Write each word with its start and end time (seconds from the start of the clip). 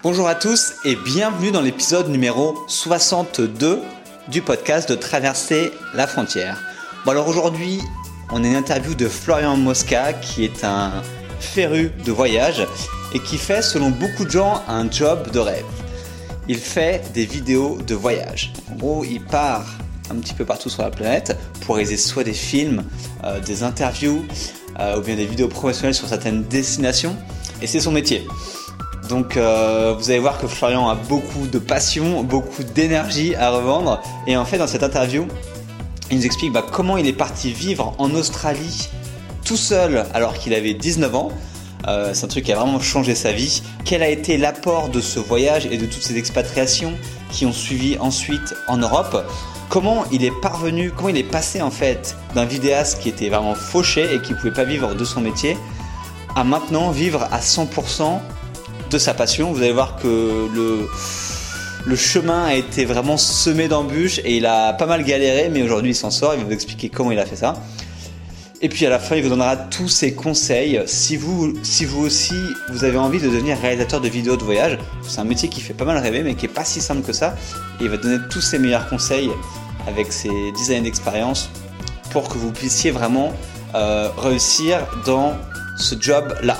Bonjour 0.00 0.28
à 0.28 0.36
tous 0.36 0.74
et 0.84 0.94
bienvenue 0.94 1.50
dans 1.50 1.60
l'épisode 1.60 2.08
numéro 2.08 2.56
62 2.68 3.82
du 4.28 4.42
podcast 4.42 4.88
de 4.88 4.94
Traverser 4.94 5.72
la 5.92 6.06
frontière. 6.06 6.62
Bon 7.04 7.10
alors 7.10 7.26
aujourd'hui, 7.26 7.80
on 8.30 8.44
a 8.44 8.46
une 8.46 8.54
interview 8.54 8.94
de 8.94 9.08
Florian 9.08 9.56
Mosca 9.56 10.12
qui 10.12 10.44
est 10.44 10.62
un 10.62 11.02
féru 11.40 11.90
de 12.04 12.12
voyage 12.12 12.64
et 13.12 13.18
qui 13.18 13.38
fait 13.38 13.60
selon 13.60 13.90
beaucoup 13.90 14.24
de 14.24 14.30
gens 14.30 14.62
un 14.68 14.88
job 14.88 15.32
de 15.32 15.40
rêve. 15.40 15.66
Il 16.46 16.58
fait 16.58 17.02
des 17.12 17.24
vidéos 17.24 17.78
de 17.84 17.96
voyage. 17.96 18.52
En 18.70 18.76
gros, 18.76 19.04
il 19.04 19.20
part 19.20 19.66
un 20.12 20.14
petit 20.14 20.34
peu 20.34 20.44
partout 20.44 20.68
sur 20.68 20.82
la 20.82 20.90
planète 20.90 21.36
pour 21.62 21.74
réaliser 21.74 21.96
soit 21.96 22.22
des 22.22 22.34
films, 22.34 22.84
euh, 23.24 23.40
des 23.40 23.64
interviews 23.64 24.24
euh, 24.78 24.98
ou 24.98 25.02
bien 25.02 25.16
des 25.16 25.26
vidéos 25.26 25.48
professionnelles 25.48 25.94
sur 25.94 26.06
certaines 26.06 26.44
destinations 26.44 27.16
et 27.60 27.66
c'est 27.66 27.80
son 27.80 27.90
métier. 27.90 28.24
Donc 29.08 29.36
euh, 29.36 29.94
vous 29.98 30.10
allez 30.10 30.18
voir 30.18 30.38
que 30.38 30.46
Florian 30.46 30.88
a 30.88 30.94
beaucoup 30.94 31.46
de 31.46 31.58
passion, 31.58 32.22
beaucoup 32.22 32.62
d'énergie 32.62 33.34
à 33.34 33.50
revendre. 33.50 34.02
Et 34.26 34.36
en 34.36 34.44
fait 34.44 34.58
dans 34.58 34.66
cette 34.66 34.82
interview, 34.82 35.26
il 36.10 36.18
nous 36.18 36.26
explique 36.26 36.52
bah, 36.52 36.64
comment 36.70 36.96
il 36.96 37.06
est 37.06 37.12
parti 37.12 37.52
vivre 37.52 37.94
en 37.98 38.14
Australie 38.14 38.88
tout 39.44 39.56
seul 39.56 40.04
alors 40.12 40.34
qu'il 40.34 40.52
avait 40.54 40.74
19 40.74 41.14
ans. 41.14 41.32
Euh, 41.86 42.10
c'est 42.12 42.24
un 42.26 42.28
truc 42.28 42.44
qui 42.44 42.52
a 42.52 42.56
vraiment 42.56 42.80
changé 42.80 43.14
sa 43.14 43.32
vie. 43.32 43.62
Quel 43.84 44.02
a 44.02 44.08
été 44.08 44.36
l'apport 44.36 44.90
de 44.90 45.00
ce 45.00 45.18
voyage 45.18 45.66
et 45.66 45.78
de 45.78 45.86
toutes 45.86 46.02
ces 46.02 46.18
expatriations 46.18 46.92
qui 47.30 47.46
ont 47.46 47.52
suivi 47.52 47.96
ensuite 47.98 48.54
en 48.66 48.76
Europe? 48.76 49.24
Comment 49.70 50.04
il 50.10 50.24
est 50.24 50.40
parvenu, 50.42 50.90
comment 50.94 51.10
il 51.10 51.16
est 51.16 51.22
passé 51.22 51.62
en 51.62 51.70
fait 51.70 52.16
d'un 52.34 52.44
vidéaste 52.44 53.00
qui 53.00 53.08
était 53.08 53.28
vraiment 53.28 53.54
fauché 53.54 54.14
et 54.14 54.20
qui 54.20 54.32
ne 54.32 54.38
pouvait 54.38 54.52
pas 54.52 54.64
vivre 54.64 54.94
de 54.94 55.04
son 55.04 55.20
métier 55.20 55.56
à 56.34 56.44
maintenant 56.44 56.90
vivre 56.90 57.26
à 57.30 57.40
100% 57.40 58.20
de 58.90 58.98
sa 58.98 59.14
passion. 59.14 59.52
Vous 59.52 59.62
allez 59.62 59.72
voir 59.72 59.96
que 59.96 60.48
le, 60.54 61.96
chemin 61.96 62.44
a 62.44 62.54
été 62.54 62.84
vraiment 62.84 63.16
semé 63.16 63.68
d'embûches 63.68 64.18
et 64.20 64.36
il 64.36 64.46
a 64.46 64.72
pas 64.72 64.86
mal 64.86 65.04
galéré, 65.04 65.48
mais 65.48 65.62
aujourd'hui 65.62 65.92
il 65.92 65.94
s'en 65.94 66.10
sort. 66.10 66.34
Il 66.34 66.40
va 66.40 66.46
vous 66.46 66.52
expliquer 66.52 66.88
comment 66.88 67.10
il 67.10 67.18
a 67.18 67.26
fait 67.26 67.36
ça. 67.36 67.54
Et 68.60 68.68
puis 68.68 68.84
à 68.86 68.90
la 68.90 68.98
fin, 68.98 69.14
il 69.14 69.22
vous 69.22 69.28
donnera 69.28 69.56
tous 69.56 69.88
ses 69.88 70.14
conseils. 70.14 70.82
Si 70.86 71.16
vous, 71.16 71.54
si 71.62 71.84
vous 71.84 72.04
aussi, 72.04 72.34
vous 72.70 72.84
avez 72.84 72.98
envie 72.98 73.20
de 73.20 73.28
devenir 73.28 73.56
réalisateur 73.58 74.00
de 74.00 74.08
vidéos 74.08 74.36
de 74.36 74.42
voyage, 74.42 74.78
c'est 75.06 75.20
un 75.20 75.24
métier 75.24 75.48
qui 75.48 75.60
fait 75.60 75.74
pas 75.74 75.84
mal 75.84 75.98
rêver, 75.98 76.22
mais 76.24 76.34
qui 76.34 76.46
est 76.46 76.50
pas 76.50 76.64
si 76.64 76.80
simple 76.80 77.02
que 77.02 77.12
ça. 77.12 77.36
Il 77.80 77.88
va 77.88 77.96
donner 77.96 78.18
tous 78.30 78.40
ses 78.40 78.58
meilleurs 78.58 78.88
conseils 78.88 79.30
avec 79.86 80.12
ses 80.12 80.30
10 80.56 80.70
années 80.72 80.80
d'expérience 80.82 81.50
pour 82.10 82.28
que 82.28 82.36
vous 82.36 82.50
puissiez 82.50 82.90
vraiment 82.90 83.32
euh, 83.74 84.08
réussir 84.16 84.80
dans 85.06 85.34
ce 85.76 85.94
job-là. 85.98 86.58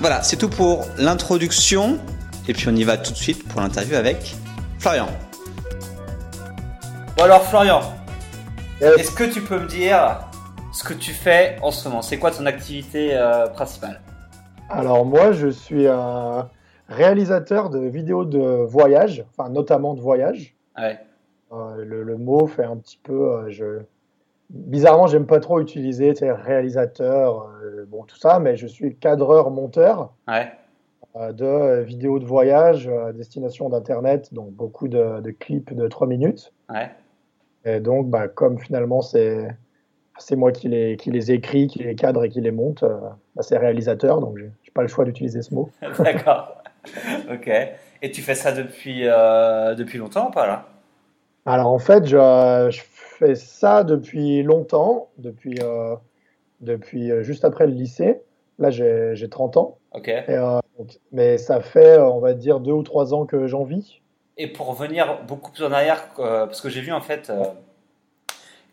Voilà, 0.00 0.22
c'est 0.22 0.36
tout 0.36 0.50
pour 0.50 0.84
l'introduction. 0.98 1.98
Et 2.48 2.52
puis 2.52 2.68
on 2.68 2.76
y 2.76 2.84
va 2.84 2.96
tout 2.98 3.12
de 3.12 3.16
suite 3.16 3.48
pour 3.48 3.60
l'interview 3.60 3.96
avec 3.96 4.36
Florian. 4.78 5.08
Bon 7.16 7.24
alors 7.24 7.42
Florian, 7.42 7.80
est-ce 8.80 9.10
que 9.10 9.24
tu 9.24 9.40
peux 9.40 9.58
me 9.58 9.66
dire 9.66 10.20
ce 10.72 10.84
que 10.84 10.92
tu 10.92 11.12
fais 11.12 11.56
en 11.62 11.70
ce 11.70 11.88
moment? 11.88 12.02
C'est 12.02 12.18
quoi 12.18 12.30
ton 12.30 12.44
activité 12.46 13.10
euh, 13.14 13.46
principale? 13.48 14.00
Alors 14.68 15.06
moi 15.06 15.32
je 15.32 15.48
suis 15.48 15.88
un 15.88 16.50
réalisateur 16.88 17.70
de 17.70 17.80
vidéos 17.80 18.24
de 18.24 18.38
voyage, 18.38 19.24
enfin 19.30 19.48
notamment 19.48 19.94
de 19.94 20.00
voyage. 20.00 20.54
Ouais. 20.78 20.98
Euh, 21.52 21.84
le, 21.84 22.16
mot 22.18 22.46
fait 22.46 22.64
un 22.64 22.76
petit 22.76 22.98
peu... 23.02 23.32
Euh, 23.32 23.50
je... 23.50 23.80
Bizarrement 24.50 25.06
j'aime 25.06 25.26
pas 25.26 25.40
trop 25.40 25.60
utiliser 25.60 26.14
réalisateur, 26.20 27.50
bon 27.88 28.04
tout 28.04 28.16
ça, 28.16 28.38
mais 28.38 28.56
je 28.56 28.66
suis 28.66 28.96
cadreur-monteur. 28.96 30.12
Ouais 30.28 30.50
de 31.32 31.80
vidéos 31.80 32.18
de 32.18 32.26
voyage 32.26 32.88
à 32.88 33.10
destination 33.12 33.70
d'Internet, 33.70 34.34
donc 34.34 34.50
beaucoup 34.50 34.86
de, 34.86 35.20
de, 35.22 35.30
clips 35.30 35.72
de 35.72 35.88
3 35.88 36.06
minutes. 36.06 36.52
Ouais. 36.68 36.90
Et 37.64 37.80
donc, 37.80 38.08
bah, 38.08 38.28
comme 38.28 38.58
finalement 38.58 39.02
c'est 39.02 39.48
c'est 40.18 40.36
moi 40.36 40.50
qui 40.50 40.68
les, 40.68 40.96
qui 40.96 41.10
les 41.10 41.30
écris, 41.30 41.66
qui 41.66 41.80
les 41.80 41.94
cadre 41.94 42.24
et 42.24 42.30
qui 42.30 42.40
les 42.40 42.50
monte, 42.50 42.82
euh, 42.82 42.96
bah, 43.34 43.42
c'est 43.42 43.58
réalisateur, 43.58 44.20
donc 44.20 44.38
j'ai 44.38 44.70
pas 44.72 44.82
le 44.82 44.88
choix 44.88 45.04
d'utiliser 45.04 45.42
ce 45.42 45.54
mot. 45.54 45.70
D'accord. 45.98 46.62
ok. 47.30 47.50
Et 48.02 48.10
tu 48.10 48.22
fais 48.22 48.34
ça 48.34 48.52
depuis, 48.52 49.02
euh, 49.04 49.74
depuis 49.74 49.98
longtemps 49.98 50.28
ou 50.28 50.30
pas 50.30 50.46
là? 50.46 50.66
Alors 51.44 51.68
en 51.68 51.78
fait, 51.78 52.06
je, 52.06 52.16
je, 52.70 52.80
fais 53.18 53.34
ça 53.34 53.84
depuis 53.84 54.42
longtemps, 54.42 55.08
depuis, 55.18 55.58
euh, 55.62 55.94
depuis 56.60 57.10
juste 57.22 57.44
après 57.44 57.66
le 57.66 57.72
lycée. 57.72 58.20
Là, 58.58 58.70
j'ai 58.70 59.28
30 59.28 59.56
ans. 59.56 59.78
Ok. 59.92 60.08
Et, 60.08 60.38
mais 61.12 61.38
ça 61.38 61.60
fait, 61.60 61.98
on 61.98 62.20
va 62.20 62.34
dire, 62.34 62.60
deux 62.60 62.72
ou 62.72 62.82
trois 62.82 63.12
ans 63.14 63.26
que 63.26 63.46
j'en 63.46 63.64
vis. 63.64 64.00
Et 64.38 64.46
pour 64.46 64.66
revenir 64.66 65.22
beaucoup 65.26 65.50
plus 65.50 65.64
en 65.64 65.72
arrière, 65.72 66.08
parce 66.16 66.60
que 66.60 66.68
j'ai 66.68 66.80
vu 66.80 66.92
en 66.92 67.00
fait 67.00 67.32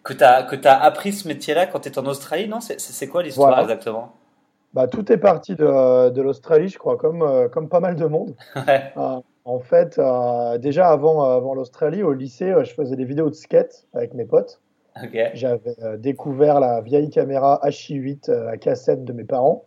que 0.03 0.13
tu 0.13 0.23
as, 0.23 0.45
as 0.45 0.83
appris 0.83 1.13
ce 1.13 1.27
métier-là 1.27 1.67
quand 1.67 1.81
tu 1.81 1.89
étais 1.89 1.99
en 1.99 2.05
Australie, 2.05 2.47
non? 2.47 2.59
C'est 2.61 3.07
quoi 3.07 3.23
l'histoire 3.23 3.59
exactement? 3.59 4.13
Bah, 4.73 4.87
Tout 4.87 5.11
est 5.11 5.17
parti 5.17 5.55
de, 5.55 6.09
de 6.09 6.21
l'Australie, 6.21 6.67
je 6.67 6.77
crois, 6.77 6.97
comme, 6.97 7.21
euh, 7.21 7.47
comme 7.47 7.69
pas 7.69 7.79
mal 7.79 7.95
de 7.95 8.05
monde. 8.05 8.35
Ouais. 8.55 8.91
Euh, 8.97 9.19
en 9.45 9.59
fait, 9.59 9.99
euh, 9.99 10.57
déjà 10.57 10.89
avant, 10.89 11.23
avant 11.23 11.53
l'Australie, 11.53 12.03
au 12.03 12.13
lycée, 12.13 12.53
je 12.63 12.73
faisais 12.73 12.95
des 12.95 13.05
vidéos 13.05 13.29
de 13.29 13.35
skate 13.35 13.87
avec 13.93 14.13
mes 14.13 14.25
potes. 14.25 14.61
Okay. 15.03 15.31
J'avais 15.33 15.75
découvert 15.97 16.59
la 16.59 16.81
vieille 16.81 17.09
caméra 17.09 17.59
HI8 17.63 18.31
à 18.31 18.57
cassette 18.57 19.03
de 19.03 19.11
mes 19.11 19.23
parents. 19.23 19.65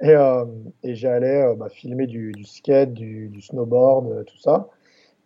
Et, 0.00 0.14
et 0.84 0.94
j'allais 0.94 1.54
bah, 1.56 1.68
filmer 1.68 2.06
du, 2.06 2.32
du 2.32 2.44
skate, 2.44 2.94
du, 2.94 3.28
du 3.28 3.42
snowboard, 3.42 4.24
tout 4.26 4.38
ça 4.38 4.68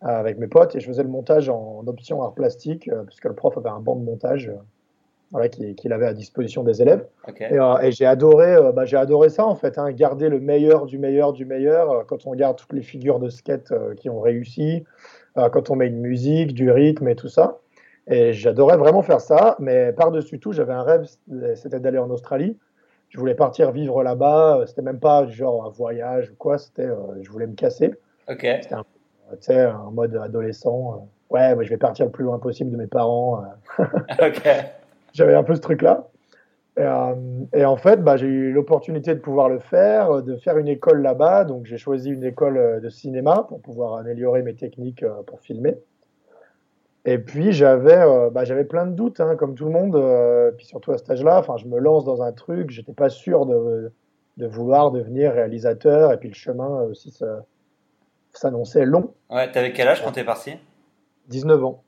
avec 0.01 0.37
mes 0.37 0.47
potes 0.47 0.75
et 0.75 0.79
je 0.79 0.87
faisais 0.87 1.03
le 1.03 1.09
montage 1.09 1.49
en 1.49 1.85
option 1.87 2.21
art 2.21 2.33
plastique 2.33 2.87
euh, 2.87 3.03
parce 3.03 3.19
que 3.19 3.27
le 3.27 3.35
prof 3.35 3.57
avait 3.57 3.69
un 3.69 3.79
banc 3.79 3.95
de 3.95 4.03
montage 4.03 4.49
euh, 4.49 4.57
voilà, 5.31 5.49
qu'il 5.49 5.93
avait 5.93 6.07
à 6.07 6.13
disposition 6.13 6.63
des 6.63 6.81
élèves. 6.81 7.05
Okay. 7.27 7.47
Et, 7.51 7.59
euh, 7.59 7.77
et 7.79 7.91
j'ai 7.91 8.05
adoré, 8.05 8.55
bah, 8.73 8.85
j'ai 8.85 8.97
adoré 8.97 9.29
ça 9.29 9.45
en 9.45 9.55
fait, 9.55 9.77
hein, 9.77 9.91
garder 9.91 10.29
le 10.29 10.39
meilleur 10.39 10.85
du 10.85 10.97
meilleur 10.97 11.33
du 11.33 11.45
meilleur 11.45 12.05
quand 12.05 12.25
on 12.25 12.31
regarde 12.31 12.57
toutes 12.57 12.73
les 12.73 12.81
figures 12.81 13.19
de 13.19 13.29
skate 13.29 13.73
qui 13.97 14.09
ont 14.09 14.21
réussi, 14.21 14.85
quand 15.35 15.69
on 15.69 15.75
met 15.75 15.87
une 15.87 15.99
musique, 15.99 16.53
du 16.53 16.71
rythme 16.71 17.07
et 17.07 17.15
tout 17.15 17.27
ça. 17.27 17.59
Et 18.07 18.33
j'adorais 18.33 18.77
vraiment 18.77 19.01
faire 19.01 19.19
ça, 19.19 19.55
mais 19.59 19.91
par-dessus 19.91 20.39
tout, 20.39 20.51
j'avais 20.51 20.73
un 20.73 20.83
rêve, 20.83 21.05
c'était 21.55 21.79
d'aller 21.79 21.97
en 21.97 22.09
Australie. 22.11 22.57
Je 23.09 23.19
voulais 23.19 23.35
partir 23.35 23.71
vivre 23.71 24.03
là-bas. 24.03 24.63
C'était 24.67 24.81
même 24.81 24.99
pas 24.99 25.25
genre 25.27 25.65
un 25.65 25.69
voyage 25.69 26.29
ou 26.31 26.35
quoi. 26.35 26.57
C'était, 26.57 26.87
je 27.21 27.29
voulais 27.31 27.47
me 27.47 27.55
casser. 27.55 27.93
Okay. 28.27 28.61
C'était 29.31 29.65
en 29.65 29.91
mode 29.91 30.15
adolescent. 30.15 31.07
ouais, 31.29 31.55
je 31.61 31.69
vais 31.69 31.77
partir 31.77 32.05
le 32.05 32.11
plus 32.11 32.23
loin 32.23 32.39
possible 32.39 32.71
de 32.71 32.77
mes 32.77 32.87
parents. 32.87 33.43
ok. 33.79 34.47
J'avais 35.15 35.33
un 35.33 35.43
peu 35.43 35.55
ce 35.55 35.61
truc-là. 35.61 36.09
Et, 36.77 36.81
euh, 36.81 37.15
et, 37.53 37.63
en 37.63 37.77
fait, 37.77 38.03
bah, 38.03 38.17
j'ai 38.17 38.27
eu 38.27 38.51
l'opportunité 38.51 39.15
de 39.15 39.19
pouvoir 39.19 39.47
le 39.47 39.59
faire, 39.59 40.21
de 40.21 40.35
faire 40.35 40.57
une 40.57 40.67
école 40.67 41.01
là-bas. 41.01 41.45
Donc, 41.45 41.65
j'ai 41.65 41.77
choisi 41.77 42.09
une 42.09 42.25
école 42.25 42.81
de 42.81 42.89
cinéma 42.89 43.45
pour 43.47 43.61
pouvoir 43.61 43.95
améliorer 43.95 44.43
mes 44.43 44.55
techniques 44.55 45.03
euh, 45.03 45.23
pour 45.25 45.39
filmer. 45.39 45.77
Et 47.05 47.17
puis, 47.17 47.53
j'avais 47.53 47.97
euh, 47.97 48.29
bah, 48.29 48.43
plein 48.67 48.87
de 48.87 48.91
doutes, 48.91 49.21
hein, 49.21 49.37
comme 49.37 49.55
tout 49.55 49.65
le 49.65 49.71
monde. 49.71 49.95
Euh, 49.95 50.51
puis 50.51 50.65
surtout 50.65 50.91
à 50.91 50.97
cet 50.97 51.09
âge-là, 51.09 51.41
je 51.57 51.65
me 51.65 51.79
lance 51.79 52.03
dans 52.03 52.21
un 52.21 52.33
truc, 52.33 52.71
j'étais 52.71 52.93
pas 52.93 53.09
sûr 53.09 53.45
de, 53.45 53.93
de 54.35 54.47
vouloir 54.47 54.91
devenir 54.91 55.31
réalisateur. 55.31 56.11
Et 56.11 56.17
puis, 56.17 56.27
le 56.27 56.35
chemin 56.35 56.81
aussi, 56.81 57.11
ça, 57.11 57.45
s'annonçait 58.33 58.85
long. 58.85 59.13
Ouais, 59.29 59.49
t'avais 59.49 59.71
quel 59.71 59.87
âge 59.87 60.03
quand 60.03 60.11
t'es 60.11 60.25
parti? 60.25 60.57
19 61.29 61.63
ans. 61.63 61.83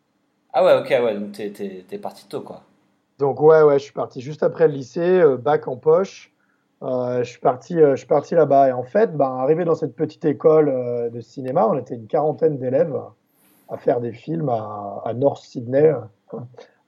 Ah 0.53 0.63
ouais, 0.63 0.79
ok, 0.79 0.89
ouais, 0.89 1.15
donc 1.15 1.33
t'es 1.33 1.97
parti 1.97 2.27
tôt, 2.27 2.41
quoi. 2.41 2.61
Donc 3.19 3.41
ouais, 3.41 3.63
ouais, 3.63 3.79
je 3.79 3.83
suis 3.83 3.93
parti 3.93 4.21
juste 4.21 4.43
après 4.43 4.67
le 4.67 4.73
lycée, 4.73 5.19
euh, 5.19 5.37
bac 5.37 5.67
en 5.67 5.77
poche. 5.77 6.31
Euh, 6.83 7.23
je 7.23 7.29
suis 7.29 7.39
parti, 7.39 7.79
euh, 7.79 7.91
je 7.91 7.97
suis 7.97 8.07
parti 8.07 8.35
là-bas. 8.35 8.69
Et 8.69 8.71
en 8.71 8.83
fait, 8.83 9.15
ben, 9.15 9.37
arrivé 9.39 9.65
dans 9.65 9.75
cette 9.75 9.95
petite 9.95 10.25
école 10.25 10.69
euh, 10.69 11.09
de 11.09 11.19
cinéma, 11.21 11.67
on 11.67 11.77
était 11.77 11.95
une 11.95 12.07
quarantaine 12.07 12.57
d'élèves 12.57 12.99
à 13.69 13.77
faire 13.77 13.99
des 13.99 14.13
films 14.13 14.49
à, 14.49 15.01
à 15.03 15.13
North 15.13 15.43
Sydney, 15.43 15.93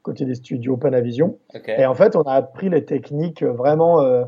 côté 0.03 0.25
des 0.25 0.35
studios 0.35 0.77
Panavision. 0.77 1.37
Okay. 1.53 1.75
Et 1.79 1.85
en 1.85 1.95
fait, 1.95 2.15
on 2.15 2.21
a 2.21 2.33
appris 2.33 2.69
les 2.69 2.85
techniques 2.85 3.43
vraiment 3.43 4.25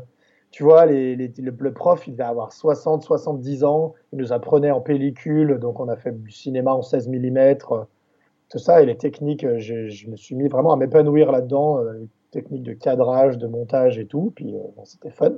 tu 0.50 0.64
vois, 0.64 0.84
les, 0.84 1.16
les, 1.16 1.32
le, 1.38 1.50
le, 1.58 1.72
prof, 1.72 2.06
il 2.06 2.12
devait 2.12 2.24
avoir 2.24 2.52
60, 2.52 3.02
70 3.02 3.64
ans. 3.64 3.94
Il 4.12 4.18
nous 4.18 4.34
apprenait 4.34 4.70
en 4.70 4.82
pellicule, 4.82 5.58
donc 5.58 5.80
on 5.80 5.88
a 5.88 5.96
fait 5.96 6.12
du 6.12 6.30
cinéma 6.30 6.72
en 6.72 6.82
16 6.82 7.08
mm, 7.08 7.56
tout 8.52 8.58
ça. 8.58 8.82
Et 8.82 8.86
les 8.86 8.96
techniques, 8.96 9.46
je, 9.58 9.88
je 9.88 10.08
me 10.08 10.16
suis 10.16 10.34
mis 10.34 10.46
vraiment 10.48 10.74
à 10.74 10.76
m'épanouir 10.76 11.32
là-dedans, 11.32 11.78
euh, 11.78 12.06
techniques 12.30 12.62
de 12.62 12.74
cadrage, 12.74 13.38
de 13.38 13.46
montage 13.46 13.98
et 13.98 14.06
tout. 14.06 14.32
Puis 14.36 14.54
euh, 14.54 14.60
bon, 14.76 14.84
c'était 14.84 15.10
fun. 15.10 15.32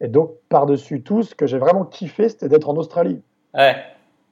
Et 0.00 0.08
donc, 0.08 0.32
par-dessus 0.48 1.02
tout, 1.02 1.22
ce 1.22 1.34
que 1.36 1.46
j'ai 1.46 1.58
vraiment 1.58 1.84
kiffé, 1.84 2.28
c'était 2.28 2.48
d'être 2.48 2.68
en 2.68 2.76
Australie. 2.76 3.22
Ouais. 3.54 3.76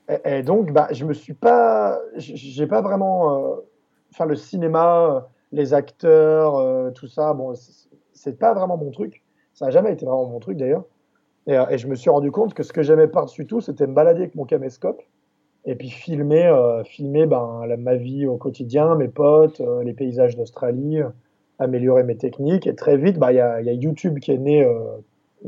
Et, 0.09 0.39
et, 0.39 0.43
donc, 0.43 0.73
bah, 0.73 0.89
je 0.91 1.05
me 1.05 1.13
suis 1.13 1.35
pas, 1.35 2.01
j'ai 2.17 2.67
pas 2.67 2.81
vraiment, 2.81 3.53
euh, 3.53 3.57
enfin, 4.13 4.25
le 4.25 4.35
cinéma, 4.35 5.29
les 5.53 5.73
acteurs, 5.73 6.57
euh, 6.57 6.91
tout 6.91 7.07
ça, 7.07 7.33
bon, 7.33 7.55
c'est 8.13 8.39
pas 8.39 8.55
vraiment 8.55 8.77
mon 8.77 8.91
truc. 8.91 9.23
Ça 9.55 9.67
n'a 9.67 9.71
jamais 9.71 9.93
été 9.93 10.05
vraiment 10.05 10.27
mon 10.27 10.41
truc 10.41 10.57
d'ailleurs. 10.57 10.85
Et, 11.47 11.55
et, 11.71 11.79
je 11.79 11.87
me 11.87 11.95
suis 11.95 12.11
rendu 12.11 12.33
compte 12.33 12.55
que 12.55 12.65
ce 12.65 12.73
que 12.73 12.83
j'aimais 12.83 13.07
par-dessus 13.07 13.47
tout, 13.47 13.61
c'était 13.61 13.87
me 13.87 13.95
balader 13.95 14.23
avec 14.23 14.35
mon 14.35 14.47
caméscope 14.47 15.01
et 15.69 15.75
puis 15.75 15.91
filmer, 15.91 16.47
euh, 16.47 16.83
filmer 16.83 17.27
ben, 17.27 17.67
la, 17.67 17.77
ma 17.77 17.95
vie 17.95 18.27
au 18.27 18.39
quotidien, 18.39 18.95
mes 18.95 19.09
potes, 19.09 19.61
euh, 19.61 19.85
les 19.85 19.93
paysages 19.93 20.35
d'Australie, 20.35 21.01
améliorer 21.59 22.05
mes 22.05 22.17
techniques. 22.17 22.67
Et 22.67 22.75
très 22.75 22.97
vite, 22.97 23.19
bah, 23.19 23.33
il 23.33 23.39
bah, 23.39 23.61
y, 23.61 23.67
y, 23.67 23.69
a 23.69 23.73
YouTube 23.75 24.19
qui 24.19 24.33
est 24.33 24.39
né, 24.39 24.65
euh, 24.65 24.97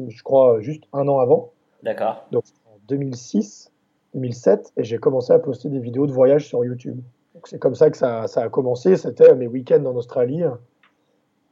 je 0.08 0.22
crois, 0.22 0.60
juste 0.60 0.84
un 0.92 1.08
an 1.08 1.20
avant. 1.20 1.52
D'accord. 1.82 2.26
Donc 2.32 2.44
en 2.66 2.76
2006, 2.88 3.72
2007, 4.12 4.74
et 4.76 4.84
j'ai 4.84 4.98
commencé 4.98 5.32
à 5.32 5.38
poster 5.38 5.70
des 5.70 5.80
vidéos 5.80 6.06
de 6.06 6.12
voyage 6.12 6.46
sur 6.46 6.62
YouTube. 6.66 7.00
C'est 7.44 7.58
comme 7.58 7.74
ça 7.74 7.88
que 7.88 7.96
ça, 7.96 8.26
ça 8.26 8.42
a 8.42 8.50
commencé. 8.50 8.96
C'était 8.96 9.34
mes 9.34 9.46
week-ends 9.46 9.86
en 9.86 9.96
Australie. 9.96 10.42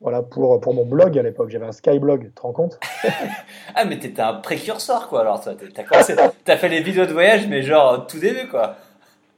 Voilà, 0.00 0.22
pour, 0.22 0.60
pour 0.60 0.74
mon 0.74 0.84
blog 0.84 1.18
à 1.18 1.22
l'époque, 1.22 1.50
j'avais 1.50 1.66
un 1.66 1.72
Skyblog, 1.72 2.26
tu 2.26 2.30
te 2.30 2.40
rends 2.40 2.52
compte? 2.52 2.78
Ah, 3.74 3.84
mais 3.84 3.98
t'étais 3.98 4.22
un 4.22 4.34
précurseur, 4.34 5.08
quoi, 5.08 5.20
alors, 5.20 5.40
t'as 5.40 6.56
fait 6.56 6.68
les 6.68 6.80
vidéos 6.80 7.06
de 7.06 7.12
voyage, 7.12 7.46
mais 7.46 7.62
genre, 7.62 8.06
tout 8.06 8.18
début, 8.18 8.48
quoi. 8.48 8.76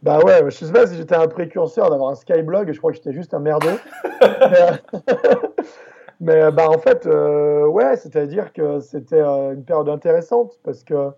Bah 0.03 0.19
ouais, 0.21 0.43
je 0.47 0.65
sais 0.65 0.73
pas 0.73 0.87
si 0.87 0.97
j'étais 0.97 1.15
un 1.15 1.29
précurseur 1.29 1.91
d'avoir 1.91 2.11
un 2.11 2.15
Skyblog, 2.15 2.73
je 2.73 2.79
crois 2.79 2.91
que 2.91 2.97
j'étais 2.97 3.13
juste 3.13 3.35
un 3.35 3.39
merdeux. 3.39 3.79
mais, 4.23 5.03
mais, 6.21 6.53
bah 6.53 6.71
en 6.71 6.79
fait, 6.79 7.07
euh, 7.07 7.67
ouais, 7.67 7.97
c'est-à-dire 7.97 8.53
que 8.55 8.81
c'était 8.81 9.21
euh, 9.21 9.53
une 9.53 9.65
période 9.65 9.91
intéressante, 9.91 10.59
parce 10.65 10.85
que, 10.85 11.11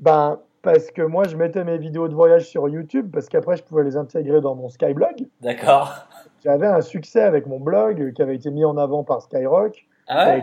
bah, 0.00 0.42
parce 0.60 0.90
que 0.90 1.02
moi, 1.02 1.24
je 1.26 1.36
mettais 1.36 1.64
mes 1.64 1.78
vidéos 1.78 2.08
de 2.08 2.14
voyage 2.14 2.48
sur 2.48 2.68
YouTube, 2.68 3.10
parce 3.10 3.28
qu'après, 3.28 3.56
je 3.56 3.62
pouvais 3.62 3.84
les 3.84 3.96
intégrer 3.96 4.42
dans 4.42 4.54
mon 4.54 4.68
Skyblog. 4.68 5.26
D'accord 5.40 6.06
j'avais 6.44 6.66
un 6.66 6.82
succès 6.82 7.22
avec 7.22 7.46
mon 7.46 7.58
blog 7.58 8.12
qui 8.12 8.22
avait 8.22 8.36
été 8.36 8.50
mis 8.50 8.64
en 8.64 8.76
avant 8.76 9.02
par 9.02 9.22
Skyrock. 9.22 9.86
Ah 10.06 10.36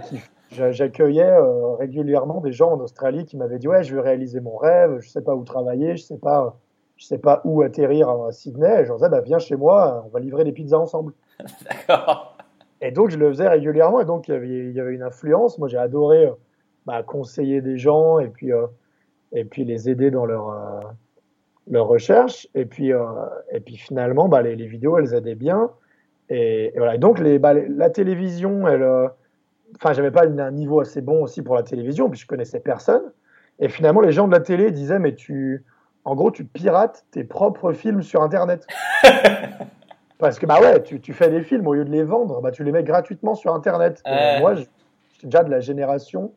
j'accueillais 0.52 1.32
euh, 1.32 1.76
régulièrement 1.76 2.42
des 2.42 2.52
gens 2.52 2.72
en 2.74 2.80
Australie 2.80 3.26
qui 3.26 3.38
m'avaient 3.38 3.60
dit 3.60 3.68
ouais 3.68 3.84
je 3.84 3.96
veux 3.96 4.02
réaliser 4.02 4.42
mon 4.42 4.58
rêve, 4.58 5.00
je 5.00 5.10
sais 5.10 5.22
pas 5.22 5.36
où 5.36 5.44
travailler, 5.44 5.96
je 5.96 6.04
sais 6.04 6.18
pas 6.18 6.58
je 6.98 7.06
sais 7.06 7.20
pas 7.20 7.42
où 7.46 7.62
atterrir 7.62 8.10
à 8.10 8.32
Sydney. 8.32 8.82
Et 8.82 8.86
je 8.86 8.94
disais 8.94 9.10
bah, 9.10 9.22
viens 9.22 9.40
chez 9.40 9.56
moi, 9.56 10.04
on 10.06 10.10
va 10.10 10.20
livrer 10.20 10.44
des 10.44 10.52
pizzas 10.52 10.78
ensemble. 10.78 11.14
D'accord. 11.70 12.38
Et 12.82 12.92
donc 12.92 13.10
je 13.12 13.18
le 13.18 13.30
faisais 13.30 13.48
régulièrement 13.48 14.02
et 14.02 14.06
donc 14.06 14.28
il 14.28 14.74
y 14.74 14.80
avait, 14.80 14.94
une 14.94 15.04
influence. 15.04 15.58
Moi 15.58 15.68
j'ai 15.68 15.78
adoré 15.78 16.26
euh, 16.26 16.32
bah, 16.86 17.04
conseiller 17.04 17.62
des 17.62 17.78
gens 17.78 18.20
et 18.20 18.28
puis 18.28 18.52
euh, 18.52 18.66
et 19.32 19.46
puis 19.46 19.64
les 19.64 19.90
aider 19.90 20.12
dans 20.12 20.26
leur 20.26 20.94
leur 21.70 21.88
recherche. 21.88 22.48
Et 22.56 22.66
puis 22.66 22.90
et 22.90 23.60
puis 23.62 23.78
finalement 23.78 24.28
bah, 24.28 24.42
les, 24.42 24.56
les 24.56 24.68
vidéos 24.68 24.98
elles 24.98 25.14
aidaient 25.14 25.36
bien. 25.36 25.70
Et, 26.32 26.72
voilà. 26.78 26.98
donc, 26.98 27.20
les, 27.20 27.40
bah, 27.40 27.54
la 27.54 27.90
télévision, 27.90 28.66
elle, 28.66 28.84
euh, 28.84 29.08
enfin, 29.76 29.92
j'avais 29.92 30.12
pas 30.12 30.26
un 30.26 30.52
niveau 30.52 30.80
assez 30.80 31.02
bon 31.02 31.22
aussi 31.24 31.42
pour 31.42 31.56
la 31.56 31.64
télévision, 31.64 32.10
puis 32.10 32.20
je 32.20 32.26
connaissais 32.26 32.62
personne. 32.62 33.12
Et 33.60 33.68
finalement, 33.68 34.00
les 34.00 34.14
gens 34.14 34.28
de 34.28 34.32
la 34.32 34.40
télé 34.40 34.72
disaient, 34.72 34.98
mais 34.98 35.14
tu, 35.14 35.66
en 36.06 36.16
gros, 36.16 36.32
tu 36.32 36.46
pirates 36.46 37.06
tes 37.12 37.26
propres 37.26 37.74
films 37.74 38.02
sur 38.02 38.24
Internet. 38.24 38.66
Parce 40.20 40.40
que, 40.40 40.46
bah 40.46 40.62
ouais, 40.62 40.82
tu, 40.84 41.02
tu, 41.02 41.14
fais 41.14 41.30
des 41.30 41.42
films, 41.42 41.68
au 41.68 41.74
lieu 41.74 41.84
de 41.84 41.92
les 41.92 42.04
vendre, 42.04 42.42
bah, 42.42 42.52
tu 42.52 42.64
les 42.64 42.72
mets 42.72 42.84
gratuitement 42.84 43.36
sur 43.36 43.54
Internet. 43.54 44.02
Moi, 44.40 44.56
j'étais 44.56 44.70
déjà 45.26 45.44
de 45.44 45.50
la 45.50 45.60
génération 45.60 46.32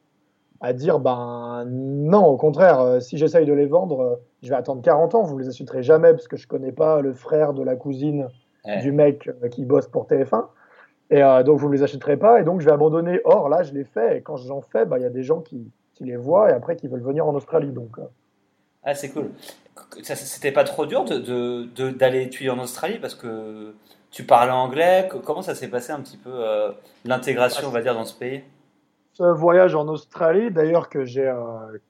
à 0.61 0.73
dire, 0.73 0.99
ben 0.99 1.67
non, 1.69 2.25
au 2.25 2.37
contraire, 2.37 2.81
euh, 2.81 3.00
si 3.00 3.19
j'essaye 3.19 3.44
de 3.44 3.52
les 3.52 3.67
vendre, 3.67 4.00
euh, 4.00 4.17
je 4.43 4.49
vais 4.49 4.55
attendre 4.55 4.81
40 4.81 5.14
ans, 5.14 5.23
vous 5.23 5.37
les 5.37 5.49
achèterez 5.49 5.82
jamais 5.82 6.12
parce 6.12 6.26
que 6.26 6.38
je 6.38 6.49
connais 6.49 6.73
pas 6.73 7.02
le 7.02 7.12
frère 7.12 7.52
de 7.52 7.62
la 7.62 7.76
cousine 7.76 8.29
du 8.81 8.93
mec 8.93 9.28
euh, 9.28 9.49
qui 9.49 9.64
bosse 9.64 9.87
pour 9.87 10.06
TF1. 10.06 10.46
Et 11.11 11.22
euh, 11.22 11.43
donc, 11.43 11.58
vous 11.58 11.69
ne 11.69 11.75
les 11.75 11.82
achèterez 11.82 12.16
pas. 12.16 12.40
Et 12.40 12.44
donc, 12.44 12.61
je 12.61 12.66
vais 12.66 12.72
abandonner. 12.72 13.20
Or, 13.25 13.49
là, 13.49 13.62
je 13.62 13.72
l'ai 13.72 13.84
fait. 13.84 14.19
Et 14.19 14.20
quand 14.22 14.37
j'en 14.37 14.62
fais, 14.62 14.87
bah, 14.87 14.99
il 14.99 15.02
y 15.02 15.06
a 15.06 15.11
des 15.11 15.22
gens 15.22 15.40
qui, 15.40 15.70
qui, 15.94 16.05
les 16.05 16.16
voient 16.16 16.50
et 16.50 16.55
après 16.55 16.76
qui 16.76 16.88
veulent 16.88 17.02
venir 17.02 17.26
en 17.26 17.34
Australie. 17.34 17.72
Donc, 17.72 17.99
euh. 17.99 18.02
Ah, 18.82 18.94
c'est 18.94 19.11
cool. 19.11 19.31
C'était 20.02 20.52
pas 20.52 20.64
trop 20.64 20.87
dur 20.87 21.05
d'aller 21.05 21.20
de, 21.22 21.90
de, 21.90 22.16
étudier 22.16 22.50
en 22.50 22.58
Australie 22.58 22.99
parce 22.99 23.14
que 23.14 23.75
tu 24.11 24.25
parlais 24.25 24.52
anglais. 24.52 25.08
Comment 25.25 25.43
ça 25.43 25.55
s'est 25.55 25.69
passé 25.69 25.93
un 25.93 26.00
petit 26.00 26.17
peu 26.17 26.31
l'intégration, 27.05 27.67
on 27.67 27.70
va 27.70 27.81
dire, 27.81 27.94
dans 27.94 28.05
ce 28.05 28.14
pays? 28.14 28.43
Ce 29.14 29.22
voyage 29.22 29.76
en 29.76 29.87
Australie, 29.87 30.50
d'ailleurs 30.50 30.88
que 30.88 31.05
j'ai 31.05 31.26
euh, 31.26 31.34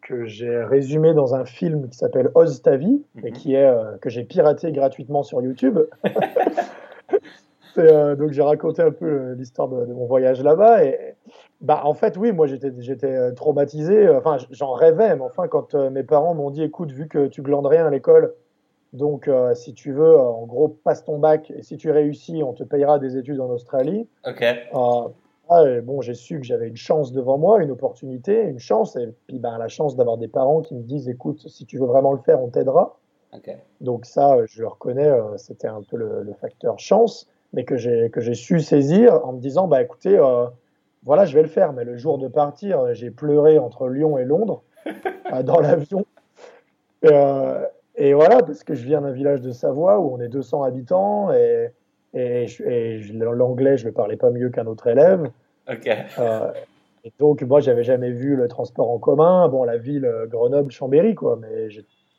que 0.03 0.27
j'ai 0.27 0.63
résumé 0.63 1.15
dans 1.15 1.35
un 1.35 1.47
film 1.47 1.89
qui 1.89 1.97
s'appelle 1.97 2.31
Oz 2.35 2.61
ta 2.61 2.77
vie 2.77 3.03
et 3.23 3.31
mhm. 3.31 3.33
qui 3.33 3.55
est 3.55 3.65
euh, 3.65 3.97
que 4.01 4.11
j'ai 4.11 4.25
piraté 4.25 4.71
gratuitement 4.73 5.23
sur 5.23 5.41
YouTube. 5.41 5.79
euh, 7.79 8.15
donc 8.15 8.33
j'ai 8.33 8.43
raconté 8.43 8.83
un 8.83 8.91
peu 8.91 9.33
l'histoire 9.33 9.69
de, 9.69 9.87
mon 9.87 10.05
voyage 10.05 10.43
là-bas 10.43 10.85
et 10.85 11.15
bah 11.63 11.81
en 11.85 11.95
fait 11.95 12.17
oui 12.19 12.31
moi 12.31 12.47
j'étais 12.47 12.71
j'étais 12.79 13.33
traumatisé 13.33 14.09
enfin 14.11 14.37
j'en 14.51 14.73
rêvais 14.73 15.17
mais 15.17 15.23
enfin 15.23 15.49
quand 15.49 15.75
mes 15.75 16.03
parents 16.03 16.35
m'ont 16.35 16.51
dit 16.51 16.63
écoute 16.63 16.93
vu 16.93 17.09
que 17.09 17.27
tu 17.27 17.43
glandes 17.43 17.67
rien 17.67 17.87
à 17.87 17.91
l'école 17.91 18.35
donc 18.93 19.29
si 19.55 19.75
tu 19.75 19.93
veux 19.93 20.17
en 20.17 20.47
gros 20.47 20.69
passe 20.69 21.05
ton 21.05 21.19
bac 21.19 21.51
et 21.57 21.63
si 21.63 21.77
tu 21.77 21.91
réussis 21.91 22.43
on 22.45 22.53
te 22.53 22.63
payera 22.63 22.99
des 23.01 23.17
études 23.17 23.41
en 23.41 23.49
Australie. 23.49 24.07
Ok 24.25 24.45
ah, 25.49 25.65
bon, 25.83 26.01
j'ai 26.01 26.15
su 26.15 26.41
que 26.41 26.47
j'avais 26.47 26.69
une 26.69 26.77
chance 26.77 27.13
devant 27.13 27.37
moi, 27.37 27.63
une 27.63 27.71
opportunité, 27.71 28.43
une 28.43 28.59
chance, 28.59 28.97
et 28.97 29.13
puis 29.27 29.39
ben, 29.39 29.59
la 29.59 29.69
chance 29.69 29.97
d'avoir 29.97 30.17
des 30.17 30.29
parents 30.29 30.63
qui 30.63 30.75
me 30.75 30.83
disent 30.83 31.09
écoute, 31.09 31.49
si 31.49 31.67
tu 31.67 31.79
veux 31.79 31.87
vraiment 31.87 32.13
le 32.13 32.19
faire, 32.19 32.43
on 32.43 32.49
t'aidera. 32.49 32.99
Donc, 33.81 34.07
ça, 34.07 34.37
je 34.47 34.61
le 34.63 34.69
reconnais, 34.69 35.09
euh, 35.09 35.37
c'était 35.37 35.67
un 35.67 35.83
peu 35.83 35.97
le, 35.97 36.33
facteur 36.41 36.79
chance, 36.79 37.29
mais 37.53 37.65
que 37.65 37.77
j'ai, 37.77 38.11
que 38.11 38.21
j'ai 38.21 38.35
su 38.35 38.61
saisir 38.61 39.27
en 39.27 39.33
me 39.33 39.41
disant 39.41 39.67
bah 39.67 39.83
écoutez, 39.83 40.17
euh, 40.17 40.47
voilà, 41.05 41.25
je 41.25 41.35
vais 41.35 41.43
le 41.43 41.49
faire. 41.49 41.73
Mais 41.73 41.85
le 41.85 41.97
jour 41.97 42.19
de 42.19 42.29
partir, 42.29 42.95
j'ai 42.95 43.11
pleuré 43.11 43.59
entre 43.59 43.89
Lyon 43.89 44.19
et 44.19 44.25
Londres 44.25 44.63
euh, 44.87 45.43
dans 45.43 45.61
l'avion. 45.61 46.05
et 47.03 48.15
voilà, 48.15 48.43
parce 48.43 48.65
que 48.65 48.75
je 48.75 48.85
viens 48.85 49.03
d'un 49.03 49.13
village 49.13 49.41
de 49.41 49.51
Savoie 49.51 49.99
où 50.01 50.15
on 50.15 50.21
est 50.21 50.29
200 50.29 50.63
habitants 50.63 51.33
et 51.33 51.71
et, 52.15 52.47
l'anglais, 53.13 53.77
je 53.77 53.85
ne 53.85 53.89
le 53.89 53.93
parlais 53.95 54.17
pas 54.17 54.31
mieux 54.31 54.51
qu'un 54.51 54.67
autre 54.67 54.87
élève. 54.87 55.31
Euh, 56.19 56.53
et 57.05 57.13
donc, 57.19 57.43
moi, 57.43 57.61
j'avais 57.61 57.85
jamais 57.85 58.11
vu 58.11 58.37
le 58.37 58.49
transport 58.49 58.91
en 58.91 58.99
commun. 58.99 59.49
Bon, 59.49 59.65
la 59.65 59.77
ville 59.77 60.05
euh, 60.05 60.27
Grenoble, 60.27 60.71
Chambéry, 60.71 61.15
quoi, 61.15 61.39
mais 61.41 61.69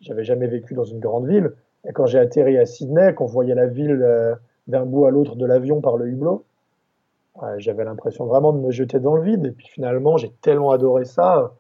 j'avais 0.02 0.24
jamais 0.24 0.48
vécu 0.48 0.74
dans 0.74 0.84
une 0.84 1.00
grande 1.00 1.28
ville. 1.28 1.54
Et 1.88 1.94
quand 1.94 2.06
j'ai 2.08 2.20
atterri 2.20 2.58
à 2.58 2.66
Sydney, 2.66 3.14
qu'on 3.14 3.26
voyait 3.26 3.56
la 3.56 3.68
ville 3.68 4.02
euh, 4.02 4.36
d'un 4.68 4.86
bout 4.86 5.06
à 5.06 5.12
l'autre 5.12 5.36
de 5.36 5.46
l'avion 5.46 5.82
par 5.82 5.98
le 5.98 6.08
hublot, 6.08 6.44
j'avais 7.58 7.84
l'impression 7.84 8.26
vraiment 8.26 8.54
de 8.54 8.60
me 8.60 8.72
jeter 8.72 9.00
dans 9.00 9.14
le 9.14 9.22
vide. 9.22 9.46
Et 9.46 9.52
puis 9.52 9.68
finalement, 9.68 10.18
j'ai 10.18 10.32
tellement 10.42 10.72
adoré 10.72 11.04
ça. 11.04 11.54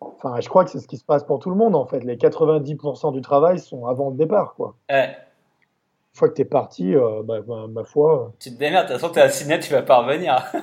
Enfin, 0.00 0.40
je 0.40 0.48
crois 0.48 0.64
que 0.64 0.70
c'est 0.70 0.80
ce 0.80 0.88
qui 0.88 0.96
se 0.96 1.04
passe 1.04 1.22
pour 1.24 1.38
tout 1.38 1.50
le 1.50 1.56
monde, 1.56 1.76
en 1.76 1.86
fait. 1.86 2.02
Les 2.04 2.16
90% 2.16 3.12
du 3.12 3.20
travail 3.20 3.58
sont 3.58 3.86
avant 3.86 4.10
le 4.10 4.16
départ, 4.16 4.54
quoi 4.54 4.74
une 6.12 6.18
fois 6.18 6.28
que 6.28 6.34
tu 6.34 6.42
es 6.42 6.46
parti, 6.46 6.94
euh, 6.94 7.22
bah, 7.22 7.40
ma, 7.68 7.84
foi. 7.84 8.32
Tu 8.40 8.52
te 8.52 8.58
démerdes, 8.58 8.88
de 8.88 8.92
toute 8.92 9.00
façon, 9.00 9.12
tu 9.12 9.20
es 9.20 9.22
à 9.22 9.28
Sydney, 9.28 9.60
tu 9.60 9.72
vas 9.72 9.82
pas 9.82 10.02
revenir. 10.02 10.44
tu 10.52 10.58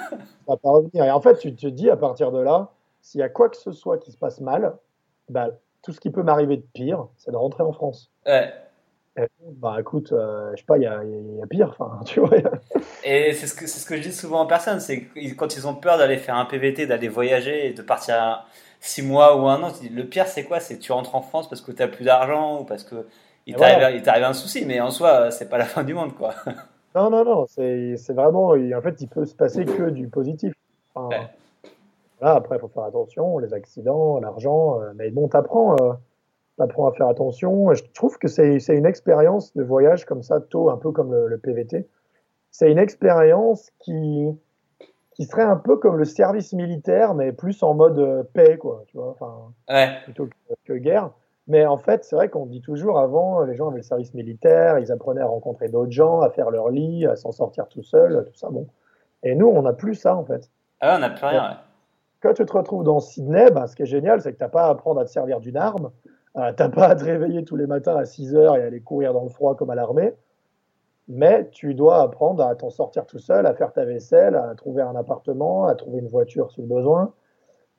vas 0.48 0.58
pas 0.58 0.70
revenir. 0.70 1.06
Et 1.06 1.12
en 1.12 1.22
fait, 1.22 1.38
tu 1.38 1.56
te 1.56 1.68
dis 1.68 1.90
à 1.90 1.96
partir 1.96 2.32
de 2.32 2.40
là, 2.40 2.70
s'il 3.02 3.22
y 3.22 3.24
a 3.24 3.30
quoi 3.30 3.50
que 3.50 3.56
ce 3.56 3.72
soit 3.72 3.98
qui 3.98 4.12
se 4.12 4.18
passe 4.18 4.42
mal, 4.42 4.76
bah, 5.30 5.50
tout 5.82 5.94
ce 5.94 6.00
qui 6.00 6.10
peut 6.10 6.24
m'arriver 6.24 6.58
de 6.58 6.66
pire, 6.74 7.08
c'est 7.18 7.32
de 7.32 7.38
rentrer 7.38 7.64
en 7.64 7.72
France. 7.72 8.12
Ouais. 8.26 8.54
bah 9.42 9.78
écoute, 9.80 10.12
euh, 10.12 10.52
je 10.52 10.58
sais 10.58 10.66
pas, 10.66 10.78
il 10.78 10.84
y 10.84 10.86
a, 10.86 11.02
y 11.04 11.42
a, 11.42 11.48
pire, 11.48 11.70
enfin, 11.70 12.02
tu 12.06 12.20
vois. 12.20 12.38
Et 13.06 13.34
c'est 13.34 13.48
ce, 13.48 13.56
que, 13.56 13.68
c'est 13.68 13.80
ce 13.80 13.86
que 13.86 13.96
je 13.96 14.02
dis 14.02 14.14
souvent 14.14 14.42
en 14.42 14.48
personne, 14.48 14.82
c'est 14.82 15.08
quand 15.38 15.56
ils 15.56 15.66
ont 15.66 15.76
peur 15.76 15.98
d'aller 15.98 16.18
faire 16.18 16.36
un 16.36 16.46
PVT, 16.46 16.88
d'aller 16.88 17.08
voyager 17.08 17.68
et 17.68 17.74
de 17.74 17.82
partir 17.82 18.46
six 18.82 19.02
mois 19.02 19.38
ou 19.38 19.48
un 19.48 19.64
an, 19.64 19.72
tu 19.72 19.88
dis, 19.88 19.90
le 19.90 20.06
pire 20.06 20.28
c'est 20.28 20.44
quoi? 20.44 20.60
C'est 20.60 20.78
tu 20.78 20.92
rentres 20.92 21.16
en 21.16 21.22
France 21.22 21.50
parce 21.50 21.62
que 21.62 21.72
tu 21.72 21.82
n'as 21.82 21.88
plus 21.88 22.04
d'argent 22.04 22.60
ou 22.60 22.64
parce 22.66 22.84
que 22.84 23.08
il 23.48 24.02
t'arrive 24.04 24.24
un 24.24 24.34
souci, 24.34 24.66
mais 24.66 24.80
en 24.82 24.92
soi, 24.92 25.32
c'est 25.32 25.50
pas 25.50 25.58
la 25.58 25.66
fin 25.66 25.84
du 25.84 25.94
monde, 25.94 26.14
quoi. 26.14 26.34
Non, 26.96 27.12
non, 27.12 27.24
non, 27.24 27.46
c'est 27.46 27.96
vraiment, 28.10 28.48
en 28.48 28.82
fait, 28.82 29.02
il 29.02 29.08
peut 29.08 29.26
se 29.26 29.36
passer 29.36 29.66
que 29.66 29.92
du 29.92 30.08
positif. 30.08 30.52
Enfin, 30.96 31.28
après, 32.22 32.56
il 32.56 32.60
faut 32.60 32.70
faire 32.70 32.86
attention, 32.86 33.38
les 33.38 33.54
accidents, 33.54 34.20
l'argent, 34.20 34.82
euh, 34.82 34.94
mais 34.96 35.12
bon, 35.12 35.28
t'apprends, 35.28 35.76
euh, 35.80 35.94
apprends 36.58 36.88
à 36.88 36.94
faire 36.94 37.08
attention. 37.08 37.72
Je 37.76 37.84
trouve 37.94 38.18
que 38.18 38.28
c'est 38.28 38.58
une 38.70 38.88
expérience 38.88 39.54
de 39.56 39.64
voyage 39.64 40.06
comme 40.06 40.24
ça, 40.24 40.40
tôt, 40.40 40.72
un 40.72 40.78
peu 40.78 40.92
comme 40.92 41.14
le, 41.14 41.38
PVT. 41.38 41.88
C'est 42.50 42.72
une 42.72 42.80
expérience 42.80 43.70
qui, 43.80 44.26
qui 45.12 45.26
serait 45.26 45.44
un 45.44 45.58
peu 45.58 45.78
comme 45.78 45.98
le 45.98 46.06
service 46.06 46.54
militaire, 46.54 47.14
mais 47.14 47.32
plus 47.32 47.62
en 47.62 47.76
mode 47.76 48.00
euh, 48.00 48.24
paix, 48.34 48.58
quoi, 48.58 48.84
tu 48.88 48.98
vois, 48.98 49.16
enfin, 49.20 49.54
plutôt 50.06 50.28
que 50.66 50.74
guerre. 50.74 51.12
Mais 51.48 51.66
en 51.66 51.78
fait, 51.78 52.04
c'est 52.04 52.16
vrai 52.16 52.30
qu'on 52.30 52.46
dit 52.46 52.62
toujours 52.62 53.00
avant, 53.00 53.42
les 53.44 53.56
gens 53.56 53.70
avaient 53.70 53.78
le 53.78 53.84
service 53.84 54.14
militaire, 54.14 54.80
ils 54.80 54.92
apprenaient 54.92 55.22
à 55.22 55.28
rencontrer 55.28 55.70
d'autres 55.70 55.92
gens, 55.92 56.22
à 56.22 56.30
faire 56.30 56.52
leur 56.52 56.70
lit, 56.70 57.06
à 57.06 57.16
s'en 57.16 57.32
sortir 57.32 57.68
tout 57.70 57.84
seul, 57.84 58.26
tout 58.26 58.38
ça. 58.38 58.50
Bon. 58.50 58.68
Et 59.24 59.34
nous, 59.34 59.48
on 59.48 59.62
n'a 59.62 59.74
plus 59.74 59.96
ça 59.96 60.16
en 60.16 60.26
fait. 60.26 60.50
Ah, 60.82 60.96
on 60.98 61.00
n'a 61.00 61.10
plus 61.10 61.26
rien. 61.26 61.58
Quand 62.22 62.34
tu 62.34 62.46
te 62.46 62.54
retrouves 62.54 62.84
dans 62.84 63.00
Sydney, 63.00 63.52
ben, 63.52 63.68
ce 63.68 63.76
qui 63.76 63.84
est 63.84 63.88
génial, 63.88 64.22
c'est 64.22 64.34
que 64.34 64.38
tu 64.38 64.44
n'as 64.44 64.50
pas 64.50 64.66
à 64.66 64.70
apprendre 64.70 65.00
à 65.00 65.06
te 65.06 65.10
servir 65.10 65.40
d'une 65.40 65.58
arme, 65.58 65.92
euh, 66.36 66.52
tu 66.56 66.64
n'as 66.64 66.70
pas 66.70 66.88
à 66.88 66.96
te 66.96 67.04
réveiller 67.04 67.46
tous 67.46 67.56
les 67.56 67.68
matins 67.68 67.96
à 67.96 68.06
6 68.06 68.36
heures 68.36 68.58
et 68.58 68.64
aller 68.64 68.82
courir 68.82 69.14
dans 69.14 69.24
le 69.24 69.30
froid 69.30 69.56
comme 69.56 69.70
à 69.70 69.76
l'armée, 69.76 70.14
mais 71.08 71.48
tu 71.52 71.74
dois 71.74 72.02
apprendre 72.02 72.44
à 72.44 72.56
t'en 72.56 72.70
sortir 72.70 73.06
tout 73.06 73.20
seul, 73.20 73.46
à 73.46 73.54
faire 73.54 73.72
ta 73.72 73.86
vaisselle, 73.86 74.36
à 74.36 74.54
trouver 74.56 74.82
un 74.82 74.96
appartement, 74.96 75.66
à 75.66 75.76
trouver 75.76 76.00
une 76.00 76.10
voiture 76.10 76.52
si 76.52 76.62
besoin. 76.62 77.14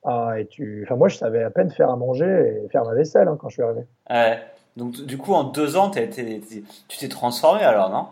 Ah, 0.04 0.34
et 0.38 0.46
tu... 0.46 0.84
enfin, 0.84 0.96
moi, 0.96 1.08
je 1.08 1.16
savais 1.16 1.42
à 1.42 1.50
peine 1.50 1.70
faire 1.70 1.90
à 1.90 1.96
manger 1.96 2.62
et 2.64 2.68
faire 2.68 2.84
ma 2.84 2.94
vaisselle 2.94 3.28
hein, 3.28 3.36
quand 3.38 3.48
je 3.48 3.54
suis 3.54 3.62
arrivé. 3.62 3.82
Ouais. 4.08 4.38
Donc, 4.76 4.92
du 4.92 5.18
coup, 5.18 5.34
en 5.34 5.44
deux 5.44 5.76
ans, 5.76 5.90
tu 5.90 6.08
t'es 6.08 7.08
transformé 7.08 7.62
alors, 7.62 7.90
non? 7.90 8.06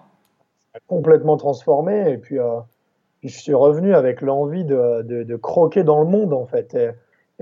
Complètement 0.88 1.36
transformé. 1.36 2.10
Et 2.10 2.18
puis, 2.18 2.38
euh, 2.38 2.58
je 3.22 3.38
suis 3.38 3.54
revenu 3.54 3.94
avec 3.94 4.20
l'envie 4.20 4.64
de, 4.64 5.02
de, 5.02 5.36
croquer 5.36 5.84
dans 5.84 6.00
le 6.00 6.06
monde, 6.06 6.32
en 6.32 6.44
fait. 6.44 6.74
Et, 6.74 6.90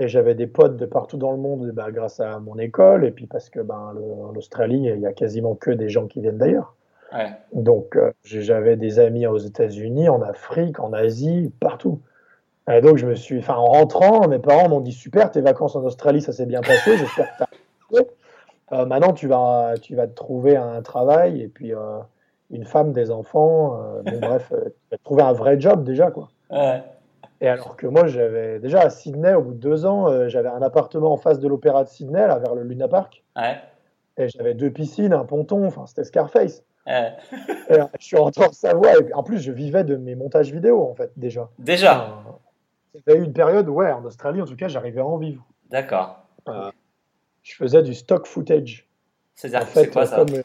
j'avais 0.07 0.35
des 0.35 0.45
potes 0.45 0.77
de 0.77 0.85
partout 0.85 1.17
dans 1.17 1.31
le 1.31 1.37
monde 1.37 1.71
bah, 1.71 1.89
grâce 1.89 2.19
à 2.19 2.39
mon 2.39 2.57
école. 2.59 3.03
Et 3.03 3.11
puis, 3.11 3.25
parce 3.25 3.49
que 3.49 3.61
ben, 3.61 3.95
en 3.95 4.35
Australie, 4.35 4.83
il 4.93 4.99
y 4.99 5.07
a 5.07 5.13
quasiment 5.13 5.55
que 5.55 5.71
des 5.71 5.89
gens 5.89 6.05
qui 6.05 6.21
viennent 6.21 6.37
d'ailleurs. 6.37 6.75
Ouais. 7.11 7.31
Donc, 7.53 7.95
euh, 7.95 8.11
j'avais 8.23 8.75
des 8.75 8.99
amis 8.99 9.25
aux 9.25 9.37
États-Unis, 9.37 10.07
en 10.07 10.21
Afrique, 10.21 10.79
en 10.79 10.93
Asie, 10.93 11.51
partout. 11.59 12.01
Et 12.71 12.81
donc, 12.81 12.97
je 12.97 13.05
me 13.05 13.15
suis, 13.15 13.39
enfin, 13.39 13.55
en 13.55 13.65
rentrant, 13.65 14.27
mes 14.27 14.39
parents 14.39 14.69
m'ont 14.69 14.79
dit 14.79 14.91
super, 14.91 15.29
tes 15.31 15.41
vacances 15.41 15.75
en 15.75 15.83
Australie, 15.83 16.21
ça 16.21 16.31
s'est 16.31 16.47
bien 16.47 16.61
passé. 16.61 16.97
J'espère 16.97 17.31
que 17.37 17.43
tu 17.93 17.99
as. 17.99 18.03
Euh, 18.71 18.85
maintenant, 18.85 19.13
tu 19.13 19.27
vas, 19.27 19.73
tu 19.79 19.95
vas 19.95 20.07
te 20.07 20.15
trouver 20.15 20.57
un 20.57 20.81
travail 20.81 21.41
et 21.41 21.47
puis 21.47 21.73
euh, 21.73 21.99
une 22.49 22.65
femme, 22.65 22.91
des 22.93 23.11
enfants. 23.11 23.79
Euh, 23.79 24.01
bref, 24.21 24.47
tu 24.49 24.55
vas 24.91 24.97
te 24.97 25.03
trouver 25.03 25.21
un 25.21 25.33
vrai 25.33 25.59
job 25.59 25.83
déjà, 25.83 26.09
quoi. 26.09 26.29
Ouais. 26.49 26.81
Et 27.41 27.47
alors 27.47 27.75
que 27.75 27.85
moi, 27.85 28.07
j'avais 28.07 28.59
déjà 28.59 28.81
à 28.81 28.89
Sydney, 28.89 29.35
au 29.35 29.41
bout 29.41 29.53
de 29.53 29.59
deux 29.59 29.85
ans, 29.85 30.29
j'avais 30.29 30.47
un 30.47 30.61
appartement 30.61 31.11
en 31.11 31.17
face 31.17 31.37
de 31.39 31.47
l'opéra 31.47 31.83
de 31.83 31.89
Sydney, 31.89 32.25
là, 32.27 32.39
vers 32.39 32.55
le 32.55 32.63
Luna 32.63 32.87
Park. 32.87 33.23
Ouais. 33.35 33.57
Et 34.17 34.29
j'avais 34.29 34.53
deux 34.53 34.71
piscines, 34.71 35.13
un 35.13 35.25
ponton, 35.25 35.67
enfin, 35.67 35.85
c'était 35.85 36.05
Scarface. 36.05 36.63
Ouais. 36.87 37.11
Et, 37.69 37.75
je 37.99 38.05
suis 38.05 38.17
rentré 38.17 38.45
en 38.45 38.53
Savoie. 38.53 38.93
Et 38.93 39.13
en 39.13 39.21
plus, 39.21 39.39
je 39.39 39.51
vivais 39.51 39.83
de 39.83 39.97
mes 39.97 40.15
montages 40.15 40.51
vidéo, 40.51 40.89
en 40.89 40.95
fait, 40.95 41.11
déjà. 41.17 41.49
Déjà 41.59 42.23
il 43.07 43.13
y 43.13 43.15
a 43.15 43.19
eu 43.19 43.23
une 43.23 43.33
période, 43.33 43.67
ouais, 43.69 43.91
en 43.91 44.03
Australie, 44.05 44.41
en 44.41 44.45
tout 44.45 44.55
cas, 44.55 44.67
j'arrivais 44.67 45.01
à 45.01 45.05
en 45.05 45.17
vivre. 45.17 45.45
D'accord. 45.69 46.25
Euh, 46.47 46.71
je 47.43 47.55
faisais 47.55 47.83
du 47.83 47.93
stock 47.93 48.27
footage. 48.27 48.87
C'est-à-dire 49.35 49.67
en 49.67 49.71
fait, 49.71 49.87
quoi 49.87 50.05
ça 50.05 50.17
comme 50.17 50.41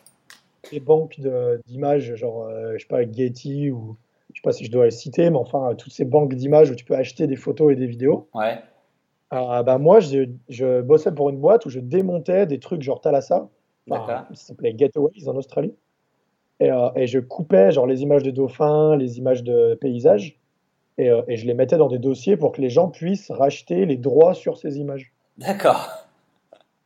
les 0.72 0.80
banques 0.80 1.20
d'images, 1.66 2.14
genre, 2.14 2.44
euh, 2.44 2.74
je 2.74 2.78
sais 2.78 2.88
pas, 2.88 3.02
Getty 3.10 3.70
ou 3.70 3.96
je 4.32 4.40
sais 4.40 4.42
pas 4.42 4.52
si 4.52 4.64
je 4.64 4.70
dois 4.70 4.84
les 4.84 4.90
citer, 4.90 5.28
mais 5.30 5.36
enfin, 5.36 5.74
toutes 5.76 5.92
ces 5.92 6.04
banques 6.04 6.34
d'images 6.34 6.70
où 6.70 6.74
tu 6.74 6.84
peux 6.84 6.94
acheter 6.94 7.26
des 7.26 7.36
photos 7.36 7.72
et 7.72 7.76
des 7.76 7.86
vidéos. 7.86 8.28
Ouais. 8.34 8.60
Euh, 9.32 9.62
bah, 9.62 9.78
moi, 9.78 10.00
je, 10.00 10.28
je, 10.48 10.80
bossais 10.80 11.12
pour 11.12 11.30
une 11.30 11.38
boîte 11.38 11.66
où 11.66 11.70
je 11.70 11.80
démontais 11.80 12.46
des 12.46 12.58
trucs 12.58 12.82
genre 12.82 13.00
Thalassa. 13.00 13.48
Ça 13.88 14.26
s'appelait 14.34 14.74
Getaways 14.76 15.28
en 15.28 15.36
Australie. 15.36 15.74
Et, 16.60 16.70
et, 16.94 17.06
je 17.06 17.18
coupais 17.18 17.72
genre 17.72 17.86
les 17.86 18.02
images 18.02 18.22
de 18.22 18.30
dauphins, 18.30 18.96
les 18.96 19.18
images 19.18 19.42
de 19.42 19.74
paysages. 19.80 20.39
Euh, 20.98 21.22
et, 21.28 21.36
je 21.36 21.46
les 21.46 21.54
mettais 21.54 21.76
dans 21.76 21.88
des 21.88 21.98
dossiers 21.98 22.36
pour 22.36 22.52
que 22.52 22.60
les 22.60 22.70
gens 22.70 22.88
puissent 22.88 23.30
racheter 23.30 23.86
les 23.86 23.96
droits 23.96 24.34
sur 24.34 24.58
ces 24.58 24.78
images. 24.78 25.12
D'accord. 25.38 25.88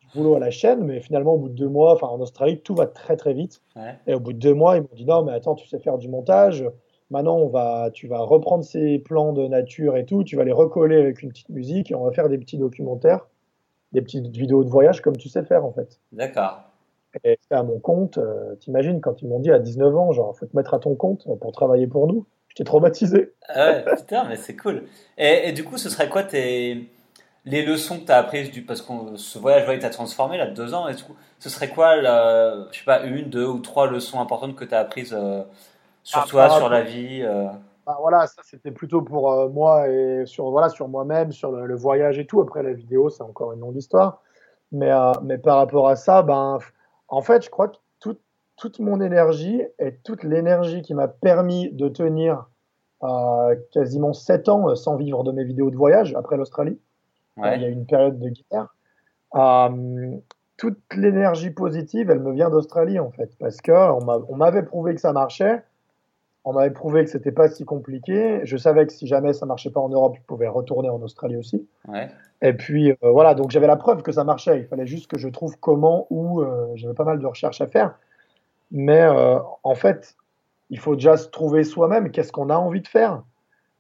Du 0.00 0.06
boulot 0.18 0.36
à 0.36 0.38
la 0.38 0.50
chaîne, 0.50 0.84
mais 0.84 1.00
finalement, 1.00 1.34
au 1.34 1.38
bout 1.38 1.48
de 1.48 1.54
deux 1.54 1.68
mois, 1.68 1.94
enfin 1.94 2.06
en 2.06 2.20
Australie, 2.20 2.60
tout 2.60 2.74
va 2.74 2.86
très 2.86 3.16
très 3.16 3.34
vite. 3.34 3.60
Et 4.06 4.14
au 4.14 4.20
bout 4.20 4.32
de 4.32 4.38
deux 4.38 4.54
mois, 4.54 4.76
ils 4.76 4.82
m'ont 4.82 4.88
dit 4.94 5.04
non, 5.04 5.24
mais 5.24 5.32
attends, 5.32 5.54
tu 5.54 5.66
sais 5.66 5.78
faire 5.78 5.98
du 5.98 6.08
montage. 6.08 6.64
Maintenant, 7.10 7.36
on 7.36 7.48
va, 7.48 7.90
tu 7.92 8.06
vas 8.06 8.20
reprendre 8.20 8.64
ces 8.64 8.98
plans 8.98 9.32
de 9.32 9.46
nature 9.46 9.96
et 9.96 10.04
tout, 10.04 10.24
tu 10.24 10.36
vas 10.36 10.44
les 10.44 10.52
recoller 10.52 10.96
avec 10.96 11.22
une 11.22 11.30
petite 11.30 11.48
musique 11.48 11.90
et 11.90 11.94
on 11.94 12.04
va 12.04 12.12
faire 12.12 12.28
des 12.28 12.38
petits 12.38 12.58
documentaires, 12.58 13.28
des 13.92 14.00
petites 14.00 14.28
vidéos 14.28 14.64
de 14.64 14.70
voyage 14.70 15.00
comme 15.00 15.16
tu 15.16 15.28
sais 15.28 15.44
faire 15.44 15.64
en 15.64 15.72
fait. 15.72 16.00
D'accord. 16.12 16.62
Et 17.22 17.38
à 17.50 17.62
mon 17.62 17.78
compte. 17.78 18.18
Euh, 18.18 18.56
t'imagines 18.56 19.00
quand 19.00 19.22
ils 19.22 19.28
m'ont 19.28 19.38
dit 19.38 19.52
à 19.52 19.58
19 19.58 19.96
ans, 19.96 20.12
genre, 20.12 20.36
faut 20.36 20.46
te 20.46 20.56
mettre 20.56 20.74
à 20.74 20.78
ton 20.78 20.94
compte 20.94 21.26
pour 21.40 21.52
travailler 21.52 21.86
pour 21.86 22.06
nous. 22.06 22.26
J'étais 22.54 22.64
traumatisé. 22.64 23.34
Ah 23.48 23.70
ouais, 23.70 23.84
putain, 23.96 24.24
mais 24.28 24.36
c'est 24.36 24.56
cool. 24.56 24.84
Et, 25.18 25.48
et, 25.48 25.52
du 25.52 25.64
coup, 25.64 25.76
ce 25.76 25.90
serait 25.90 26.08
quoi 26.08 26.22
tes, 26.22 26.88
les 27.44 27.64
leçons 27.64 28.00
que 28.00 28.06
tu 28.06 28.12
as 28.12 28.16
apprises 28.16 28.50
du, 28.50 28.62
parce 28.62 28.80
que 28.80 29.16
ce 29.16 29.38
voyage 29.38 29.66
t'a 29.80 29.90
transformé 29.90 30.38
là, 30.38 30.46
deux 30.46 30.72
ans, 30.72 30.88
et 30.88 30.94
coup, 30.94 31.14
ce 31.38 31.50
serait 31.50 31.68
quoi, 31.68 31.96
la, 31.96 32.66
je 32.70 32.78
sais 32.78 32.84
pas, 32.84 33.02
une, 33.02 33.28
deux 33.28 33.46
ou 33.46 33.58
trois 33.58 33.86
leçons 33.86 34.20
importantes 34.20 34.56
que 34.56 34.64
tu 34.64 34.74
as 34.74 34.78
apprises 34.78 35.12
euh, 35.12 35.42
sur 36.02 36.20
ah, 36.20 36.26
toi, 36.28 36.50
sur 36.50 36.68
la 36.68 36.82
vie 36.82 37.22
euh... 37.22 37.48
bah, 37.86 37.98
Voilà, 38.00 38.26
ça 38.26 38.40
c'était 38.44 38.70
plutôt 38.70 39.02
pour 39.02 39.32
euh, 39.32 39.48
moi 39.48 39.88
et 39.88 40.24
sur, 40.26 40.50
voilà, 40.50 40.70
sur 40.70 40.88
moi-même, 40.88 41.32
sur 41.32 41.52
le, 41.52 41.74
voyage 41.74 42.18
et 42.18 42.26
tout. 42.26 42.40
Après, 42.40 42.62
la 42.62 42.72
vidéo, 42.72 43.10
c'est 43.10 43.22
encore 43.22 43.52
une 43.52 43.60
longue 43.60 43.76
histoire. 43.76 44.22
Mais, 44.72 44.90
mais 45.22 45.38
par 45.38 45.58
rapport 45.58 45.88
à 45.88 45.96
ça, 45.96 46.22
ben, 46.22 46.58
en 47.08 47.22
fait, 47.22 47.44
je 47.44 47.50
crois 47.50 47.68
que 47.68 47.76
toute 48.56 48.78
mon 48.78 49.00
énergie 49.00 49.62
et 49.78 49.96
toute 50.04 50.22
l'énergie 50.22 50.82
qui 50.82 50.94
m'a 50.94 51.08
permis 51.08 51.70
de 51.72 51.88
tenir 51.88 52.48
euh, 53.02 53.56
quasiment 53.72 54.12
7 54.12 54.48
ans 54.48 54.70
euh, 54.70 54.74
sans 54.76 54.96
vivre 54.96 55.24
de 55.24 55.32
mes 55.32 55.44
vidéos 55.44 55.70
de 55.70 55.76
voyage 55.76 56.14
après 56.14 56.36
l'Australie. 56.36 56.78
Il 57.36 57.60
y 57.60 57.64
a 57.64 57.68
une 57.68 57.84
période 57.84 58.18
de 58.18 58.30
guerre. 58.30 58.74
Euh, 59.34 60.16
toute 60.56 60.78
l'énergie 60.94 61.50
positive, 61.50 62.10
elle 62.10 62.20
me 62.20 62.32
vient 62.32 62.48
d'Australie 62.48 63.00
en 63.00 63.10
fait, 63.10 63.36
parce 63.40 63.60
qu'on 63.60 64.36
m'avait 64.36 64.62
prouvé 64.62 64.94
que 64.94 65.00
ça 65.00 65.12
marchait, 65.12 65.64
on 66.44 66.52
m'avait 66.52 66.70
prouvé 66.70 67.04
que 67.04 67.10
c'était 67.10 67.32
pas 67.32 67.48
si 67.48 67.64
compliqué. 67.64 68.40
Je 68.44 68.56
savais 68.56 68.86
que 68.86 68.92
si 68.92 69.08
jamais 69.08 69.32
ça 69.32 69.46
marchait 69.46 69.70
pas 69.70 69.80
en 69.80 69.88
Europe, 69.88 70.14
je 70.16 70.22
pouvais 70.22 70.46
retourner 70.46 70.88
en 70.88 71.02
Australie 71.02 71.36
aussi. 71.36 71.66
Et 72.40 72.52
puis 72.52 72.94
voilà, 73.02 73.34
donc 73.34 73.50
j'avais 73.50 73.66
la 73.66 73.76
preuve 73.76 74.02
que 74.02 74.12
ça 74.12 74.22
marchait. 74.22 74.60
Il 74.60 74.66
fallait 74.66 74.86
juste 74.86 75.10
que 75.10 75.18
je 75.18 75.28
trouve 75.28 75.58
comment, 75.58 76.06
où. 76.10 76.44
j'avais 76.76 76.94
pas 76.94 77.04
mal 77.04 77.18
de 77.18 77.26
recherches 77.26 77.60
à 77.60 77.66
faire. 77.66 77.98
Mais 78.74 79.02
euh, 79.02 79.38
en 79.62 79.76
fait, 79.76 80.16
il 80.68 80.80
faut 80.80 80.96
déjà 80.96 81.16
se 81.16 81.28
trouver 81.28 81.62
soi-même. 81.62 82.10
Qu'est-ce 82.10 82.32
qu'on 82.32 82.50
a 82.50 82.56
envie 82.56 82.80
de 82.80 82.88
faire? 82.88 83.22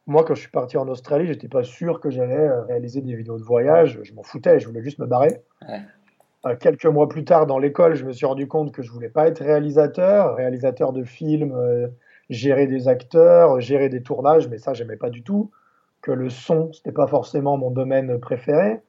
Moi, 0.06 0.22
quand 0.22 0.36
je 0.36 0.42
suis 0.42 0.50
parti 0.50 0.76
en 0.76 0.86
Australie, 0.86 1.26
j'étais 1.26 1.48
pas 1.48 1.64
sûr 1.64 1.98
que 1.98 2.10
j'allais 2.10 2.38
euh, 2.38 2.62
réaliser 2.62 3.00
des 3.00 3.16
vidéos 3.16 3.36
de 3.36 3.42
voyage. 3.42 3.98
Je 4.04 4.14
m'en 4.14 4.22
foutais, 4.22 4.60
je 4.60 4.68
voulais 4.68 4.82
juste 4.82 5.00
me 5.00 5.06
barrer. 5.06 5.42
Euh, 6.46 6.54
quelques 6.54 6.86
mois 6.86 7.08
plus 7.08 7.24
tard, 7.24 7.46
dans 7.46 7.58
l'école, 7.58 7.96
je 7.96 8.04
me 8.04 8.12
suis 8.12 8.24
rendu 8.24 8.46
compte 8.46 8.70
que 8.70 8.82
je 8.82 8.92
voulais 8.92 9.08
pas 9.08 9.26
être 9.26 9.40
réalisateur, 9.40 10.36
réalisateur 10.36 10.92
de 10.92 11.02
films, 11.02 11.90
gérer 12.30 12.68
des 12.68 12.86
acteurs, 12.86 13.60
gérer 13.60 13.88
des 13.88 14.02
tournages, 14.02 14.46
mais 14.46 14.58
ça, 14.58 14.74
j'aimais 14.74 14.96
pas 14.96 15.10
du 15.10 15.24
tout. 15.24 15.50
Que 16.02 16.12
le 16.12 16.30
son, 16.30 16.72
c'était 16.72 16.92
pas 16.92 17.08
forcément 17.08 17.56
mon 17.56 17.72
domaine 17.72 18.20
préféré. 18.20 18.80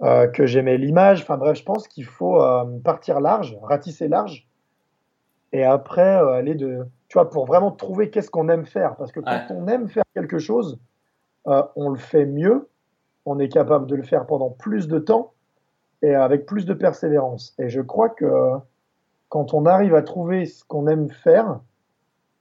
que 0.00 0.46
j'aimais 0.46 0.78
l'image. 0.78 1.22
Enfin 1.22 1.38
bref, 1.38 1.58
je 1.58 1.64
pense 1.64 1.88
qu'il 1.88 2.04
faut 2.04 2.40
partir 2.84 3.18
large, 3.20 3.58
ratisser 3.62 4.06
large 4.06 4.46
et 5.54 5.62
après 5.62 6.16
euh, 6.16 6.32
aller 6.32 6.56
de, 6.56 6.84
tu 7.08 7.14
vois, 7.14 7.30
pour 7.30 7.46
vraiment 7.46 7.70
trouver 7.70 8.10
qu'est-ce 8.10 8.28
qu'on 8.28 8.48
aime 8.48 8.66
faire. 8.66 8.96
Parce 8.96 9.12
que 9.12 9.20
quand 9.20 9.46
on 9.50 9.68
aime 9.68 9.88
faire 9.88 10.02
quelque 10.12 10.38
chose, 10.38 10.80
euh, 11.46 11.62
on 11.76 11.90
le 11.90 11.98
fait 11.98 12.26
mieux, 12.26 12.68
on 13.24 13.38
est 13.38 13.48
capable 13.48 13.86
de 13.86 13.94
le 13.94 14.02
faire 14.02 14.26
pendant 14.26 14.50
plus 14.50 14.88
de 14.88 14.98
temps 14.98 15.32
et 16.02 16.12
avec 16.12 16.44
plus 16.44 16.66
de 16.66 16.74
persévérance. 16.74 17.54
Et 17.60 17.68
je 17.68 17.80
crois 17.80 18.08
que 18.08 18.26
quand 19.28 19.54
on 19.54 19.64
arrive 19.64 19.94
à 19.94 20.02
trouver 20.02 20.44
ce 20.44 20.64
qu'on 20.64 20.88
aime 20.88 21.08
faire, 21.08 21.60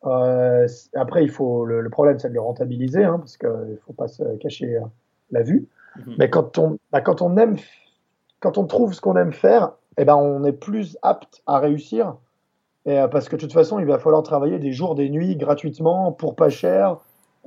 euh, 0.05 0.67
après, 0.96 1.24
il 1.24 1.29
faut 1.29 1.65
le, 1.65 1.88
problème, 1.91 2.17
c'est 2.17 2.29
de 2.29 2.34
le 2.34 2.41
rentabiliser, 2.41 3.03
hein, 3.03 3.20
parce 3.20 3.38
qu'il 3.38 3.48
ne 3.48 3.77
faut 3.86 3.93
pas 3.93 4.08
se 4.08 4.24
cacher 4.38 4.79
la 5.29 5.43
vue. 5.43 5.67
Mhm. 5.98 6.15
Mais 6.17 6.32
quand 6.32 6.58
on, 6.58 6.79
bah, 6.91 7.01
quand 7.01 7.22
on 7.22 7.38
aime, 7.38 7.58
quand 8.39 8.58
on 8.58 8.65
trouve 8.65 8.93
ce 8.93 9.01
qu'on 9.01 9.15
aime 9.17 9.34
faire, 9.34 9.74
eh 9.98 10.03
ben, 10.03 10.15
on 10.15 10.43
est 10.43 10.51
plus 10.51 10.98
apte 11.03 11.43
à 11.46 11.60
réussir 11.60 12.15
et, 12.86 13.00
euh, 13.00 13.08
parce 13.08 13.30
que 13.30 13.36
de 13.36 13.42
toute 13.42 13.54
façon, 13.54 13.80
il 13.80 13.86
va 13.86 14.00
falloir 14.00 14.24
travailler 14.24 14.60
des 14.60 14.72
jours, 14.72 14.96
des 14.96 15.10
nuits 15.10 15.36
gratuitement 15.36 16.12
pour 16.12 16.36
pas 16.36 16.50
cher, 16.50 16.98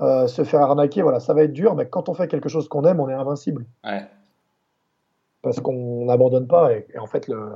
euh, 0.01 0.27
se 0.27 0.45
faire 0.45 0.63
arnaquer. 0.63 1.03
Voilà, 1.03 1.21
ça 1.21 1.35
va 1.35 1.43
être 1.43 1.53
dur, 1.53 1.75
mais 1.75 1.87
quand 1.87 2.09
on 2.09 2.15
fait 2.15 2.29
quelque 2.29 2.49
chose 2.49 2.69
qu'on 2.69 2.85
aime, 2.85 3.01
on 3.01 3.09
est 3.09 3.15
invincible. 3.15 3.67
Ouais. 3.85 4.07
Parce 5.43 5.61
qu'on 5.61 6.07
n'abandonne 6.07 6.47
pas. 6.47 6.73
Et, 6.73 6.87
en 6.99 7.07
fait, 7.07 7.29
le, 7.29 7.53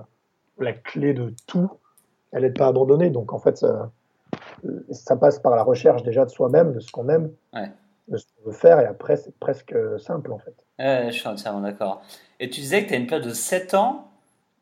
la 0.58 0.72
clé 0.72 1.14
de 1.14 1.34
tout, 1.46 1.70
elle 2.32 2.42
n'est 2.42 2.50
pas 2.50 2.66
abandonnée. 2.66 3.10
Donc 3.10 3.32
en 3.32 3.38
fait, 3.38 3.56
ça, 3.56 3.90
ça, 4.90 5.16
passe 5.16 5.38
par 5.38 5.56
la 5.56 5.62
recherche 5.62 6.02
déjà 6.02 6.24
de 6.24 6.30
soi-même, 6.30 6.72
de 6.72 6.80
ce 6.80 6.92
qu'on 6.92 7.08
aime, 7.08 7.32
de 8.08 8.16
ce 8.16 8.26
qu'on 8.26 8.50
veut 8.50 8.56
faire. 8.56 8.78
Et 8.78 8.86
après, 8.86 9.16
c'est 9.16 9.34
presque 9.40 9.74
simple 9.98 10.32
en 10.32 10.38
fait. 10.38 10.54
Ouais, 10.78 11.06
je 11.06 11.18
suis 11.18 11.28
entièrement 11.28 11.62
d'accord. 11.62 12.02
Et 12.38 12.50
tu 12.50 12.60
disais 12.60 12.84
que 12.84 12.88
tu 12.88 12.94
as 12.94 12.98
une 12.98 13.06
période 13.06 13.26
de 13.26 13.34
7 13.34 13.74
ans 13.74 14.09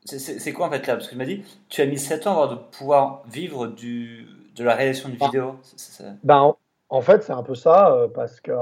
c'est 0.04 0.52
quoi 0.52 0.66
en 0.66 0.70
fait 0.70 0.86
là? 0.86 0.94
Parce 0.94 1.06
que 1.06 1.12
tu 1.12 1.18
m'as 1.18 1.24
dit, 1.24 1.42
tu 1.68 1.82
as 1.82 1.86
mis 1.86 1.98
7 1.98 2.26
ans 2.26 2.42
avant 2.42 2.54
de 2.54 2.58
pouvoir 2.58 3.22
vivre 3.28 3.66
du, 3.66 4.26
de 4.56 4.64
la 4.64 4.74
réalisation 4.74 5.08
de 5.08 5.16
ah. 5.20 5.26
vidéo. 5.26 5.56
Ben, 6.24 6.54
en 6.90 7.00
fait, 7.00 7.22
c'est 7.22 7.32
un 7.32 7.42
peu 7.42 7.54
ça, 7.54 7.92
euh, 7.92 8.08
parce 8.08 8.40
que 8.40 8.52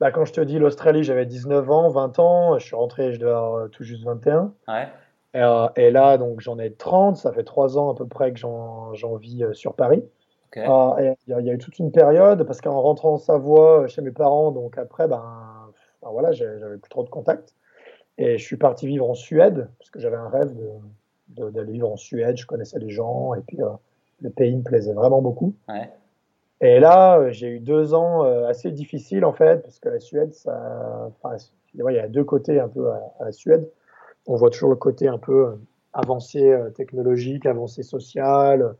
bah, 0.00 0.10
quand 0.10 0.24
je 0.24 0.32
te 0.32 0.40
dis 0.40 0.58
l'Australie, 0.58 1.04
j'avais 1.04 1.26
19 1.26 1.70
ans, 1.70 1.88
20 1.88 2.18
ans, 2.18 2.58
je 2.58 2.66
suis 2.66 2.76
rentré, 2.76 3.12
je 3.12 3.20
devais 3.20 3.30
avoir 3.30 3.54
euh, 3.54 3.68
tout 3.68 3.84
juste 3.84 4.04
21. 4.04 4.52
Ouais. 4.68 4.88
Euh, 5.34 5.68
et, 5.76 5.90
là, 5.90 6.18
donc 6.18 6.40
j'en 6.40 6.58
ai 6.58 6.72
30, 6.72 7.16
ça 7.16 7.32
fait 7.32 7.44
3 7.44 7.78
ans 7.78 7.90
à 7.90 7.94
peu 7.94 8.06
près 8.06 8.32
que 8.32 8.38
j'en 8.38 9.16
vis 9.16 9.44
sur 9.52 9.74
Paris. 9.74 10.04
Il 10.54 10.62
y, 11.28 11.32
a 11.32 11.40
eu 11.40 11.58
toute 11.58 11.78
une 11.78 11.90
période, 11.90 12.42
parce 12.44 12.60
qu'en 12.60 12.78
rentrant 12.82 13.14
en 13.14 13.16
Savoie 13.16 13.86
chez 13.86 14.02
mes 14.02 14.10
parents, 14.10 14.50
donc 14.50 14.76
après, 14.76 15.08
ben, 15.08 15.24
ben 16.02 16.10
voilà, 16.10 16.32
j'avais 16.32 16.76
plus 16.76 16.90
trop 16.90 17.04
de 17.04 17.08
contacts. 17.08 17.54
Et 18.18 18.38
je 18.38 18.44
suis 18.44 18.56
parti 18.56 18.86
vivre 18.86 19.08
en 19.08 19.14
Suède, 19.14 19.68
parce 19.78 19.90
que 19.90 19.98
j'avais 19.98 20.16
un 20.16 20.28
rêve 20.28 20.54
d'aller 21.28 21.66
de, 21.66 21.72
vivre 21.72 21.90
en 21.90 21.96
Suède. 21.96 22.36
Je 22.36 22.46
connaissais 22.46 22.78
des 22.78 22.90
gens, 22.90 23.34
et 23.34 23.40
puis 23.40 23.60
euh, 23.62 23.70
le 24.20 24.30
pays 24.30 24.54
me 24.54 24.62
plaisait 24.62 24.92
vraiment 24.92 25.22
beaucoup. 25.22 25.54
Et 26.60 26.78
là, 26.78 27.18
euh, 27.18 27.32
j'ai 27.32 27.48
eu 27.48 27.58
deux 27.58 27.94
ans 27.94 28.24
euh, 28.24 28.46
assez 28.46 28.70
difficiles, 28.70 29.24
en 29.24 29.32
fait, 29.32 29.62
parce 29.62 29.78
que 29.78 29.88
la 29.88 30.00
Suède, 30.00 30.34
ça, 30.34 31.10
il 31.74 31.80
y 31.80 31.98
a 31.98 32.08
deux 32.08 32.24
côtés 32.24 32.60
un 32.60 32.68
peu 32.68 32.90
à, 32.90 33.24
la 33.24 33.32
Suède. 33.32 33.68
On 34.26 34.36
voit 34.36 34.50
toujours 34.50 34.70
le 34.70 34.76
côté 34.76 35.08
un 35.08 35.18
peu 35.18 35.58
avancé 35.92 36.56
technologique, 36.76 37.46
avancé 37.46 37.82
social. 37.82 38.76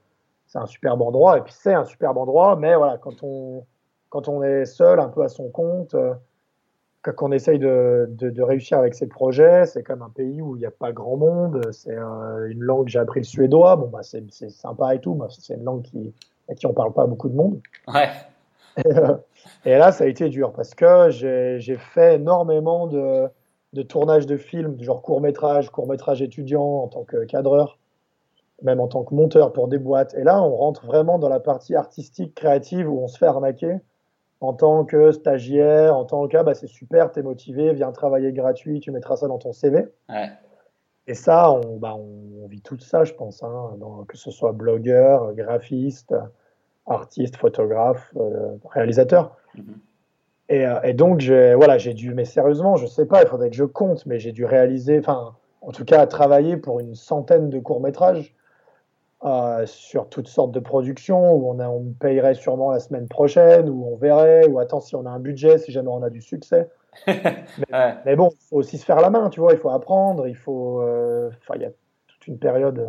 C'est 0.46 0.58
un 0.58 0.66
superbe 0.66 1.02
endroit, 1.02 1.38
et 1.38 1.40
puis 1.40 1.54
c'est 1.56 1.74
un 1.74 1.84
superbe 1.84 2.18
endroit, 2.18 2.56
mais 2.56 2.76
voilà, 2.76 2.98
quand 2.98 3.22
on, 3.22 3.64
quand 4.10 4.28
on 4.28 4.42
est 4.42 4.66
seul, 4.66 5.00
un 5.00 5.08
peu 5.08 5.22
à 5.22 5.28
son 5.28 5.48
compte, 5.48 5.96
quand 7.02 7.28
on 7.28 7.32
essaye 7.32 7.58
de, 7.58 8.06
de, 8.08 8.42
réussir 8.42 8.78
avec 8.78 8.94
ses 8.94 9.08
projets, 9.08 9.66
c'est 9.66 9.82
comme 9.82 10.02
un 10.02 10.08
pays 10.08 10.40
où 10.40 10.54
il 10.56 10.60
n'y 10.60 10.66
a 10.66 10.70
pas 10.70 10.92
grand 10.92 11.16
monde. 11.16 11.60
C'est 11.72 11.94
une 11.94 12.60
langue, 12.60 12.88
j'ai 12.88 13.00
appris 13.00 13.20
le 13.20 13.24
suédois. 13.24 13.76
Bon, 13.76 13.88
bah, 13.88 14.02
c'est 14.02 14.50
sympa 14.50 14.94
et 14.94 15.00
tout. 15.00 15.14
mais 15.14 15.26
c'est 15.30 15.54
une 15.54 15.64
langue 15.64 15.82
qui, 15.82 16.14
à 16.48 16.54
qui 16.54 16.66
on 16.66 16.72
parle 16.72 16.92
pas 16.92 17.06
beaucoup 17.06 17.28
de 17.28 17.34
monde. 17.34 17.60
Ouais. 17.92 18.08
Et, 19.64 19.76
là, 19.76 19.90
ça 19.90 20.04
a 20.04 20.06
été 20.06 20.28
dur 20.28 20.52
parce 20.52 20.74
que 20.74 21.10
j'ai 21.10 21.76
fait 21.76 22.14
énormément 22.14 22.86
de, 22.86 23.26
de 23.72 23.82
tournages 23.82 24.26
de 24.26 24.36
films, 24.36 24.80
genre 24.80 25.02
court 25.02 25.20
métrage, 25.20 25.70
court 25.70 25.88
métrage 25.88 26.22
étudiant 26.22 26.62
en 26.62 26.88
tant 26.88 27.02
que 27.02 27.24
cadreur, 27.24 27.78
même 28.62 28.80
en 28.80 28.86
tant 28.86 29.02
que 29.02 29.14
monteur 29.14 29.52
pour 29.52 29.66
des 29.66 29.78
boîtes. 29.78 30.14
Et 30.14 30.22
là, 30.22 30.40
on 30.42 30.54
rentre 30.54 30.86
vraiment 30.86 31.18
dans 31.18 31.28
la 31.28 31.40
partie 31.40 31.74
artistique, 31.74 32.34
créative 32.34 32.88
où 32.88 33.00
on 33.00 33.08
se 33.08 33.18
fait 33.18 33.26
arnaquer 33.26 33.80
en 34.42 34.52
tant 34.52 34.84
que 34.84 35.12
stagiaire, 35.12 35.96
en 35.96 36.04
tant 36.04 36.26
que 36.26 36.36
ah, 36.36 36.42
bah, 36.42 36.54
c'est 36.54 36.66
super, 36.66 37.12
t'es 37.12 37.22
motivé, 37.22 37.72
viens 37.72 37.92
travailler 37.92 38.32
gratuit, 38.32 38.80
tu 38.80 38.90
mettras 38.90 39.16
ça 39.16 39.28
dans 39.28 39.38
ton 39.38 39.52
CV. 39.52 39.86
Et 41.06 41.14
ça, 41.14 41.52
on, 41.52 41.76
bah, 41.76 41.94
on, 41.96 42.46
vit 42.48 42.60
tout 42.60 42.78
ça, 42.78 43.04
je 43.04 43.12
pense, 43.12 43.42
hein, 43.44 43.70
que 44.08 44.16
ce 44.16 44.32
soit 44.32 44.52
blogueur, 44.52 45.32
graphiste, 45.34 46.14
artiste, 46.86 47.36
photographe, 47.36 48.12
euh, 48.16 48.56
réalisateur. 48.68 49.36
Mhm. 49.56 49.64
Et, 50.48 50.66
euh, 50.66 50.82
et, 50.82 50.92
donc, 50.92 51.22
voilà, 51.22 51.78
j'ai 51.78 51.94
dû, 51.94 52.12
mais 52.12 52.24
sérieusement, 52.24 52.74
je 52.74 52.86
sais 52.86 53.06
pas, 53.06 53.22
il 53.22 53.28
faudrait 53.28 53.48
que 53.48 53.56
je 53.56 53.64
compte, 53.64 54.04
mais 54.06 54.18
j'ai 54.18 54.32
dû 54.32 54.44
réaliser, 54.44 54.98
enfin, 54.98 55.36
en 55.60 55.70
tout 55.70 55.84
cas, 55.84 56.04
travailler 56.08 56.56
pour 56.56 56.80
une 56.80 56.96
centaine 56.96 57.48
de 57.48 57.60
courts-métrages 57.60 58.34
euh, 59.24 59.66
sur 59.66 60.08
toutes 60.08 60.26
sortes 60.26 60.50
de 60.50 60.58
productions 60.58 61.32
où 61.32 61.48
on, 61.48 61.60
a, 61.60 61.68
on 61.68 61.92
payerait 61.92 62.34
sûrement 62.34 62.72
la 62.72 62.80
semaine 62.80 63.06
prochaine, 63.06 63.68
où 63.68 63.86
on 63.86 63.94
verrait, 63.94 64.48
ou 64.48 64.58
attends 64.58 64.80
si 64.80 64.96
on 64.96 65.06
a 65.06 65.10
un 65.10 65.20
budget, 65.20 65.58
si 65.58 65.70
jamais 65.70 65.90
on 65.90 66.02
a 66.02 66.10
du 66.10 66.20
succès. 66.20 66.68
mais, 67.06 68.16
bon, 68.16 68.30
il 68.32 68.46
faut 68.48 68.56
aussi 68.56 68.78
se 68.78 68.84
faire 68.84 69.00
la 69.00 69.10
main, 69.10 69.30
tu 69.30 69.38
vois, 69.38 69.52
il 69.52 69.58
faut 69.60 69.70
apprendre, 69.70 70.26
il 70.26 70.34
faut. 70.34 70.82
Euh, 70.82 71.30
enfin, 71.40 71.54
il 71.54 71.62
y 71.62 71.64
a 71.64 71.70
toute 72.08 72.26
une 72.26 72.38
période 72.40 72.80
euh, 72.80 72.88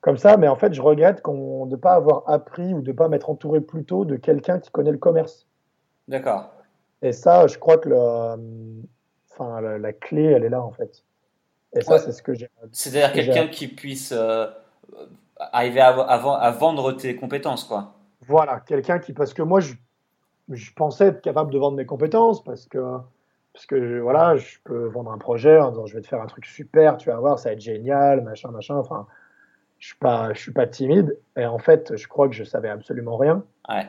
comme 0.00 0.16
ça, 0.16 0.38
mais 0.38 0.48
en 0.48 0.56
fait, 0.56 0.72
je 0.72 0.80
regrette 0.80 1.20
qu'on, 1.20 1.66
de 1.66 1.72
ne 1.72 1.76
pas 1.76 1.92
avoir 1.92 2.22
appris 2.26 2.72
ou 2.72 2.80
de 2.80 2.90
ne 2.90 2.96
pas 2.96 3.08
m'être 3.08 3.28
entouré 3.28 3.60
plus 3.60 3.84
tôt 3.84 4.06
de 4.06 4.16
quelqu'un 4.16 4.58
qui 4.58 4.70
connaît 4.70 4.92
le 4.92 4.98
commerce. 4.98 5.46
D'accord. 6.08 6.54
Et 7.02 7.12
ça, 7.12 7.46
je 7.48 7.58
crois 7.58 7.76
que 7.76 7.90
le, 7.90 8.82
enfin, 9.30 9.60
la, 9.60 9.92
clé, 9.92 10.24
elle 10.24 10.44
est 10.44 10.48
là, 10.48 10.62
en 10.62 10.72
fait. 10.72 11.04
Et 11.76 11.82
ça, 11.82 11.98
c'est 11.98 12.12
ce 12.12 12.22
que 12.22 12.32
j'ai. 12.32 12.48
C'est-à-dire 12.72 13.12
quelqu'un 13.12 13.48
qui 13.48 13.68
puisse 13.68 14.14
arriver 15.52 15.80
à, 15.80 15.88
à, 15.88 16.50
vendre 16.50 16.92
tes 16.92 17.16
compétences, 17.16 17.64
quoi. 17.64 17.94
Voilà, 18.26 18.60
quelqu'un 18.60 18.98
qui, 18.98 19.12
parce 19.12 19.34
que 19.34 19.42
moi, 19.42 19.60
je, 19.60 19.74
je, 20.50 20.72
pensais 20.74 21.06
être 21.06 21.20
capable 21.20 21.52
de 21.52 21.58
vendre 21.58 21.76
mes 21.76 21.86
compétences, 21.86 22.42
parce 22.42 22.66
que, 22.66 22.98
parce 23.52 23.66
que 23.66 24.00
voilà, 24.00 24.36
je 24.36 24.58
peux 24.64 24.86
vendre 24.86 25.12
un 25.12 25.18
projet 25.18 25.58
en 25.58 25.70
disant 25.70 25.86
je 25.86 25.94
vais 25.94 26.00
te 26.00 26.08
faire 26.08 26.22
un 26.22 26.26
truc 26.26 26.46
super, 26.46 26.96
tu 26.96 27.10
vas 27.10 27.16
voir, 27.16 27.38
ça 27.38 27.50
va 27.50 27.54
être 27.54 27.60
génial, 27.60 28.22
machin, 28.22 28.50
machin. 28.50 28.76
Enfin, 28.76 29.06
je 29.78 29.88
suis 29.88 29.98
pas, 29.98 30.32
je 30.32 30.40
suis 30.40 30.52
pas 30.52 30.66
timide. 30.66 31.18
Et 31.36 31.44
en 31.44 31.58
fait, 31.58 31.96
je 31.96 32.08
crois 32.08 32.28
que 32.28 32.34
je 32.34 32.44
savais 32.44 32.70
absolument 32.70 33.16
rien. 33.16 33.44
Ouais. 33.68 33.86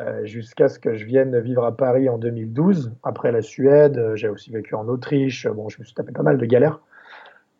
Euh, 0.00 0.26
jusqu'à 0.26 0.68
ce 0.68 0.78
que 0.78 0.94
je 0.94 1.06
vienne 1.06 1.38
vivre 1.40 1.64
à 1.64 1.74
Paris 1.74 2.08
en 2.08 2.18
2012. 2.18 2.92
Après 3.02 3.32
la 3.32 3.40
Suède, 3.40 4.12
j'ai 4.14 4.28
aussi 4.28 4.50
vécu 4.50 4.74
en 4.74 4.86
Autriche. 4.88 5.46
Bon, 5.48 5.68
je 5.68 5.80
me 5.80 5.84
suis 5.84 5.94
tapé 5.94 6.12
pas 6.12 6.22
mal 6.22 6.36
de 6.36 6.44
galères. 6.44 6.80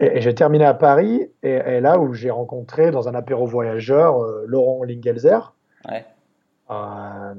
Et, 0.01 0.21
j'ai 0.21 0.35
terminé 0.35 0.65
à 0.65 0.75
Paris, 0.75 1.31
et, 1.43 1.81
là 1.81 1.99
où 1.99 2.13
j'ai 2.13 2.31
rencontré 2.31 2.91
dans 2.91 3.09
un 3.09 3.15
apéro 3.15 3.47
voyageur 3.47 4.23
euh, 4.23 4.45
Laurent 4.47 4.85
Lingelzer. 4.85 5.55
Ouais. 5.89 6.05
Euh, 6.71 7.35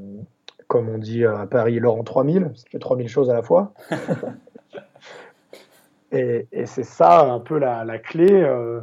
comme 0.67 0.89
on 0.89 0.97
dit 0.97 1.25
à 1.25 1.45
Paris, 1.45 1.79
Laurent 1.79 2.03
3000, 2.03 2.45
parce 2.45 2.63
qu'il 2.63 2.71
fait 2.71 2.79
3000 2.79 3.08
choses 3.08 3.29
à 3.29 3.34
la 3.34 3.41
fois. 3.41 3.73
et, 6.12 6.47
c'est 6.65 6.84
ça 6.84 7.32
un 7.32 7.39
peu 7.39 7.58
la, 7.58 7.99
clé. 7.99 8.27
Euh, 8.32 8.82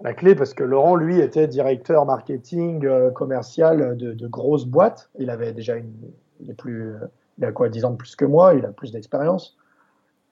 la 0.00 0.14
clé, 0.14 0.34
parce 0.34 0.54
que 0.54 0.62
Laurent, 0.62 0.94
lui, 0.94 1.20
était 1.20 1.48
directeur 1.48 2.06
marketing 2.06 3.12
commercial 3.12 3.96
de, 3.96 4.12
de, 4.12 4.26
grosses 4.26 4.66
boîtes. 4.66 5.10
Il 5.18 5.30
avait 5.30 5.52
déjà 5.52 5.76
une. 5.76 5.92
Il, 6.40 6.50
est 6.50 6.54
plus, 6.54 6.94
il 7.38 7.44
a 7.44 7.50
quoi, 7.50 7.68
10 7.68 7.84
ans 7.84 7.90
de 7.90 7.96
plus 7.96 8.14
que 8.14 8.24
moi, 8.24 8.54
il 8.54 8.64
a 8.64 8.68
plus 8.68 8.92
d'expérience. 8.92 9.56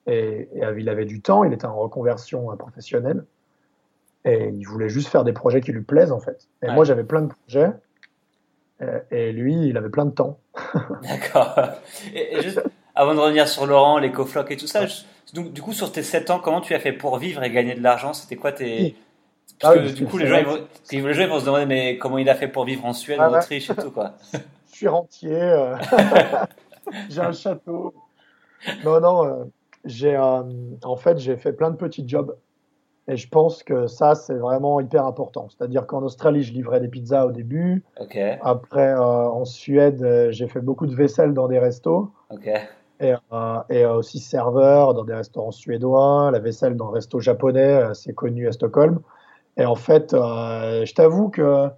Et, 0.06 0.48
il 0.76 0.88
avait 0.88 1.04
du 1.04 1.20
temps, 1.20 1.44
il 1.44 1.52
était 1.52 1.66
en 1.66 1.76
reconversion 1.76 2.52
euh, 2.52 2.56
professionnelle. 2.56 3.24
Et 4.24 4.48
il 4.48 4.66
voulait 4.66 4.88
juste 4.88 5.08
faire 5.08 5.24
des 5.24 5.32
projets 5.32 5.60
qui 5.60 5.72
lui 5.72 5.82
plaisent, 5.82 6.12
en 6.12 6.20
fait. 6.20 6.48
Et 6.62 6.70
moi, 6.70 6.84
j'avais 6.84 7.04
plein 7.04 7.22
de 7.22 7.32
projets. 7.32 7.72
Et, 9.10 9.32
lui, 9.32 9.68
il 9.68 9.76
avait 9.76 9.88
plein 9.88 10.04
de 10.04 10.10
temps. 10.10 10.38
D'accord. 11.02 11.56
Et, 12.14 12.42
juste, 12.42 12.62
avant 12.94 13.14
de 13.14 13.20
revenir 13.20 13.46
sur 13.48 13.66
Laurent, 13.66 13.98
les 13.98 14.10
coflocs 14.10 14.50
et 14.50 14.56
tout 14.56 14.66
ça, 14.66 14.86
donc, 15.34 15.52
du 15.52 15.62
coup, 15.62 15.72
sur 15.72 15.90
tes 15.92 16.02
7 16.02 16.30
ans, 16.30 16.38
comment 16.38 16.60
tu 16.60 16.74
as 16.74 16.78
fait 16.78 16.92
pour 16.92 17.18
vivre 17.18 17.42
et 17.42 17.50
gagner 17.50 17.74
de 17.74 17.82
l'argent? 17.82 18.12
C'était 18.12 18.36
quoi 18.36 18.52
tes. 18.52 18.94
Parce 19.60 19.76
ah 19.76 19.78
que 19.78 19.88
du 19.88 20.06
coup, 20.06 20.18
les 20.18 20.26
gens, 20.26 20.42
vont, 20.42 20.66
les 20.90 21.14
gens, 21.14 21.28
vont, 21.28 21.40
se 21.40 21.46
demander 21.46 21.66
mais 21.66 21.98
comment 21.98 22.18
il 22.18 22.28
a 22.28 22.34
fait 22.34 22.48
pour 22.48 22.64
vivre 22.64 22.84
en 22.84 22.92
Suède, 22.92 23.18
ah 23.20 23.30
en 23.30 23.38
Autriche 23.38 23.70
et 23.70 23.74
tout, 23.74 23.90
quoi? 23.90 24.14
Je 24.70 24.76
suis 24.76 24.88
rentier. 24.88 25.32
Euh, 25.32 25.74
j'ai 27.08 27.22
un 27.22 27.32
château. 27.32 27.94
Non, 28.84 29.00
non. 29.00 29.24
Euh, 29.24 29.44
j'ai 29.86 30.16
euh, 30.16 30.42
en 30.84 30.96
fait 30.96 31.18
j'ai 31.18 31.36
fait 31.36 31.52
plein 31.52 31.70
de 31.70 31.76
petits 31.76 32.06
jobs 32.06 32.36
et 33.08 33.16
je 33.16 33.28
pense 33.28 33.62
que 33.62 33.86
ça 33.86 34.14
c'est 34.14 34.34
vraiment 34.34 34.80
hyper 34.80 35.06
important. 35.06 35.48
C'est-à-dire 35.48 35.86
qu'en 35.86 36.02
Australie 36.02 36.42
je 36.42 36.52
livrais 36.52 36.80
des 36.80 36.88
pizzas 36.88 37.26
au 37.26 37.32
début. 37.32 37.84
Après 38.42 38.92
euh, 38.92 39.00
en 39.00 39.44
Suède 39.44 40.02
euh, 40.02 40.30
j'ai 40.32 40.48
fait 40.48 40.60
beaucoup 40.60 40.86
de 40.86 40.94
vaisselle 40.94 41.32
dans 41.32 41.48
des 41.48 41.58
restos. 41.58 42.10
Et, 42.98 43.12
et 43.68 43.84
aussi 43.84 44.18
serveur 44.18 44.94
dans 44.94 45.04
des 45.04 45.12
restaurants 45.12 45.50
suédois, 45.50 46.30
la 46.32 46.38
vaisselle 46.38 46.76
dans 46.76 46.88
un 46.88 46.92
resto 46.92 47.20
japonais, 47.20 47.74
assez 47.74 48.14
connu 48.14 48.48
à 48.48 48.52
Stockholm. 48.52 49.00
Et 49.58 49.66
en 49.66 49.74
fait, 49.74 50.12
je 50.12 50.94
t'avoue 50.94 51.28
que 51.28 51.68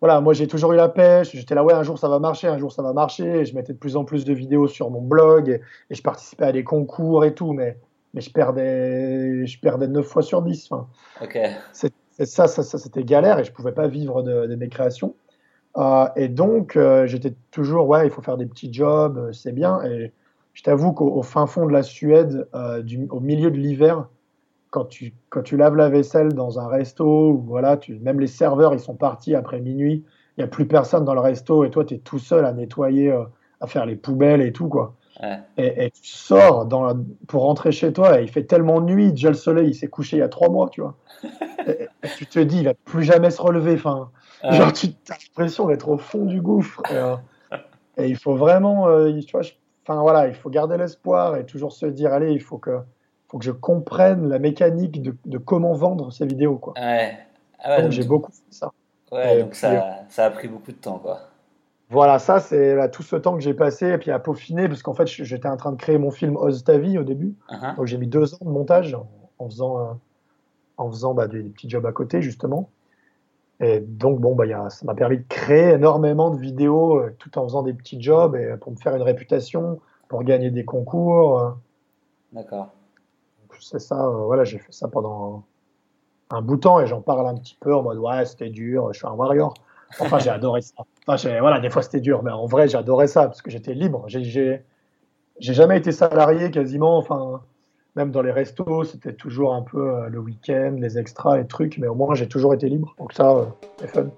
voilà, 0.00 0.20
moi 0.20 0.32
j'ai 0.32 0.46
toujours 0.46 0.72
eu 0.72 0.76
la 0.76 0.88
pêche. 0.88 1.32
J'étais 1.32 1.54
là, 1.54 1.62
ouais, 1.62 1.74
un 1.74 1.82
jour 1.82 1.98
ça 1.98 2.08
va 2.08 2.18
marcher, 2.18 2.48
un 2.48 2.58
jour 2.58 2.72
ça 2.72 2.82
va 2.82 2.92
marcher. 2.92 3.44
je 3.44 3.54
mettais 3.54 3.72
de 3.72 3.78
plus 3.78 3.96
en 3.96 4.04
plus 4.04 4.24
de 4.24 4.32
vidéos 4.32 4.66
sur 4.66 4.90
mon 4.90 5.02
blog 5.02 5.60
et, 5.90 5.94
je 5.94 6.02
participais 6.02 6.44
à 6.46 6.52
des 6.52 6.64
concours 6.64 7.24
et 7.24 7.34
tout, 7.34 7.52
mais, 7.52 7.76
mais 8.14 8.20
je 8.20 8.32
perdais, 8.32 9.46
je 9.46 9.60
perdais 9.60 9.88
9 9.88 10.06
fois 10.06 10.22
sur 10.22 10.42
10. 10.42 10.68
Enfin, 10.70 10.88
c'est, 11.72 11.92
ça, 12.24 12.48
ça, 12.48 12.62
ça 12.62 12.78
c'était 12.78 13.04
galère 13.04 13.38
et 13.38 13.44
je 13.44 13.52
pouvais 13.52 13.72
pas 13.72 13.88
vivre 13.88 14.22
de, 14.22 14.54
mes 14.54 14.68
créations. 14.68 15.14
Euh, 15.76 16.08
et 16.16 16.28
donc 16.28 16.76
euh, 16.76 17.06
j'étais 17.06 17.34
toujours, 17.50 17.86
ouais, 17.88 18.06
il 18.06 18.10
faut 18.10 18.22
faire 18.22 18.36
des 18.36 18.46
petits 18.46 18.72
jobs, 18.72 19.18
euh, 19.18 19.32
c'est 19.32 19.52
bien. 19.52 19.82
Et 19.84 20.12
je 20.54 20.62
t'avoue 20.62 20.92
qu'au 20.92 21.22
fin 21.22 21.46
fond 21.46 21.66
de 21.66 21.72
la 21.72 21.82
Suède, 21.82 22.48
du, 22.82 23.06
au 23.10 23.20
milieu 23.20 23.50
de 23.50 23.56
l'hiver, 23.56 24.08
quand 24.70 24.84
tu, 24.84 25.14
quand 25.28 25.42
tu 25.42 25.56
laves 25.56 25.76
la 25.76 25.88
vaisselle 25.88 26.32
dans 26.32 26.58
un 26.58 26.68
resto, 26.68 27.42
voilà, 27.46 27.76
tu, 27.76 27.98
même 27.98 28.20
les 28.20 28.26
serveurs, 28.26 28.72
ils 28.72 28.80
sont 28.80 28.94
partis 28.94 29.34
après 29.34 29.60
minuit, 29.60 30.04
il 30.36 30.40
n'y 30.40 30.44
a 30.44 30.48
plus 30.48 30.66
personne 30.66 31.04
dans 31.04 31.14
le 31.14 31.20
resto 31.20 31.64
et 31.64 31.70
toi, 31.70 31.84
tu 31.84 31.94
es 31.94 31.98
tout 31.98 32.18
seul 32.18 32.44
à 32.44 32.52
nettoyer, 32.52 33.10
euh, 33.10 33.24
à 33.60 33.66
faire 33.66 33.84
les 33.84 33.96
poubelles 33.96 34.40
et 34.40 34.52
tout, 34.52 34.68
quoi. 34.68 34.94
Et, 35.58 35.90
tu 35.90 36.12
sors 36.12 36.64
dans 36.64 36.96
pour 37.28 37.42
rentrer 37.42 37.72
chez 37.72 37.92
toi 37.92 38.18
et 38.18 38.22
il 38.22 38.30
fait 38.30 38.44
tellement 38.44 38.80
nuit, 38.80 39.10
déjà 39.10 39.28
le 39.28 39.34
soleil, 39.34 39.68
il 39.68 39.74
s'est 39.74 39.88
couché 39.88 40.16
il 40.16 40.20
y 40.20 40.22
a 40.22 40.30
trois 40.30 40.48
mois, 40.48 40.70
tu 40.70 40.80
vois. 40.80 40.94
et, 41.66 41.88
tu 42.16 42.24
te 42.24 42.38
dis, 42.38 42.58
il 42.58 42.64
va 42.64 42.72
plus 42.72 43.02
jamais 43.02 43.30
se 43.30 43.42
relever. 43.42 43.74
Enfin, 43.74 44.10
genre, 44.50 44.72
tu 44.72 44.86
as 45.10 45.18
l'impression 45.20 45.66
d'être 45.66 45.90
au 45.90 45.98
fond 45.98 46.24
du 46.24 46.40
gouffre. 46.40 46.80
Et, 46.90 46.94
euh, 46.94 47.16
il 47.98 48.16
faut 48.16 48.34
vraiment, 48.34 48.88
euh, 48.88 49.12
tu 49.20 49.32
vois, 49.32 49.42
enfin 49.86 50.00
voilà, 50.00 50.26
il 50.26 50.34
faut 50.34 50.48
garder 50.48 50.78
l'espoir 50.78 51.36
et 51.36 51.44
toujours 51.44 51.72
se 51.72 51.84
dire, 51.84 52.14
allez, 52.14 52.32
il 52.32 52.40
faut 52.40 52.56
que 52.56 52.78
faut 53.30 53.38
que 53.38 53.44
je 53.44 53.52
comprenne 53.52 54.28
la 54.28 54.40
mécanique 54.40 55.00
de, 55.02 55.38
comment 55.38 55.72
vendre 55.72 56.12
ces 56.12 56.26
vidéos. 56.26 56.56
Quoi. 56.56 56.74
Ouais. 56.76 57.16
Ah 57.60 57.80
donc, 57.80 57.92
j'ai 57.92 58.02
beaucoup 58.02 58.32
fait 58.32 58.42
ça. 58.50 58.72
Ouais, 59.12 59.40
donc 59.40 59.54
ça, 59.54 60.00
ça, 60.08 60.26
a 60.26 60.30
pris 60.30 60.48
beaucoup 60.48 60.72
de 60.72 60.76
temps. 60.76 60.98
Quoi. 60.98 61.20
Voilà, 61.90 62.18
ça, 62.18 62.40
c'est 62.40 62.74
là, 62.74 62.88
tout 62.88 63.02
ce 63.02 63.16
temps 63.16 63.34
que 63.34 63.40
j'ai 63.40 63.54
passé, 63.54 63.88
et 63.88 63.98
puis 63.98 64.10
à 64.10 64.18
peaufiner, 64.18 64.68
parce 64.68 64.82
qu'en 64.82 64.94
fait, 64.94 65.06
j'étais 65.06 65.48
en 65.48 65.56
train 65.56 65.72
de 65.72 65.76
créer 65.76 65.98
mon 65.98 66.10
film 66.10 66.36
Ose 66.36 66.64
ta 66.64 66.78
vie 66.78 66.98
au 66.98 67.04
début. 67.04 67.34
Uh-huh. 67.50 67.76
Donc 67.76 67.86
j'ai 67.86 67.98
mis 67.98 68.08
deux 68.08 68.34
ans 68.34 68.38
de 68.40 68.50
montage 68.50 68.96
en, 69.38 69.48
faisant, 69.48 69.78
euh, 69.78 69.92
en 70.76 70.90
faisant 70.90 71.14
bah, 71.14 71.28
des, 71.28 71.42
petits 71.42 71.70
jobs 71.70 71.86
à 71.86 71.92
côté, 71.92 72.22
justement. 72.22 72.70
Et 73.60 73.78
donc, 73.78 74.20
bon, 74.20 74.34
bah, 74.34 74.46
y 74.46 74.52
a, 74.52 74.70
ça 74.70 74.84
m'a 74.86 74.94
permis 74.94 75.18
de 75.18 75.26
créer 75.28 75.74
énormément 75.74 76.30
de 76.30 76.38
vidéos 76.38 76.98
euh, 76.98 77.14
tout 77.18 77.38
en 77.38 77.44
faisant 77.44 77.62
des 77.62 77.74
petits 77.74 78.00
jobs 78.00 78.34
et 78.34 78.56
pour 78.60 78.72
me 78.72 78.76
faire 78.76 78.96
une 78.96 79.02
réputation, 79.02 79.80
pour 80.08 80.24
gagner 80.24 80.50
des 80.50 80.64
concours. 80.64 81.38
Euh. 81.38 81.50
D'accord 82.32 82.70
c'est 83.60 83.78
ça, 83.78 84.06
euh, 84.06 84.24
voilà, 84.24 84.44
j'ai 84.44 84.58
fait 84.58 84.72
ça 84.72 84.88
pendant 84.88 85.44
un 86.30 86.42
bout 86.42 86.56
de 86.56 86.60
temps 86.60 86.80
et 86.80 86.86
j'en 86.86 87.00
parle 87.00 87.26
un 87.26 87.36
petit 87.36 87.56
peu 87.60 87.74
en 87.74 87.82
mode 87.82 87.98
ouais, 87.98 88.24
c'était 88.24 88.50
dur, 88.50 88.92
je 88.92 88.98
suis 88.98 89.06
un 89.06 89.12
warrior. 89.12 89.54
Enfin, 89.98 90.18
j'ai 90.18 90.30
adoré 90.30 90.60
ça. 90.60 90.74
Enfin, 91.06 91.40
voilà, 91.40 91.58
des 91.58 91.70
fois 91.70 91.82
c'était 91.82 92.00
dur, 92.00 92.22
mais 92.22 92.30
en 92.30 92.46
vrai, 92.46 92.68
j'adorais 92.68 93.08
ça 93.08 93.26
parce 93.26 93.42
que 93.42 93.50
j'étais 93.50 93.74
libre. 93.74 94.04
J'ai 94.06 94.62
jamais 95.40 95.78
été 95.78 95.90
salarié 95.90 96.50
quasiment. 96.50 96.96
Enfin, 96.96 97.40
même 97.96 98.10
dans 98.12 98.22
les 98.22 98.30
restos, 98.30 98.84
c'était 98.84 99.14
toujours 99.14 99.54
un 99.54 99.62
peu 99.62 99.94
euh, 99.94 100.08
le 100.08 100.20
week-end, 100.20 100.76
les 100.78 100.98
extras, 100.98 101.38
les 101.38 101.46
trucs, 101.46 101.78
mais 101.78 101.88
au 101.88 101.94
moins 101.94 102.14
j'ai 102.14 102.28
toujours 102.28 102.54
été 102.54 102.68
libre. 102.68 102.94
Donc 102.98 103.12
ça, 103.12 103.30
euh, 103.30 103.44
c'est 103.78 103.88
fun. 103.88 104.10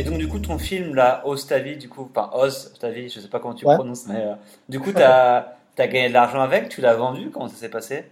Et 0.00 0.02
donc, 0.02 0.16
du 0.16 0.28
coup, 0.28 0.38
ton 0.38 0.56
film, 0.56 0.94
là, 0.94 1.20
Oz 1.26 1.46
ta 1.46 1.58
vie, 1.58 1.76
du 1.76 1.90
coup, 1.90 2.08
enfin, 2.10 2.30
Oz 2.32 2.72
ta 2.80 2.88
vie, 2.88 3.10
je 3.10 3.20
sais 3.20 3.28
pas 3.28 3.38
comment 3.38 3.52
tu 3.52 3.66
prononces, 3.66 4.06
mais 4.06 4.22
euh, 4.24 4.34
du 4.66 4.80
coup, 4.80 4.92
tu 4.92 5.02
as, 5.02 5.56
gagné 5.76 6.08
de 6.08 6.14
l'argent 6.14 6.40
avec, 6.40 6.70
tu 6.70 6.80
l'as 6.80 6.94
vendu, 6.94 7.28
comment 7.28 7.48
ça 7.48 7.56
s'est 7.56 7.68
passé? 7.68 8.06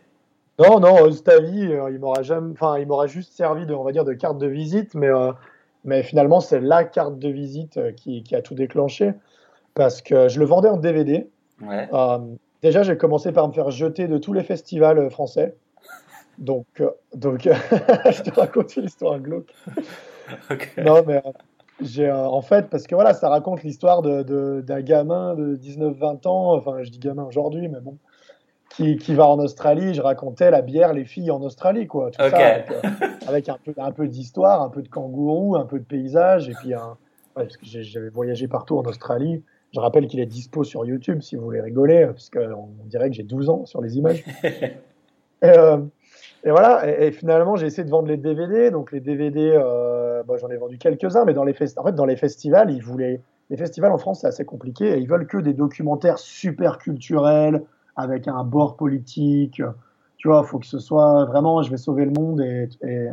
Non, 0.59 0.81
non, 0.81 1.01
Oz 1.01 1.23
ta 1.23 1.41
vie, 1.41 1.65
euh, 1.65 1.91
il 1.91 1.99
m'aura 1.99 2.23
jamais, 2.23 2.53
enfin, 2.53 2.79
il 2.79 2.87
m'aura 2.87 3.07
juste 3.07 3.33
servi 3.33 3.65
de, 3.65 3.73
on 3.73 3.85
va 3.85 3.93
dire, 3.93 4.05
de 4.05 4.13
carte 4.13 4.37
de 4.37 4.47
visite, 4.47 4.95
mais, 4.95 5.09
euh, 5.09 5.33
mais 5.87 6.03
finalement, 6.03 6.41
c'est 6.41 6.61
la 6.61 6.85
carte 6.85 7.19
de 7.19 7.31
visite 7.31 7.81
qui, 7.97 8.23
qui, 8.23 8.37
a 8.37 8.43
tout 8.43 8.55
déclenché, 8.55 9.15
parce 9.73 10.03
que 10.03 10.29
je 10.29 10.41
le 10.41 10.45
vendais 10.45 10.69
en 10.69 10.77
DVD. 10.77 11.27
Ouais. 11.63 11.89
déjà, 12.63 12.83
j'ai 12.83 12.99
commencé 12.99 13.33
par 13.33 13.49
me 13.49 13.55
faire 13.55 13.71
jeter 13.71 14.09
de 14.09 14.19
tous 14.19 14.35
les 14.35 14.43
festivals 14.43 15.11
français. 15.11 15.57
Donc, 16.37 16.67
donc 17.15 17.45
je 18.11 18.23
te 18.23 18.39
raconte 18.39 18.77
l'histoire 18.77 19.19
glauque. 19.21 19.55
Okay. 20.51 20.83
Non, 20.83 21.03
mais 21.07 21.23
j'ai 21.81 22.09
euh, 22.09 22.27
en 22.27 22.43
fait, 22.43 22.69
parce 22.69 22.87
que 22.87 22.95
voilà, 22.95 23.15
ça 23.15 23.29
raconte 23.29 23.63
l'histoire 23.63 24.03
d'un 24.03 24.23
de, 24.23 24.63
d'un 24.67 24.81
gamin 24.81 25.35
de 25.35 25.57
19-20 25.57 26.27
ans, 26.27 26.57
enfin 26.57 26.83
je 26.83 26.91
dis 26.91 26.99
gamin 26.99 27.25
aujourd'hui, 27.25 27.69
mais 27.69 27.81
bon, 27.81 27.99
qui, 28.71 28.97
qui, 28.97 29.15
va 29.15 29.29
en 29.29 29.39
Australie. 29.39 29.95
Je 29.95 30.03
racontais 30.03 30.51
la 30.51 30.63
bière, 30.63 30.93
les 30.93 31.05
filles 31.05 31.31
en 31.31 31.43
Australie, 31.43 31.87
quoi. 31.87 32.11
Tout 32.11 32.21
okay. 32.21 32.31
ça 32.31 32.47
avec, 32.47 32.71
euh, 32.71 32.89
avec, 33.29 33.49
un 33.49 33.59
peu, 33.65 33.75
un 33.77 33.93
peu 33.93 34.09
d'histoire, 34.09 34.63
un 34.63 34.69
peu 34.69 34.83
de 34.83 34.89
kangourou, 34.89 35.57
un 35.57 35.67
peu 35.67 35.79
de 35.79 35.85
paysage, 35.85 36.49
et 36.49 36.55
puis 36.55 36.75
un, 36.75 36.97
ouais, 37.37 37.45
parce 37.45 37.57
que 37.57 37.65
j'avais 37.65 38.11
voyagé 38.11 38.49
partout 38.49 38.79
en 38.79 38.83
Australie. 38.83 39.43
Je 39.75 39.81
rappelle 39.81 40.07
qu'il 40.07 40.21
est 40.21 40.27
dispo 40.27 40.65
sur 40.65 40.85
YouTube 40.87 41.21
si 41.21 41.37
vous 41.37 41.45
voulez 41.45 41.61
rigoler, 41.61 42.07
parce 42.07 42.31
qu'on 42.31 42.71
dirait 42.87 43.11
que 43.11 43.17
j'ai 43.17 43.23
12 43.23 43.51
ans 43.51 43.67
sur 43.67 43.83
les 43.83 43.99
images. 43.99 44.25
et, 44.43 44.77
euh, 45.45 45.79
et 46.45 46.51
voilà, 46.51 46.89
et, 46.89 47.07
et 47.07 47.13
finalement, 47.13 47.57
j'ai 47.57 47.67
essayé 47.67 47.85
de 47.85 47.91
vendre 47.91 48.09
les 48.09 48.17
DVD. 48.17 48.71
Donc, 48.71 48.93
les 48.93 49.01
DVD, 49.01 49.53
euh, 49.55 50.23
bah, 50.23 50.35
j'en 50.41 50.49
ai 50.49 50.57
vendu 50.57 50.79
quelques-uns, 50.79 51.25
mais 51.25 51.35
dans 51.35 51.45
les, 51.45 51.55
en 51.77 51.85
fait, 51.85 51.95
dans 51.95 52.05
les 52.05 52.17
festivals, 52.17 52.71
ils 52.71 52.83
voulaient. 52.83 53.21
Les 53.51 53.57
festivals 53.57 53.93
en 53.93 53.99
France, 53.99 54.21
c'est 54.21 54.27
assez 54.27 54.45
compliqué. 54.45 54.93
Et 54.93 54.99
ils 54.99 55.09
veulent 55.09 55.27
que 55.27 55.39
des 55.39 55.55
documentaires 55.55 56.19
super 56.19 56.79
culturels, 56.79 57.63
avec 57.97 58.29
un 58.29 58.45
bord 58.45 58.77
politique. 58.77 59.63
Tu 60.17 60.29
vois, 60.29 60.43
il 60.45 60.49
faut 60.49 60.59
que 60.59 60.67
ce 60.67 60.79
soit 60.79 61.25
vraiment, 61.25 61.63
je 61.63 61.71
vais 61.71 61.77
sauver 61.77 62.05
le 62.05 62.13
monde 62.13 62.41
et, 62.41 62.69
et, 62.83 63.09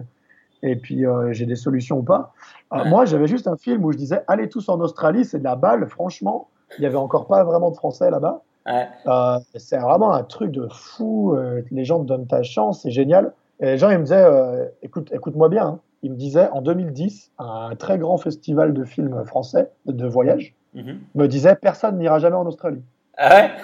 et 0.63 0.75
puis 0.75 1.05
euh, 1.05 1.31
j'ai 1.33 1.45
des 1.45 1.55
solutions 1.55 1.99
ou 1.99 2.03
pas. 2.03 2.33
Alors, 2.69 2.85
ouais. 2.85 2.91
Moi, 2.91 3.05
j'avais 3.05 3.27
juste 3.27 3.47
un 3.47 3.57
film 3.57 3.83
où 3.85 3.91
je 3.91 3.97
disais, 3.97 4.21
allez 4.27 4.49
tous 4.49 4.69
en 4.69 4.79
Australie, 4.79 5.25
c'est 5.25 5.39
de 5.39 5.43
la 5.43 5.55
balle, 5.55 5.87
franchement. 5.87 6.49
Il 6.77 6.81
n'y 6.81 6.87
avait 6.87 6.95
encore 6.97 7.27
pas 7.27 7.43
vraiment 7.43 7.71
de 7.71 7.75
français 7.75 8.09
là-bas. 8.09 8.41
Ouais. 8.65 8.87
Euh, 9.07 9.39
c'est 9.55 9.77
vraiment 9.77 10.13
un 10.13 10.23
truc 10.23 10.51
de 10.51 10.67
fou. 10.69 11.35
Euh, 11.35 11.61
les 11.71 11.85
gens 11.85 11.99
te 11.99 12.05
donnent 12.05 12.27
ta 12.27 12.43
chance, 12.43 12.81
c'est 12.81 12.91
génial. 12.91 13.33
Et 13.59 13.65
les 13.65 13.77
gens, 13.77 13.89
ils 13.89 13.97
me 13.97 14.03
disaient, 14.03 14.23
euh, 14.23 14.65
écoute, 14.81 15.11
écoute-moi 15.13 15.49
bien. 15.49 15.65
Hein. 15.65 15.79
Ils 16.01 16.11
me 16.11 16.17
disaient, 16.17 16.49
en 16.49 16.61
2010, 16.61 17.31
un 17.39 17.75
très 17.75 17.97
grand 17.97 18.17
festival 18.17 18.73
de 18.73 18.83
films 18.83 19.23
français, 19.25 19.71
de 19.85 20.07
voyage, 20.07 20.55
mm 20.73 20.81
-hmm. 20.81 20.97
me 21.15 21.27
disait, 21.27 21.55
personne 21.55 21.97
n'ira 21.97 22.19
jamais 22.19 22.35
en 22.35 22.45
Australie. 22.45 22.83
Ah 23.17 23.29
ouais? 23.29 23.51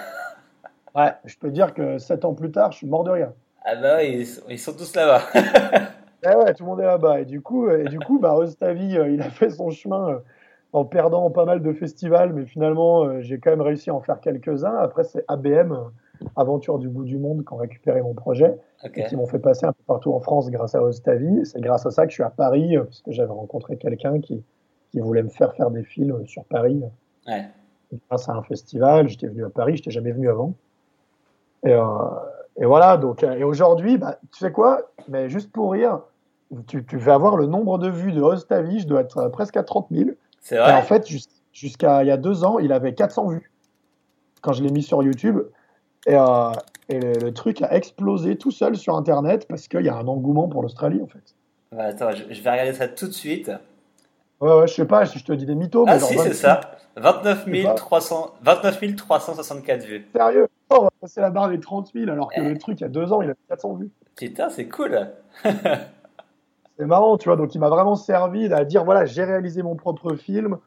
Ouais, 0.94 1.14
je 1.24 1.36
peux 1.38 1.50
dire 1.50 1.72
que 1.72 1.96
sept 1.96 2.22
ans 2.26 2.34
plus 2.34 2.50
tard, 2.50 2.70
je 2.72 2.76
suis 2.76 2.86
mort 2.86 3.02
de 3.02 3.10
rire. 3.10 3.32
Ah 3.64 3.76
bah 3.76 4.04
ils, 4.04 4.26
ils 4.50 4.58
sont 4.58 4.74
tous 4.74 4.94
là-bas. 4.94 5.22
eh 6.22 6.34
ouais, 6.36 6.52
tout 6.52 6.64
le 6.64 6.68
monde 6.70 6.80
est 6.80 6.90
là-bas. 6.94 7.20
Et 7.20 7.24
du 7.24 7.40
coup, 7.40 7.70
et 7.70 7.84
du 7.84 7.98
coup 7.98 8.18
bah, 8.18 8.34
Ostavi, 8.34 8.88
il 9.14 9.22
a 9.22 9.30
fait 9.30 9.48
son 9.48 9.70
chemin 9.70 10.20
en 10.72 10.84
perdant 10.84 11.30
pas 11.30 11.44
mal 11.44 11.62
de 11.62 11.72
festivals, 11.72 12.32
mais 12.32 12.46
finalement, 12.46 13.04
euh, 13.04 13.20
j'ai 13.20 13.38
quand 13.38 13.50
même 13.50 13.60
réussi 13.60 13.90
à 13.90 13.94
en 13.94 14.00
faire 14.00 14.20
quelques-uns. 14.20 14.74
Après, 14.76 15.04
c'est 15.04 15.24
ABM, 15.28 15.72
euh, 15.72 15.76
Aventure 16.36 16.78
du 16.78 16.88
bout 16.88 17.04
du 17.04 17.18
monde, 17.18 17.44
qui 17.44 17.52
ont 17.52 17.56
récupéré 17.56 18.00
mon 18.00 18.14
projet 18.14 18.56
okay. 18.84 19.02
et 19.02 19.04
qui 19.04 19.16
m'ont 19.16 19.26
fait 19.26 19.38
passer 19.38 19.66
un 19.66 19.72
peu 19.72 19.82
partout 19.86 20.12
en 20.14 20.20
France 20.20 20.50
grâce 20.50 20.74
à 20.74 20.82
Ostavi. 20.82 21.44
C'est 21.44 21.60
grâce 21.60 21.84
à 21.84 21.90
ça 21.90 22.04
que 22.04 22.10
je 22.10 22.14
suis 22.14 22.22
à 22.22 22.30
Paris, 22.30 22.76
euh, 22.76 22.84
parce 22.84 23.02
que 23.02 23.12
j'avais 23.12 23.32
rencontré 23.32 23.76
quelqu'un 23.76 24.20
qui, 24.20 24.42
qui 24.92 25.00
voulait 25.00 25.22
me 25.22 25.28
faire 25.28 25.54
faire 25.54 25.70
des 25.70 25.82
films 25.82 26.26
sur 26.26 26.44
Paris. 26.44 26.82
Ouais. 27.26 27.46
Grâce 28.08 28.28
à 28.30 28.32
un 28.32 28.42
festival, 28.42 29.08
j'étais 29.08 29.26
venu 29.26 29.44
à 29.44 29.50
Paris, 29.50 29.76
j'étais 29.76 29.90
jamais 29.90 30.12
venu 30.12 30.30
avant. 30.30 30.54
Et, 31.64 31.72
euh, 31.72 31.82
et 32.56 32.64
voilà, 32.64 32.96
donc, 32.96 33.22
et 33.22 33.44
aujourd'hui, 33.44 33.98
bah, 33.98 34.18
tu 34.32 34.38
sais 34.38 34.52
quoi? 34.52 34.90
Mais 35.08 35.28
juste 35.28 35.52
pour 35.52 35.72
rire, 35.72 36.00
tu, 36.66 36.84
tu 36.84 36.96
vas 36.96 37.14
avoir 37.14 37.36
le 37.36 37.46
nombre 37.46 37.78
de 37.78 37.88
vues 37.88 38.12
de 38.12 38.22
Ostavi, 38.22 38.80
je 38.80 38.86
dois 38.86 39.02
être 39.02 39.28
presque 39.28 39.56
à 39.58 39.62
30 39.62 39.88
000. 39.90 40.10
C'est 40.42 40.58
vrai. 40.58 40.70
Et 40.70 40.74
en 40.74 40.82
fait, 40.82 41.08
jusqu'à 41.52 42.02
il 42.02 42.08
y 42.08 42.10
a 42.10 42.16
deux 42.16 42.44
ans, 42.44 42.58
il 42.58 42.72
avait 42.72 42.94
400 42.94 43.28
vues 43.28 43.50
quand 44.42 44.52
je 44.52 44.62
l'ai 44.62 44.70
mis 44.70 44.82
sur 44.82 45.02
YouTube. 45.02 45.40
Et, 46.06 46.16
euh, 46.16 46.50
et 46.88 46.98
le, 46.98 47.12
le, 47.12 47.32
truc 47.32 47.62
a 47.62 47.74
explosé 47.74 48.36
tout 48.36 48.50
seul 48.50 48.76
sur 48.76 48.96
Internet 48.96 49.46
parce 49.48 49.68
qu'il 49.68 49.82
y 49.82 49.88
a 49.88 49.94
un 49.94 50.08
engouement 50.08 50.48
pour 50.48 50.62
l'Australie, 50.62 51.00
en 51.00 51.06
fait. 51.06 51.36
Bah, 51.70 51.84
attends, 51.84 52.10
je, 52.10 52.24
je, 52.28 52.42
vais 52.42 52.50
regarder 52.50 52.72
ça 52.72 52.88
tout 52.88 53.06
de 53.06 53.12
suite. 53.12 53.50
Ouais, 54.40 54.52
ouais, 54.52 54.66
je 54.66 54.74
sais 54.74 54.84
pas 54.84 55.06
si 55.06 55.20
je 55.20 55.24
te 55.24 55.32
dis 55.32 55.46
des 55.46 55.54
mythos. 55.54 55.84
Ah, 55.86 55.94
mais 55.94 56.00
si, 56.00 56.18
c'est 56.18 56.34
ça. 56.34 56.60
29, 56.96 57.76
300, 57.76 58.34
29 58.42 58.96
364 58.96 59.84
vues. 59.84 60.06
Sérieux? 60.14 60.48
Oh, 60.68 60.76
On 60.80 60.82
va 60.84 60.90
passer 61.00 61.20
la 61.20 61.30
barre 61.30 61.48
des 61.48 61.60
30 61.60 61.92
000 61.94 62.10
alors 62.10 62.30
que 62.30 62.40
eh. 62.40 62.48
le 62.48 62.58
truc, 62.58 62.80
il 62.80 62.82
y 62.82 62.86
a 62.86 62.90
deux 62.90 63.12
ans, 63.12 63.22
il 63.22 63.26
avait 63.26 63.36
400 63.48 63.74
vues. 63.74 63.90
Putain, 64.16 64.50
c'est 64.50 64.68
cool. 64.68 65.08
c'est 66.78 66.86
marrant, 66.86 67.16
tu 67.18 67.28
vois. 67.28 67.36
Donc, 67.36 67.54
il 67.54 67.58
m'a 67.58 67.68
vraiment 67.68 67.96
servi 67.96 68.52
à 68.52 68.64
dire 68.64 68.84
voilà, 68.84 69.04
j'ai 69.04 69.24
réalisé 69.24 69.62
mon 69.62 69.76
propre 69.76 70.14
film. 70.14 70.58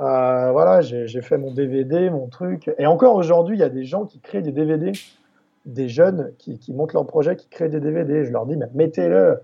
Euh, 0.00 0.52
voilà, 0.52 0.80
j'ai 0.80 1.22
fait 1.22 1.38
mon 1.38 1.52
DVD, 1.52 2.10
mon 2.10 2.28
truc. 2.28 2.70
Et 2.78 2.86
encore 2.86 3.16
aujourd'hui, 3.16 3.56
il 3.56 3.60
y 3.60 3.64
a 3.64 3.68
des 3.68 3.84
gens 3.84 4.04
qui 4.04 4.20
créent 4.20 4.42
des 4.42 4.52
DVD, 4.52 4.92
des 5.66 5.88
jeunes 5.88 6.32
qui, 6.38 6.58
qui, 6.58 6.72
montent 6.72 6.92
leur 6.92 7.06
projet, 7.06 7.34
qui 7.34 7.48
créent 7.48 7.68
des 7.68 7.80
DVD. 7.80 8.24
Je 8.24 8.30
leur 8.30 8.46
dis, 8.46 8.56
mais 8.56 8.68
mettez-le, 8.74 9.40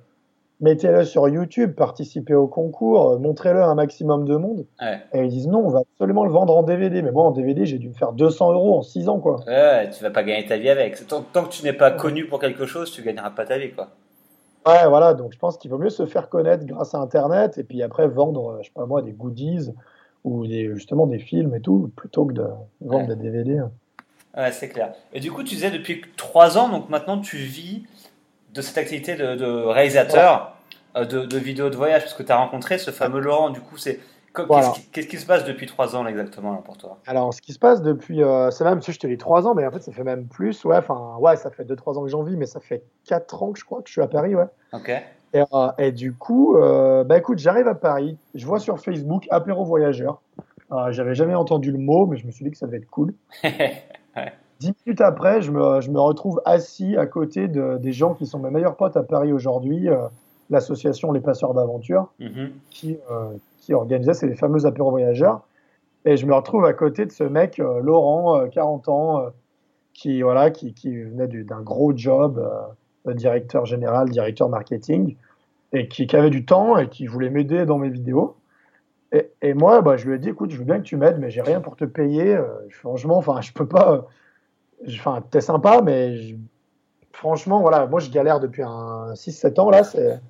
mettez-le 0.61 1.05
sur 1.05 1.29
YouTube, 1.29 1.75
participez 1.75 2.35
au 2.35 2.47
concours, 2.47 3.19
montrez-le 3.19 3.63
à 3.63 3.67
un 3.67 3.75
maximum 3.75 4.27
de 4.27 4.37
monde. 4.37 4.65
Ouais. 4.81 5.01
Et 5.13 5.25
ils 5.25 5.31
disent 5.31 5.49
non, 5.49 5.67
on 5.67 5.71
va 5.71 5.81
absolument 5.81 6.25
le 6.25 6.31
vendre 6.31 6.57
en 6.57 6.63
DVD. 6.63 7.03
Mais 7.03 7.11
moi, 7.11 7.25
en 7.25 7.33
DVD, 7.33 7.67
j'ai 7.67 7.79
dû 7.79 7.89
me 7.89 7.95
faire 7.95 8.13
200 8.13 8.53
euros 8.53 8.79
en 8.79 8.83
6 8.83 9.09
ans, 9.09 9.19
quoi. 9.19 9.41
Ouais, 9.49 9.91
tu 9.91 10.05
vas 10.05 10.11
pas 10.11 10.23
gagner 10.23 10.47
ta 10.47 10.57
vie 10.57 10.71
avec. 10.71 11.05
Tant, 11.09 11.23
tant 11.23 11.45
que 11.45 11.51
tu 11.51 11.65
n'es 11.65 11.73
pas 11.73 11.91
connu 11.91 12.27
pour 12.27 12.39
quelque 12.39 12.65
chose, 12.65 12.93
tu 12.93 13.03
gagneras 13.03 13.31
pas 13.31 13.45
ta 13.45 13.59
vie, 13.59 13.73
quoi. 13.73 13.89
Ouais, 14.67 14.87
voilà. 14.89 15.15
Donc, 15.15 15.33
je 15.33 15.39
pense 15.39 15.59
qu'il 15.59 15.71
vaut 15.71 15.79
mieux 15.79 15.91
se 15.91 16.07
faire 16.07 16.29
connaître 16.29 16.65
grâce 16.65 16.95
à 16.95 16.99
Internet 16.99 17.59
et 17.59 17.65
puis 17.65 17.83
après 17.83 18.09
vendre, 18.09 18.59
je 18.63 18.67
sais 18.67 18.73
pas 18.75 18.87
moi, 18.87 19.03
des 19.03 19.13
goodies 19.13 19.71
ou 20.25 20.47
des, 20.47 20.75
justement 20.75 21.07
des 21.07 21.19
films 21.19 21.55
et 21.55 21.61
tout, 21.61 21.91
plutôt 21.97 22.25
que 22.25 22.33
de 22.33 22.47
vendre 22.81 23.09
ouais. 23.09 23.17
des 23.17 23.31
DVD. 23.31 23.61
Ouais, 24.37 24.53
c'est 24.53 24.69
clair. 24.69 24.95
Et 25.13 25.21
du 25.21 25.31
coup, 25.31 25.43
tu 25.43 25.55
disais 25.55 25.71
depuis 25.71 26.03
trois 26.17 26.59
ans, 26.59 26.69
donc 26.69 26.89
maintenant 26.89 27.21
tu 27.21 27.37
vis 27.37 27.85
de 28.53 28.63
cette 28.63 28.79
activité 28.79 29.17
de, 29.17 29.37
de 29.37 29.47
réalisateur 29.47 30.57
ouais. 30.95 31.03
euh, 31.03 31.05
de, 31.05 31.27
de, 31.27 31.39
vidéos 31.39 31.71
de 31.71 31.77
voyage, 31.77 32.03
parce 32.03 32.15
que 32.15 32.23
tu 32.23 32.33
as 32.33 32.37
rencontré 32.37 32.79
ce 32.79 32.91
fameux 32.91 33.21
Laurent. 33.21 33.51
Du 33.51 33.61
coup, 33.61 33.77
c'est 33.77 34.01
qu'est-ce 34.35 34.47
voilà. 34.47 34.73
qui, 34.93 35.07
qui, 35.07 35.19
se 35.19 35.27
passe 35.27 35.45
depuis 35.45 35.67
trois 35.67 35.97
ans 35.97 36.07
exactement 36.07 36.53
là, 36.53 36.59
pour 36.65 36.77
toi 36.77 36.99
Alors, 37.07 37.33
ce 37.33 37.41
qui 37.41 37.53
se 37.53 37.59
passe 37.59 37.83
depuis, 37.83 38.23
euh, 38.23 38.51
c'est 38.51 38.65
même, 38.65 38.81
si 38.83 38.93
je 38.93 38.99
te 38.99 39.07
dis 39.07 39.17
trois 39.17 39.47
ans, 39.47 39.55
mais 39.55 39.67
en 39.67 39.71
fait, 39.71 39.81
ça 39.81 39.93
fait 39.93 40.05
même 40.05 40.27
plus. 40.27 40.65
Ouais, 40.65 40.77
enfin, 40.77 41.17
ouais, 41.21 41.37
ça 41.37 41.51
fait 41.51 41.65
deux, 41.65 41.77
trois 41.77 41.99
ans 41.99 42.03
que 42.03 42.09
j'en 42.09 42.23
vis, 42.23 42.37
mais 42.37 42.47
ça 42.47 42.61
fait 42.61 42.83
quatre 43.05 43.43
ans 43.43 43.53
que 43.53 43.59
je 43.59 43.65
crois 43.65 43.81
que 43.83 43.89
je 43.89 43.93
suis 43.93 44.03
à 44.03 44.09
Paris, 44.09 44.35
ouais. 44.35 44.47
Ok. 44.73 44.91
Et, 45.35 45.43
euh, 45.53 45.69
et, 45.79 45.93
du 45.93 46.13
coup, 46.15 46.57
euh, 46.57 47.03
bah 47.03 47.19
écoute, 47.19 47.39
j'arrive 47.39 47.67
à 47.67 47.75
Paris, 47.75 48.17
je 48.35 48.47
vois 48.47 48.61
sur 48.61 48.79
Facebook 48.79 49.27
apéro 49.31 49.65
voyageur. 49.65 50.23
Euh, 50.73 50.93
J'avais 50.93 51.15
jamais 51.15 51.35
entendu 51.35 51.73
le 51.73 51.79
mot, 51.79 52.07
mais 52.07 52.17
je 52.17 52.27
me 52.27 52.31
suis 52.31 52.45
dit 52.45 52.51
que 52.53 52.57
ça 52.57 52.67
devait 52.67 52.79
être 52.79 52.91
cool. 52.91 53.15
ouais. 53.45 54.33
Dix 54.61 54.73
minutes 54.87 55.01
après, 55.01 55.43
je 55.43 55.51
me, 55.51 55.81
je 55.81 55.91
me, 55.91 56.01
retrouve 56.01 56.41
assis 56.45 56.97
à 56.97 57.07
côté 57.07 57.49
de, 57.49 57.79
des 57.79 57.93
gens 57.93 58.15
qui 58.15 58.27
sont 58.27 58.39
mes 58.39 58.51
meilleurs 58.51 58.77
potes 58.77 58.97
à 58.97 59.03
Paris 59.03 59.33
aujourd'hui, 59.33 59.89
l'association 60.51 61.11
Les 61.11 61.21
Passeurs 61.21 61.53
d'Aventure, 61.53 62.13
mm 62.21 62.27
-hmm. 62.27 62.51
qui, 62.71 62.97
qui 63.65 63.75
organisait 63.75 64.15
ces 64.15 64.35
fameux 64.35 64.67
apéros 64.67 64.91
voyageurs. 64.91 65.47
Et 66.05 66.17
je 66.17 66.27
me 66.27 66.35
retrouve 66.35 66.65
à 66.67 66.75
côté 66.75 67.07
de 67.07 67.13
ce 67.13 67.25
mec, 67.25 67.59
euh, 67.59 67.81
Laurent, 67.81 68.49
40 68.49 68.89
ans, 68.89 69.27
qui, 69.95 70.23
voilà, 70.23 70.51
qui, 70.51 70.75
qui 70.75 70.97
venait 70.97 71.29
d'un 71.29 71.63
gros 71.63 71.97
job 71.97 72.45
directeur 73.07 73.65
général, 73.65 74.11
directeur 74.11 74.49
marketing, 74.49 75.17
et 75.73 75.89
qui, 75.89 76.15
avait 76.15 76.31
du 76.31 76.45
temps 76.45 76.79
et 76.79 76.89
qui 76.89 77.07
voulait 77.07 77.31
m'aider 77.31 77.67
dans 77.67 77.79
mes 77.79 77.91
vidéos. 77.91 78.37
Et, 79.43 79.55
moi, 79.55 79.81
bah, 79.81 79.97
je 79.97 80.09
lui 80.09 80.17
ai 80.17 80.19
dit, 80.19 80.31
écoute, 80.31 80.51
je 80.51 80.59
veux 80.59 80.65
bien 80.65 80.79
que 80.79 80.85
tu 80.85 80.97
m'aides, 80.97 81.19
mais 81.21 81.31
j'ai 81.31 81.43
rien 81.43 81.61
pour 81.61 81.77
te 81.77 81.85
payer. 81.85 82.35
Euh, 82.35 82.47
franchement, 82.71 83.17
enfin, 83.17 83.41
je 83.41 83.53
peux 83.53 83.67
pas. 83.67 84.09
Enfin, 84.89 85.23
t'es 85.31 85.41
sympa, 85.41 85.83
mais 85.83 86.17
franchement, 87.15 87.61
voilà, 87.61 87.87
moi, 87.87 88.01
je 88.01 88.11
galère 88.11 88.41
depuis 88.41 88.63
un 88.63 89.15
6-7 89.15 89.61
ans 89.61 89.71
là. 89.71 89.85
C'est, 89.85 90.21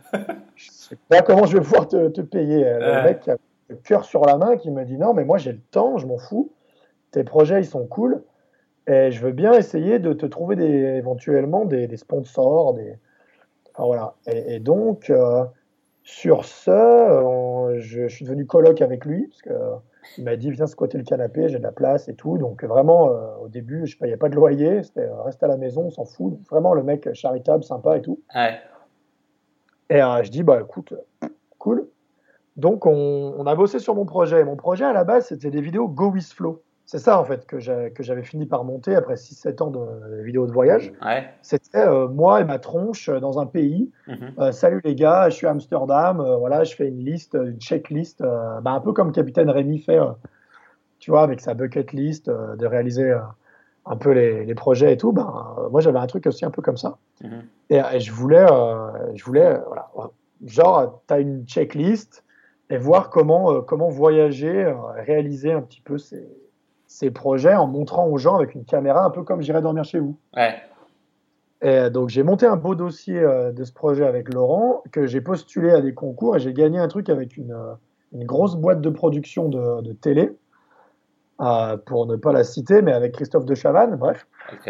je 0.55 0.71
sais 0.71 0.99
pas 1.09 1.23
comment 1.23 1.47
je 1.47 1.57
vais 1.57 1.63
pouvoir 1.63 1.89
te, 1.89 2.09
te 2.09 2.21
payer. 2.21 2.65
Le 2.65 2.79
ouais. 2.79 3.03
mec 3.05 3.21
qui 3.21 3.31
a 3.31 3.37
le 3.69 3.77
cœur 3.77 4.05
sur 4.05 4.25
la 4.25 4.37
main 4.37 4.57
qui 4.57 4.71
me 4.71 4.85
dit, 4.85 4.99
non, 4.99 5.15
mais 5.15 5.25
moi, 5.25 5.39
j'ai 5.39 5.53
le 5.53 5.61
temps, 5.71 5.99
je 5.99 6.07
m'en 6.07 6.19
fous. 6.19 6.53
Tes 7.11 7.25
projets, 7.25 7.61
ils 7.61 7.67
sont 7.67 7.87
cool. 7.87 8.23
Et 8.87 9.11
je 9.11 9.21
veux 9.21 9.33
bien 9.33 9.53
essayer 9.55 9.99
de 9.99 10.13
te 10.13 10.27
trouver 10.27 10.57
des, 10.57 10.65
éventuellement 10.65 11.65
des, 11.65 11.87
des 11.87 11.97
sponsors. 11.97 12.75
Des... 12.75 12.99
Enfin, 13.73 13.87
voilà. 13.87 14.15
Et, 14.27 14.57
et 14.57 14.59
donc, 14.61 15.09
euh, 15.09 15.45
sur 16.05 16.45
ce, 16.45 17.77
je, 17.79 18.07
suis 18.09 18.27
devenu 18.27 18.45
coloc 18.47 18.83
avec 18.83 19.05
lui, 19.07 19.27
parce 19.27 19.43
que 19.43 19.51
il 20.19 20.25
m'a 20.25 20.37
dit 20.37 20.51
viens 20.51 20.67
squatter 20.67 20.99
le 20.99 21.05
canapé, 21.05 21.49
j'ai 21.49 21.59
de 21.59 21.63
la 21.63 21.73
place 21.73 22.09
et 22.09 22.15
tout. 22.15 22.39
Donc 22.39 22.65
vraiment, 22.65 23.11
au 23.43 23.49
début, 23.49 23.87
je 23.87 23.97
payais 23.99 24.17
pas 24.17 24.29
de 24.29 24.35
loyer, 24.35 24.83
c'était 24.83 25.09
reste 25.25 25.43
à 25.43 25.47
la 25.47 25.57
maison, 25.57 25.87
on 25.87 25.91
s'en 25.91 26.05
fout. 26.05 26.39
vraiment 26.51 26.75
le 26.75 26.83
mec 26.83 27.13
charitable, 27.15 27.65
sympa 27.65 27.97
et 27.99 28.03
tout. 28.03 28.21
Ouais. 28.35 28.59
Et 29.91 29.99
je 29.99 30.31
dis 30.31 30.43
bah 30.43 30.61
écoute, 30.61 30.95
cool. 31.59 31.87
Donc 32.57 32.87
on, 32.87 33.35
on, 33.37 33.47
a 33.47 33.55
bossé 33.55 33.79
sur 33.79 33.95
mon 33.95 34.05
projet. 34.05 34.45
Mon 34.45 34.57
projet 34.57 34.85
à 34.85 34.93
la 34.93 35.05
base, 35.05 35.27
c'était 35.27 35.51
des 35.51 35.61
vidéos 35.61 35.89
Go 35.89 36.11
with 36.11 36.33
Flow. 36.33 36.63
C'est 36.87 36.99
ça, 36.99 37.19
en 37.19 37.25
fait, 37.25 37.47
que 37.47 37.59
j'avais 37.61 38.23
fini 38.23 38.45
par 38.45 38.65
monter 38.65 38.95
après 38.95 39.15
6-7 39.15 39.63
ans 39.63 39.71
de, 39.71 40.23
vidéos 40.23 40.47
de 40.47 40.53
voyage. 40.53 40.93
Ouais. 41.03 41.31
C'était 41.41 41.79
euh, 41.79 42.09
moi 42.09 42.43
et 42.43 42.45
ma 42.45 42.59
tronche 42.59 43.09
euh, 43.09 43.21
dans 43.21 43.39
un 43.39 43.47
pays. 43.47 43.91
Mhm. 44.07 44.33
Euh, 44.39 44.53
salut 44.53 44.81
les 44.85 44.95
gars, 44.95 45.31
je 45.31 45.37
suis 45.37 45.47
à 45.47 45.51
Amsterdam. 45.51 46.23
voilà, 46.39 46.65
je 46.65 46.75
fais 46.75 46.87
une 46.87 46.99
liste, 46.99 47.35
une 47.35 47.59
checklist, 47.59 48.23
bah, 48.23 48.71
un 48.71 48.81
peu 48.81 48.93
comme 48.93 49.13
Capitaine 49.13 49.49
Rémi 49.49 49.79
fait, 49.79 49.99
tu 50.99 51.11
vois, 51.11 51.23
avec 51.23 51.41
sa 51.41 51.55
bucket 51.55 51.93
list 51.93 52.29
de 52.29 52.67
réaliser 52.67 53.17
un 53.87 53.97
peu 53.97 54.13
les, 54.13 54.45
les, 54.45 54.55
projets 54.55 54.93
et 54.93 54.97
tout. 54.99 55.13
Ben, 55.13 55.57
moi, 55.71 55.81
j'avais 55.81 55.99
un 55.99 56.07
truc 56.07 56.27
aussi 56.27 56.45
un 56.45 56.51
peu 56.51 56.61
comme 56.61 56.77
ça. 56.77 56.99
Mhm. 57.23 57.45
et, 57.71 57.81
et, 57.95 58.01
je 58.01 58.13
voulais, 58.13 58.47
je 59.15 59.25
voulais 59.25 59.59
voilà, 59.67 59.89
genre, 60.45 61.03
tu 61.09 61.15
as 61.15 61.19
une 61.19 61.47
checklist 61.47 62.25
et 62.69 62.77
voir 62.77 63.09
comment, 63.09 63.63
comment 63.63 63.89
voyager, 63.89 64.71
réaliser 64.97 65.53
un 65.53 65.63
petit 65.63 65.81
peu 65.81 65.97
ces 65.97 66.29
ces 66.95 67.11
projets 67.11 67.57
en 67.57 67.67
montrant 67.67 68.07
aux 68.07 68.19
gens 68.19 68.37
avec 68.37 68.55
une 68.55 68.65
caméra, 68.65 69.05
un 69.05 69.11
peu 69.11 69.25
comme 69.25 69.43
j'irai 69.43 69.61
dormir 69.61 69.83
chez 69.83 69.99
vous. 69.99 70.17
Ouais. 70.37 70.55
Et 71.61 71.91
donc 71.91 72.09
j'ai 72.09 72.23
monté 72.23 72.47
un 72.47 72.55
beau 72.55 72.77
dossier 72.77 73.19
euh, 73.19 73.51
de 73.51 73.65
ce 73.65 73.73
projet 73.73 74.07
avec 74.07 74.33
Laurent, 74.33 74.85
que 74.93 75.05
j'ai 75.05 75.21
postulé 75.21 75.73
à 75.73 75.81
des 75.81 75.93
concours 75.93 76.37
et 76.37 76.39
j'ai 76.39 76.53
gagné 76.53 76.79
un 76.79 76.87
truc 76.87 77.09
avec 77.09 77.37
une, 77.37 77.51
euh, 77.51 77.75
une 78.13 78.25
grosse 78.25 78.55
boîte 78.55 78.81
de 78.81 78.91
production 78.91 79.49
de, 79.49 79.83
de 79.83 79.93
télé, 79.93 80.37
euh, 81.41 81.77
pour 81.79 82.07
ne 82.07 82.15
pas 82.15 82.33
la 82.33 82.45
citer, 82.45 82.81
mais 82.81 82.93
avec 82.93 83.11
Christophe 83.11 83.45
de 83.45 83.57
Chavannes, 83.57 83.97
bref. 83.97 84.29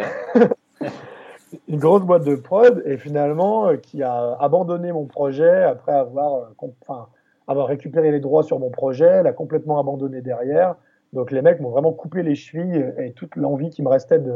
une 1.68 1.78
grosse 1.78 2.04
boîte 2.04 2.24
de 2.24 2.36
prod 2.36 2.82
et 2.86 2.96
finalement 2.96 3.76
qui 3.76 4.02
a 4.02 4.34
abandonné 4.40 4.92
mon 4.92 5.04
projet 5.04 5.62
après 5.62 5.92
avoir, 5.92 6.52
enfin, 6.56 7.08
avoir 7.48 7.66
récupéré 7.66 8.12
les 8.12 8.20
droits 8.20 8.44
sur 8.44 8.58
mon 8.58 8.70
projet, 8.70 9.22
l'a 9.22 9.32
complètement 9.34 9.78
abandonné 9.78 10.22
derrière 10.22 10.76
donc 11.14 11.30
les 11.30 11.42
mecs 11.42 11.60
m'ont 11.60 11.70
vraiment 11.70 11.92
coupé 11.92 12.22
les 12.22 12.34
chevilles 12.34 12.92
et 12.98 13.12
toute 13.12 13.36
l'envie 13.36 13.70
qui 13.70 13.82
me 13.82 13.88
restait 13.88 14.18
de, 14.18 14.32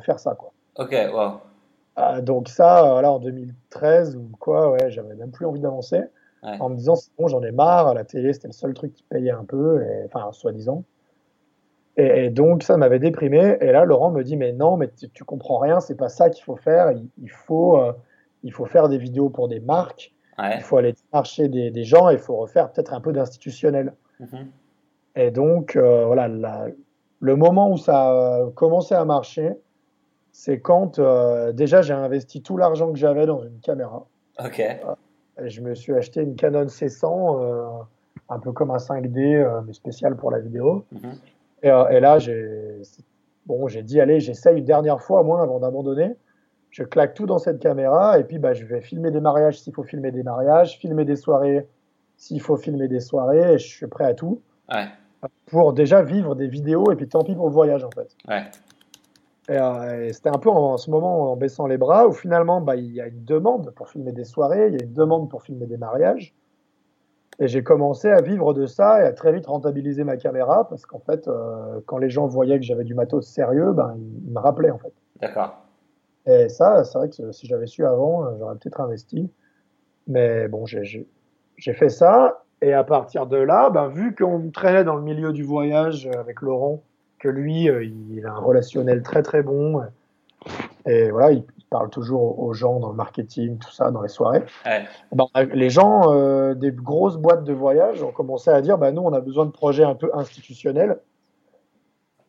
faire 0.00 0.18
ça. 0.18 0.34
Quoi. 0.34 0.52
Ok, 0.76 0.94
wow. 1.12 1.40
Ah, 1.94 2.22
donc 2.22 2.48
ça, 2.48 2.82
voilà, 2.90 3.12
en 3.12 3.18
2013 3.18 4.16
ou 4.16 4.30
quoi, 4.40 4.70
ouais, 4.70 4.90
j'avais 4.90 5.14
même 5.14 5.30
plus 5.30 5.44
envie 5.46 5.60
d'avancer. 5.60 6.00
En 6.42 6.70
me 6.70 6.74
disant, 6.74 6.96
c'est 6.96 7.12
bon, 7.16 7.28
j'en 7.28 7.40
ai 7.42 7.52
marre, 7.52 7.94
la 7.94 8.02
télé, 8.02 8.32
c'était 8.32 8.48
le 8.48 8.52
seul 8.52 8.74
truc 8.74 8.92
qui 8.94 9.04
payait 9.04 9.30
un 9.30 9.44
peu, 9.44 9.80
et, 9.84 10.06
enfin, 10.06 10.32
soi-disant. 10.32 10.82
Et, 11.96 12.30
donc 12.30 12.64
ça 12.64 12.76
m'avait 12.76 12.98
déprimé. 12.98 13.58
Et 13.60 13.70
là, 13.70 13.84
Laurent 13.84 14.10
me 14.10 14.24
dit, 14.24 14.36
mais 14.36 14.52
non, 14.52 14.76
mais 14.76 14.90
tu, 15.14 15.24
comprends 15.24 15.58
rien, 15.58 15.78
c'est 15.78 15.94
pas 15.94 16.08
ça 16.08 16.30
qu'il 16.30 16.42
faut 16.42 16.56
faire. 16.56 16.92
Il, 17.18 17.30
faut, 17.30 17.80
euh, 17.80 17.92
il 18.42 18.52
faut 18.52 18.64
faire 18.64 18.88
des 18.88 18.98
vidéos 18.98 19.28
pour 19.28 19.46
des 19.46 19.60
marques. 19.60 20.12
Il 20.38 20.62
faut 20.62 20.78
aller 20.78 20.94
marcher 21.12 21.46
des, 21.46 21.70
des 21.70 21.84
gens, 21.84 22.08
il 22.08 22.18
faut 22.18 22.34
refaire 22.34 22.72
peut-être 22.72 22.92
un 22.92 23.00
peu 23.00 23.12
d'institutionnel. 23.12 23.92
Mm-hmm. 24.20 24.46
Et 25.14 25.30
donc, 25.30 25.76
euh, 25.76 26.06
voilà, 26.06 26.28
le 27.20 27.36
moment 27.36 27.70
où 27.70 27.76
ça 27.76 28.10
a 28.10 28.50
commencé 28.54 28.94
à 28.94 29.04
marcher, 29.04 29.52
c'est 30.32 30.60
quand 30.60 30.98
euh, 30.98 31.52
déjà 31.52 31.82
j'ai 31.82 31.92
investi 31.92 32.42
tout 32.42 32.56
l'argent 32.56 32.90
que 32.90 32.98
j'avais 32.98 33.26
dans 33.26 33.42
une 33.42 33.60
caméra. 33.60 34.06
Ok. 34.42 34.60
Et 34.60 35.48
je 35.48 35.60
me 35.60 35.74
suis 35.74 35.94
acheté 35.94 36.22
une 36.22 36.34
Canon 36.34 36.64
C100, 36.64 37.40
euh, 37.40 37.66
un 38.28 38.38
peu 38.38 38.52
comme 38.52 38.70
un 38.70 38.78
5D, 38.78 39.64
mais 39.66 39.72
spécial 39.72 40.16
pour 40.16 40.30
la 40.30 40.38
vidéo. 40.38 40.84
Mhm. 40.92 41.12
et, 41.62 41.68
et, 41.68 42.00
là, 42.00 42.18
j'ai 42.18 42.80
bon, 43.46 43.68
j'ai 43.68 43.82
dit, 43.82 44.00
allez, 44.00 44.20
j'essaye 44.20 44.58
une 44.58 44.64
dernière 44.64 45.02
fois, 45.02 45.22
moins 45.22 45.42
avant 45.42 45.60
d'abandonner. 45.60 46.16
Je 46.70 46.84
claque 46.84 47.12
tout 47.12 47.26
dans 47.26 47.38
cette 47.38 47.58
caméra 47.58 48.18
et 48.18 48.24
puis 48.24 48.38
bah, 48.38 48.54
je 48.54 48.64
vais 48.64 48.80
filmer 48.80 49.10
des 49.10 49.20
mariages 49.20 49.60
s'il 49.60 49.74
faut 49.74 49.82
filmer 49.82 50.10
des 50.10 50.22
mariages, 50.22 50.78
filmer 50.78 51.04
des 51.04 51.16
soirées 51.16 51.68
s'il 52.16 52.40
faut 52.40 52.56
filmer 52.56 52.88
des 52.88 53.00
soirées. 53.00 53.54
Et 53.54 53.58
je 53.58 53.66
suis 53.66 53.86
prêt 53.86 54.06
à 54.06 54.14
tout. 54.14 54.40
Ouais 54.72 54.86
pour 55.46 55.72
déjà 55.72 56.02
vivre 56.02 56.34
des 56.34 56.48
vidéos 56.48 56.90
et 56.90 56.96
puis 56.96 57.08
tant 57.08 57.22
pis 57.22 57.34
pour 57.34 57.46
le 57.46 57.52
voyage 57.52 57.84
en 57.84 57.90
fait. 57.90 58.16
Ouais. 58.28 58.44
Euh, 59.50 60.06
et, 60.06 60.12
c'était 60.12 60.30
un 60.30 60.38
peu 60.38 60.50
en, 60.50 60.76
ce 60.76 60.90
moment 60.90 61.32
en 61.32 61.36
baissant 61.36 61.66
les 61.66 61.78
bras 61.78 62.06
où 62.06 62.12
finalement 62.12 62.60
bah, 62.60 62.76
il 62.76 62.92
y 62.92 63.00
a 63.00 63.06
une 63.06 63.24
demande 63.24 63.72
pour 63.74 63.88
filmer 63.88 64.12
des 64.12 64.24
soirées, 64.24 64.68
il 64.68 64.74
y 64.74 64.82
a 64.82 64.84
une 64.84 64.92
demande 64.92 65.28
pour 65.30 65.42
filmer 65.42 65.66
des 65.66 65.76
mariages. 65.76 66.34
Et 67.38 67.48
j'ai 67.48 67.62
commencé 67.62 68.08
à 68.08 68.20
vivre 68.20 68.52
de 68.52 68.66
ça 68.66 69.02
et 69.02 69.06
à 69.06 69.12
très 69.12 69.32
vite 69.32 69.46
rentabiliser 69.46 70.04
ma 70.04 70.16
caméra 70.16 70.68
parce 70.68 70.84
qu'en 70.84 71.00
fait, 71.00 71.26
euh, 71.26 71.80
quand 71.86 71.98
les 71.98 72.10
gens 72.10 72.26
voyaient 72.26 72.58
que 72.58 72.64
j'avais 72.64 72.84
du 72.84 72.94
matos 72.94 73.26
sérieux, 73.26 73.72
ben, 73.72 73.96
ils, 73.96 74.30
me 74.30 74.38
rappelaient 74.38 74.70
en 74.70 74.78
fait. 74.78 74.92
D'accord. 75.20 75.56
Et 76.26 76.48
ça, 76.48 76.84
c'est 76.84 76.98
vrai 76.98 77.08
que 77.08 77.32
si 77.32 77.46
j'avais 77.46 77.66
su 77.66 77.84
avant, 77.84 78.24
euh, 78.24 78.36
j'aurais 78.38 78.54
peut-être 78.56 78.80
investi. 78.80 79.30
Mais 80.06 80.46
bon, 80.48 80.66
j'ai 80.66 81.06
fait 81.72 81.88
ça 81.88 82.41
et 82.62 82.72
à 82.72 82.84
partir 82.84 83.26
de 83.26 83.36
là, 83.36 83.70
ben, 83.70 83.88
vu 83.88 84.14
qu'on 84.14 84.50
traînait 84.50 84.84
dans 84.84 84.94
le 84.94 85.02
milieu 85.02 85.32
du 85.32 85.42
voyage 85.42 86.08
avec 86.18 86.40
Laurent, 86.40 86.80
que 87.18 87.28
lui, 87.28 87.68
euh, 87.68 87.84
il 87.84 88.24
a 88.24 88.32
un 88.32 88.38
relationnel 88.38 89.02
très 89.02 89.22
très 89.22 89.42
bon, 89.42 89.82
et 90.86 91.10
voilà, 91.10 91.32
il 91.32 91.44
parle 91.70 91.90
toujours 91.90 92.38
aux 92.38 92.54
gens 92.54 92.78
dans 92.78 92.90
le 92.90 92.94
marketing, 92.94 93.58
tout 93.58 93.72
ça, 93.72 93.90
dans 93.90 94.02
les 94.02 94.08
soirées. 94.08 94.44
Ben, 95.12 95.26
les 95.52 95.70
gens 95.70 96.12
euh, 96.12 96.54
des 96.54 96.70
grosses 96.70 97.16
boîtes 97.16 97.44
de 97.44 97.52
voyage 97.52 98.02
ont 98.02 98.12
commencé 98.12 98.50
à 98.50 98.60
dire, 98.62 98.78
ben, 98.78 98.94
nous, 98.94 99.02
on 99.02 99.12
a 99.12 99.20
besoin 99.20 99.44
de 99.44 99.50
projets 99.50 99.84
un 99.84 99.96
peu 99.96 100.10
institutionnels, 100.14 101.00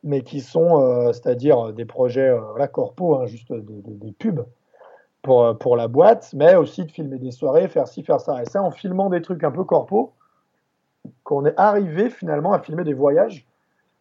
mais 0.03 0.21
qui 0.21 0.41
sont, 0.41 0.81
euh, 0.81 1.13
c'est-à-dire 1.13 1.73
des 1.73 1.85
projets, 1.85 2.35
voilà, 2.51 2.67
corpo, 2.67 3.15
hein, 3.15 3.27
juste 3.27 3.53
des 3.53 4.11
pubs. 4.11 4.45
Pour, 5.21 5.57
pour 5.57 5.77
la 5.77 5.87
boîte, 5.87 6.33
mais 6.35 6.55
aussi 6.55 6.83
de 6.83 6.91
filmer 6.91 7.17
des 7.17 7.31
soirées, 7.31 7.69
faire 7.69 7.87
ci, 7.87 8.03
faire 8.03 8.19
ça. 8.19 8.41
Et 8.41 8.45
ça, 8.45 8.61
en 8.61 8.71
filmant 8.71 9.09
des 9.09 9.21
trucs 9.21 9.45
un 9.45 9.51
peu 9.51 9.63
corpo, 9.63 10.11
qu'on 11.23 11.45
est 11.45 11.57
arrivé 11.57 12.09
finalement 12.09 12.53
à 12.53 12.59
filmer 12.59 12.83
des 12.83 12.93
voyages 12.93 13.47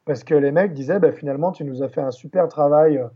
parce 0.05 0.25
que 0.25 0.35
les 0.35 0.53
mecs 0.53 0.73
disaient 0.73 0.99
bah, 0.99 1.13
finalement 1.13 1.53
tu 1.53 1.65
nous 1.65 1.83
as 1.83 1.89
fait 1.89 2.01
un 2.01 2.11
super 2.11 2.49
travail 2.49 2.99
euh, 2.99 3.07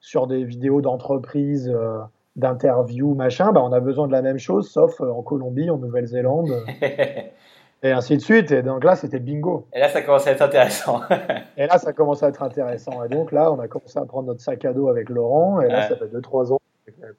sur 0.00 0.26
des 0.26 0.44
vidéos 0.44 0.80
d'entreprise, 0.82 1.70
euh, 1.74 1.98
d'interviews, 2.36 3.14
machin, 3.14 3.52
bah, 3.52 3.62
on 3.62 3.72
a 3.72 3.80
besoin 3.80 4.06
de 4.06 4.12
la 4.12 4.22
même 4.22 4.38
chose 4.38 4.70
sauf 4.70 5.00
euh, 5.00 5.10
en 5.10 5.22
Colombie, 5.22 5.70
en 5.70 5.78
Nouvelle-Zélande. 5.78 6.50
et 7.82 7.90
ainsi 7.90 8.16
de 8.16 8.22
suite. 8.22 8.50
Et 8.50 8.62
donc 8.62 8.84
là, 8.84 8.96
c'était 8.96 9.20
bingo. 9.20 9.66
Et 9.72 9.80
là, 9.80 9.88
ça 9.88 10.02
commence 10.02 10.26
à 10.26 10.32
être 10.32 10.42
intéressant. 10.42 11.00
et 11.56 11.66
là, 11.66 11.78
ça 11.78 11.92
commence 11.92 12.22
à 12.22 12.28
être 12.28 12.42
intéressant. 12.42 13.04
Et 13.04 13.08
donc 13.08 13.32
là, 13.32 13.52
on 13.52 13.58
a 13.60 13.68
commencé 13.68 13.98
à 13.98 14.04
prendre 14.04 14.28
notre 14.28 14.40
sac 14.40 14.64
à 14.64 14.72
dos 14.72 14.88
avec 14.88 15.08
Laurent. 15.08 15.60
Et 15.60 15.68
là, 15.68 15.88
ça 15.88 15.96
fait 15.96 16.06
2-3 16.06 16.52
ans, 16.52 16.60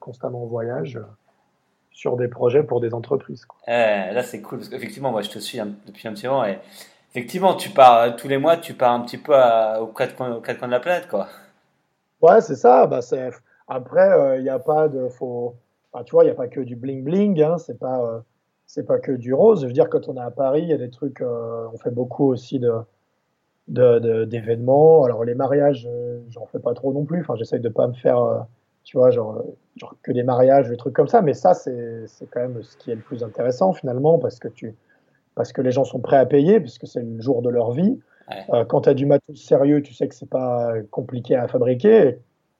constamment 0.00 0.42
en 0.42 0.46
voyage 0.46 1.00
sur 1.96 2.18
des 2.18 2.28
projets 2.28 2.62
pour 2.62 2.80
des 2.80 2.92
entreprises. 2.92 3.46
là, 3.66 4.22
c'est 4.22 4.42
cool 4.42 4.58
parce 4.58 4.68
qu'effectivement, 4.68 5.10
moi, 5.10 5.22
je 5.22 5.30
te 5.30 5.38
suis 5.38 5.58
depuis 5.86 6.06
un 6.06 6.12
petit 6.12 6.26
moment 6.26 6.44
et 6.44 6.58
effectivement, 7.10 7.54
tu 7.54 7.70
pars 7.70 7.96
euh, 8.02 8.10
tous 8.14 8.28
les 8.28 8.36
mois, 8.36 8.58
tu 8.58 8.74
pars 8.74 8.92
un 8.92 9.00
petit 9.00 9.16
peu 9.16 9.34
à, 9.34 9.80
aux, 9.80 9.86
quatre 9.86 10.14
coins, 10.14 10.28
de 10.28 10.70
la 10.70 10.80
planète, 10.80 11.08
quoi. 11.08 11.26
Ouais, 12.20 12.42
c'est 12.42 12.54
ça. 12.54 12.86
Bah. 12.86 13.00
Après, 13.66 14.08
il 14.08 14.12
euh, 14.12 14.42
n'y 14.42 14.50
a 14.50 14.58
pas 14.58 14.88
de. 14.88 15.08
Faut... 15.08 15.54
tu 16.04 16.10
vois, 16.12 16.24
il 16.24 16.26
n'y 16.26 16.32
a 16.32 16.36
pas 16.36 16.48
que 16.48 16.60
du 16.60 16.76
bling-bling. 16.76 17.42
Hein, 17.42 17.56
c'est 17.56 17.78
pas. 17.78 18.04
Euh, 18.04 18.20
c'est 18.66 18.84
pas 18.84 18.98
que 18.98 19.12
du 19.12 19.32
rose. 19.32 19.62
Je 19.62 19.66
veux 19.66 19.72
dire, 19.72 19.88
quand 19.88 20.08
on 20.08 20.16
est 20.16 20.20
à 20.20 20.30
Paris, 20.30 20.62
il 20.62 20.68
y 20.68 20.74
a 20.74 20.76
des 20.76 20.90
trucs. 20.90 21.22
on 21.22 21.78
fait 21.78 21.92
beaucoup 21.92 22.26
aussi 22.26 22.58
de, 22.58 24.24
d'événements. 24.24 25.04
Alors 25.04 25.24
les 25.24 25.34
mariages, 25.34 25.88
j'en 26.30 26.46
fais 26.46 26.58
pas 26.58 26.74
trop 26.74 26.92
non 26.92 27.04
plus. 27.04 27.20
Enfin, 27.20 27.36
j'essaye 27.36 27.60
de 27.60 27.68
pas 27.68 27.86
me 27.86 27.94
faire 27.94 28.46
tu 28.86 28.96
vois, 28.96 29.10
genre, 29.10 29.42
genre, 29.74 29.94
que 30.02 30.12
des 30.12 30.22
mariages, 30.22 30.70
des 30.70 30.76
trucs 30.76 30.94
comme 30.94 31.08
ça. 31.08 31.20
Mais 31.20 31.34
ça, 31.34 31.54
c'est 31.54 32.06
quand 32.30 32.40
même 32.40 32.62
ce 32.62 32.76
qui 32.76 32.92
est 32.92 32.94
le 32.94 33.00
plus 33.00 33.24
intéressant 33.24 33.72
finalement, 33.72 34.18
parce 34.18 34.38
que, 34.38 34.46
tu, 34.46 34.76
parce 35.34 35.52
que 35.52 35.60
les 35.60 35.72
gens 35.72 35.84
sont 35.84 35.98
prêts 35.98 36.16
à 36.16 36.24
payer, 36.24 36.60
puisque 36.60 36.86
c'est 36.86 37.02
le 37.02 37.20
jour 37.20 37.42
de 37.42 37.50
leur 37.50 37.72
vie. 37.72 37.98
Euh, 38.50 38.64
quand 38.64 38.82
tu 38.82 38.88
as 38.88 38.94
du 38.94 39.04
matos 39.04 39.36
sérieux, 39.36 39.82
tu 39.82 39.92
sais 39.92 40.06
que 40.06 40.14
c'est 40.14 40.30
pas 40.30 40.72
compliqué 40.90 41.34
à 41.34 41.48
fabriquer. 41.48 42.18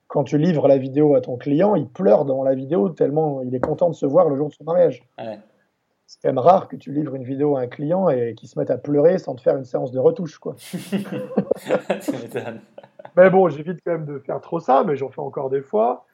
quand 0.08 0.24
tu 0.24 0.36
livres 0.36 0.68
la 0.68 0.78
vidéo 0.78 1.14
à 1.14 1.20
ton 1.20 1.36
client, 1.36 1.76
il 1.76 1.88
pleure 1.88 2.24
dans 2.24 2.42
la 2.42 2.54
vidéo 2.54 2.90
tellement 2.90 3.42
il 3.42 3.54
est 3.54 3.60
content 3.60 3.88
de 3.88 3.94
se 3.94 4.06
voir 4.06 4.28
le 4.28 4.36
jour 4.36 4.48
de 4.48 4.54
son 4.54 4.64
mariage. 4.64 5.08
C'est 6.06 6.20
quand 6.22 6.28
même 6.28 6.38
rare 6.38 6.68
que 6.68 6.76
tu 6.76 6.92
livres 6.92 7.16
une 7.16 7.24
vidéo 7.24 7.56
à 7.56 7.62
un 7.62 7.66
client 7.66 8.08
et 8.08 8.34
qu'il 8.36 8.48
se 8.48 8.58
mette 8.58 8.70
à 8.70 8.78
pleurer 8.78 9.18
sans 9.18 9.34
te 9.34 9.42
faire 9.42 9.56
une 9.56 9.64
séance 9.64 9.90
de 9.90 9.98
retouche. 9.98 10.38
Quoi. 10.38 10.54
mais 13.16 13.30
bon, 13.30 13.48
j'évite 13.48 13.80
quand 13.84 13.92
même 13.92 14.06
de 14.06 14.20
faire 14.20 14.40
trop 14.40 14.60
ça, 14.60 14.84
mais 14.84 14.94
j'en 14.94 15.08
fais 15.08 15.20
encore 15.20 15.50
des 15.50 15.62
fois. 15.62 16.06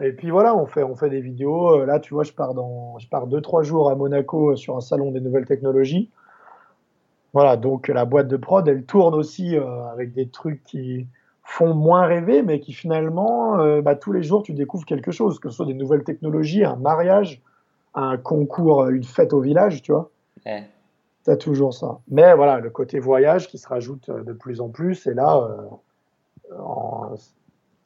Et 0.00 0.12
puis 0.12 0.30
voilà, 0.30 0.56
on 0.56 0.66
fait, 0.66 0.82
on 0.82 0.96
fait 0.96 1.10
des 1.10 1.20
vidéos. 1.20 1.80
Euh, 1.80 1.86
là, 1.86 2.00
tu 2.00 2.14
vois, 2.14 2.24
je 2.24 2.32
pars 2.32 2.54
dans, 2.54 2.98
je 2.98 3.08
pars 3.08 3.26
deux 3.26 3.40
trois 3.40 3.62
jours 3.62 3.90
à 3.90 3.94
Monaco 3.94 4.52
euh, 4.52 4.56
sur 4.56 4.76
un 4.76 4.80
salon 4.80 5.10
des 5.10 5.20
nouvelles 5.20 5.44
technologies. 5.46 6.10
Voilà, 7.32 7.56
donc 7.56 7.88
la 7.88 8.04
boîte 8.04 8.28
de 8.28 8.36
prod, 8.36 8.66
elle 8.66 8.84
tourne 8.84 9.14
aussi 9.14 9.56
euh, 9.56 9.84
avec 9.92 10.12
des 10.12 10.28
trucs 10.28 10.64
qui 10.64 11.06
font 11.44 11.74
moins 11.74 12.06
rêver, 12.06 12.42
mais 12.42 12.60
qui 12.60 12.72
finalement, 12.72 13.56
bah, 13.82 13.96
tous 13.96 14.12
les 14.12 14.22
jours, 14.22 14.44
tu 14.44 14.52
découvres 14.52 14.84
quelque 14.84 15.10
chose, 15.10 15.40
que 15.40 15.48
ce 15.48 15.56
soit 15.56 15.66
des 15.66 15.74
nouvelles 15.74 16.04
technologies, 16.04 16.64
un 16.64 16.76
mariage, 16.76 17.42
un 17.94 18.16
concours, 18.18 18.86
une 18.86 19.02
fête 19.02 19.32
au 19.32 19.40
village, 19.40 19.82
tu 19.82 19.90
vois. 19.90 20.10
Ouais. 20.46 20.68
T'as 21.24 21.36
toujours 21.36 21.74
ça. 21.74 21.98
Mais 22.08 22.34
voilà, 22.34 22.60
le 22.60 22.70
côté 22.70 23.00
voyage 23.00 23.48
qui 23.48 23.58
se 23.58 23.66
rajoute 23.66 24.10
de 24.10 24.32
plus 24.32 24.60
en 24.60 24.68
plus, 24.68 25.08
et 25.08 25.14
là, 25.14 25.38
euh, 25.38 26.54
en- 26.56 27.14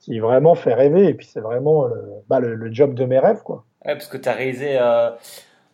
qui 0.05 0.19
vraiment 0.19 0.55
fait 0.55 0.75
rêver. 0.75 1.07
Et 1.09 1.15
puis 1.15 1.27
c'est 1.27 1.41
vraiment 1.41 1.87
le, 1.87 2.03
bah, 2.29 2.41
le, 2.41 2.55
le 2.55 2.73
job 2.73 2.95
de 2.95 3.05
mes 3.05 3.19
rêves, 3.19 3.43
quoi. 3.43 3.65
Ouais, 3.85 3.95
parce 3.95 4.07
que 4.07 4.17
tu 4.17 4.29
as 4.29 4.33
réalisé 4.33 4.79
euh, 4.79 5.11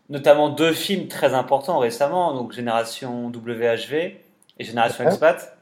notamment 0.09 0.49
deux 0.51 0.73
films 0.73 1.09
très 1.09 1.35
importants 1.35 1.79
récemment, 1.79 2.35
donc 2.35 2.53
Génération 2.53 3.27
WHV 3.27 3.95
et 3.95 4.64
Génération 4.64 5.05
Ouais. 5.05 5.11
Expat. 5.11 5.57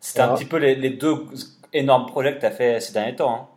C'était 0.00 0.20
un 0.20 0.34
petit 0.34 0.44
peu 0.44 0.58
les, 0.58 0.74
les 0.76 0.90
deux 0.90 1.16
énormes 1.72 2.06
projets 2.06 2.34
que 2.34 2.40
tu 2.40 2.46
as 2.46 2.50
fait 2.50 2.80
ces 2.80 2.92
derniers 2.92 3.16
temps. 3.16 3.50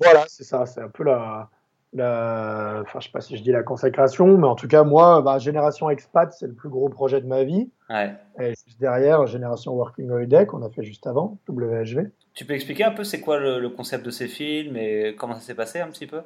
Voilà, 0.00 0.24
c'est 0.26 0.44
ça. 0.44 0.64
C'est 0.66 0.80
un 0.80 0.88
peu 0.88 1.04
la, 1.04 1.50
la, 1.92 2.78
enfin, 2.82 2.98
je 3.00 3.06
sais 3.06 3.12
pas 3.12 3.20
si 3.20 3.36
je 3.36 3.42
dis 3.42 3.52
la 3.52 3.62
consécration, 3.62 4.38
mais 4.38 4.46
en 4.46 4.54
tout 4.54 4.68
cas, 4.68 4.84
moi, 4.84 5.20
bah, 5.20 5.38
Génération 5.38 5.90
Expat, 5.90 6.32
c'est 6.32 6.46
le 6.46 6.54
plus 6.54 6.70
gros 6.70 6.88
projet 6.88 7.20
de 7.20 7.26
ma 7.26 7.44
vie. 7.44 7.70
hein. 7.90 8.12
Ouais. 8.38 8.46
Et 8.46 8.54
juste 8.66 8.80
derrière, 8.80 9.26
Génération 9.26 9.72
Working 9.74 10.10
Holiday, 10.10 10.46
qu'on 10.46 10.62
a 10.62 10.70
fait 10.70 10.82
juste 10.82 11.06
avant, 11.06 11.36
WHV. 11.48 12.08
Tu 12.34 12.44
peux 12.44 12.54
expliquer 12.54 12.84
un 12.84 12.92
peu 12.92 13.04
c'est 13.04 13.20
quoi 13.20 13.38
le, 13.38 13.58
le 13.60 13.68
concept 13.68 14.04
de 14.06 14.10
ces 14.10 14.28
films 14.28 14.76
et 14.76 15.14
comment 15.18 15.34
ça 15.34 15.40
s'est 15.40 15.54
passé 15.54 15.80
un 15.80 15.88
petit 15.88 16.06
peu? 16.06 16.22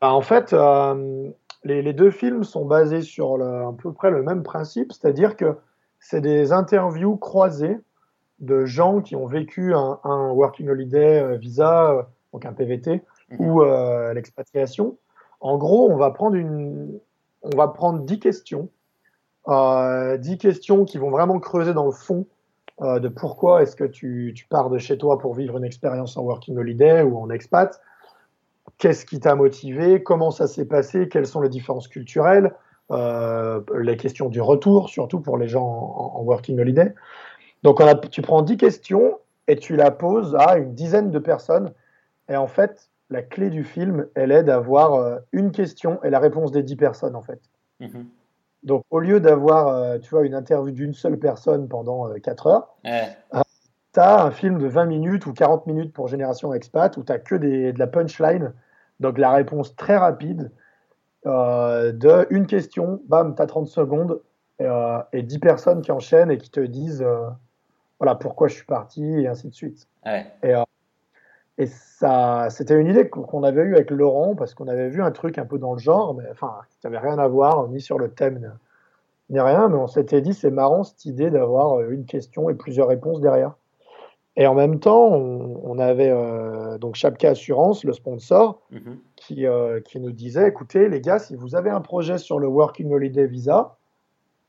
Bah, 0.00 0.12
en 0.12 0.20
fait, 0.22 0.52
euh, 0.52 1.30
les, 1.62 1.82
les 1.82 1.92
deux 1.92 2.10
films 2.10 2.44
sont 2.44 2.64
basés 2.64 3.02
sur 3.02 3.36
le- 3.38 3.44
à 3.66 3.72
peu 3.80 3.92
près 3.92 4.10
le 4.10 4.22
même 4.22 4.42
principe, 4.42 4.92
c'est-à-dire 4.92 5.36
que 5.36 5.56
c'est 6.00 6.20
des 6.20 6.52
interviews 6.52 7.16
croisées 7.16 7.78
de 8.40 8.64
gens 8.64 9.00
qui 9.00 9.14
ont 9.16 9.26
vécu 9.26 9.72
un, 9.74 10.00
un 10.04 10.30
Working 10.32 10.68
Holiday 10.68 11.20
euh, 11.22 11.36
visa, 11.36 11.90
euh, 11.92 12.02
donc 12.32 12.44
un 12.44 12.52
PVT, 12.52 13.02
Mhm. 13.30 13.40
ou 13.40 13.62
euh, 13.62 14.12
l'expatriation. 14.12 14.98
En 15.40 15.56
gros, 15.56 15.90
on 15.90 15.96
va 15.96 16.10
prendre 16.10 16.36
une, 16.36 16.98
on 17.42 17.56
va 17.56 17.68
prendre 17.68 18.00
10 18.00 18.18
questions, 18.18 18.68
euh, 19.48 20.16
10 20.18 20.36
questions 20.38 20.84
qui 20.84 20.98
vont 20.98 21.10
vraiment 21.10 21.38
creuser 21.38 21.72
dans 21.72 21.86
le 21.86 21.92
fond 21.92 22.26
euh, 22.82 22.98
de 22.98 23.08
pourquoi 23.08 23.62
est-ce 23.62 23.76
que 23.76 23.84
tu, 23.84 24.34
pars 24.48 24.68
de 24.68 24.78
chez 24.78 24.98
toi 24.98 25.18
pour 25.18 25.34
vivre 25.34 25.56
une 25.56 25.64
expérience 25.64 26.16
en 26.16 26.22
Working 26.22 26.56
Holiday 26.56 27.02
ou 27.02 27.18
en 27.18 27.30
expat. 27.30 27.80
Qu'est-ce 28.78 29.06
qui 29.06 29.20
t'a 29.20 29.36
motivé? 29.36 30.02
Comment 30.02 30.30
ça 30.30 30.48
s'est 30.48 30.64
passé? 30.64 31.08
Quelles 31.08 31.26
sont 31.26 31.40
les 31.40 31.48
différences 31.48 31.86
culturelles? 31.86 32.52
Euh, 32.90 33.60
Les 33.78 33.96
questions 33.96 34.28
du 34.28 34.40
retour, 34.40 34.88
surtout 34.88 35.20
pour 35.20 35.38
les 35.38 35.46
gens 35.46 35.64
en, 35.64 36.22
Working 36.22 36.58
Holiday. 36.58 36.92
Donc, 37.62 37.80
tu 38.10 38.22
prends 38.22 38.42
10 38.42 38.56
questions 38.56 39.18
et 39.46 39.56
tu 39.56 39.76
la 39.76 39.90
poses 39.90 40.34
à 40.34 40.58
une 40.58 40.74
dizaine 40.74 41.10
de 41.10 41.18
personnes. 41.18 41.72
Et 42.28 42.36
en 42.36 42.48
fait, 42.48 42.90
la 43.10 43.22
clé 43.22 43.50
du 43.50 43.62
film, 43.62 44.06
elle 44.14 44.32
est 44.32 44.42
d'avoir 44.42 44.94
euh, 44.94 45.18
une 45.32 45.52
question 45.52 46.02
et 46.02 46.10
la 46.10 46.18
réponse 46.18 46.50
des 46.50 46.62
10 46.62 46.76
personnes, 46.76 47.14
en 47.14 47.22
fait. 47.22 47.40
Mhm. 47.80 48.06
Donc, 48.64 48.82
au 48.90 48.98
lieu 48.98 49.20
d'avoir, 49.20 49.68
euh, 49.68 49.98
tu 49.98 50.10
vois, 50.10 50.24
une 50.24 50.34
interview 50.34 50.72
d'une 50.72 50.94
seule 50.94 51.18
personne 51.18 51.68
pendant 51.68 52.10
4 52.14 52.46
heures, 52.46 52.74
Ouais. 52.84 53.08
tu 53.92 54.00
as 54.00 54.24
un 54.24 54.30
film 54.30 54.58
de 54.58 54.66
20 54.66 54.86
minutes 54.86 55.26
ou 55.26 55.32
40 55.32 55.66
minutes 55.66 55.92
pour 55.92 56.08
Génération 56.08 56.52
Expat 56.54 56.96
où 56.96 57.04
tu 57.04 57.12
que 57.20 57.34
des, 57.34 57.72
de 57.72 57.78
la 57.78 57.86
punchline, 57.86 58.52
donc 59.00 59.18
la 59.18 59.30
réponse 59.32 59.76
très 59.76 59.96
rapide 59.96 60.50
euh, 61.26 61.92
de 61.92 62.26
une 62.30 62.46
question, 62.46 63.00
bam, 63.08 63.34
tu 63.34 63.42
as 63.42 63.46
30 63.46 63.66
secondes 63.66 64.20
et, 64.58 64.64
euh, 64.66 64.98
et 65.12 65.22
10 65.22 65.38
personnes 65.38 65.82
qui 65.82 65.90
enchaînent 65.90 66.30
et 66.30 66.38
qui 66.38 66.50
te 66.50 66.60
disent 66.60 67.02
euh, 67.02 67.28
voilà 67.98 68.14
pourquoi 68.14 68.48
je 68.48 68.54
suis 68.54 68.66
parti 68.66 69.04
et 69.04 69.26
ainsi 69.26 69.48
de 69.48 69.54
suite. 69.54 69.88
Ouais. 70.04 70.26
Et 70.42 70.54
ça, 71.66 72.48
c'était 72.50 72.78
une 72.80 72.88
idée 72.88 73.08
qu'on 73.08 73.42
avait 73.44 73.62
eue 73.62 73.74
avec 73.74 73.90
Laurent 73.90 74.34
parce 74.34 74.54
qu'on 74.54 74.66
avait 74.66 74.88
vu 74.88 75.02
un 75.02 75.12
truc 75.12 75.38
un 75.38 75.44
peu 75.46 75.58
dans 75.58 75.72
le 75.72 75.78
genre, 75.78 76.14
mais 76.14 76.24
enfin, 76.30 76.52
qui 76.70 76.78
n'avait 76.84 76.98
rien 76.98 77.18
à 77.18 77.28
voir 77.28 77.68
ni 77.68 77.80
sur 77.80 77.98
le 77.98 78.10
thème 78.10 78.56
ni 79.30 79.40
rien, 79.40 79.68
mais 79.68 79.76
on 79.76 79.86
s'était 79.86 80.20
dit 80.20 80.34
c'est 80.34 80.50
marrant 80.50 80.82
cette 80.84 81.04
idée 81.06 81.30
d'avoir 81.30 81.78
euh, 81.80 81.90
une 81.90 82.04
question 82.04 82.50
et 82.50 82.54
plusieurs 82.54 82.88
réponses 82.88 83.20
derrière. 83.20 83.54
Et 84.36 84.46
en 84.48 84.54
même 84.54 84.80
temps, 84.80 85.06
on, 85.12 85.60
on 85.64 85.78
avait 85.78 86.10
euh, 86.10 86.76
donc 86.76 86.96
Chapka 86.96 87.30
Assurance, 87.30 87.84
le 87.84 87.92
sponsor, 87.92 88.60
Mhm. 88.72 88.98
qui, 89.16 89.46
euh, 89.46 89.80
qui 89.80 90.00
nous 90.00 90.10
disait 90.10 90.48
écoutez, 90.48 90.88
les 90.88 91.00
gars, 91.00 91.20
si 91.20 91.36
vous 91.36 91.54
avez 91.54 91.70
un 91.70 91.80
projet 91.80 92.18
sur 92.18 92.38
le 92.40 92.48
Working 92.48 92.92
Holiday 92.92 93.26
Visa, 93.26 93.76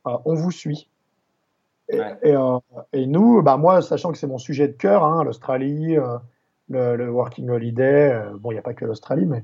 euh, 0.08 0.18
on 0.26 0.34
vous 0.34 0.52
suit. 0.52 0.90
Et, 1.88 2.00
Ouais. 2.00 2.18
et, 2.24 2.36
et 2.94 3.06
nous, 3.06 3.44
bah 3.44 3.58
moi, 3.58 3.82
sachant 3.84 4.12
que 4.12 4.18
c'est 4.18 4.26
mon 4.28 4.40
sujet 4.40 4.68
de 4.68 4.74
cœur, 4.74 5.06
hein, 5.06 5.24
l'Australie, 5.24 5.98
le, 6.70 6.96
le 6.96 7.10
Working 7.10 7.50
Holiday, 7.50 8.12
euh, 8.14 8.30
bon, 8.40 8.52
il 8.52 8.56
n'y 8.56 8.60
a 8.60 8.64
pas 8.64 8.74
que 8.74 8.86
l'Australie, 8.86 9.26
mais, 9.26 9.44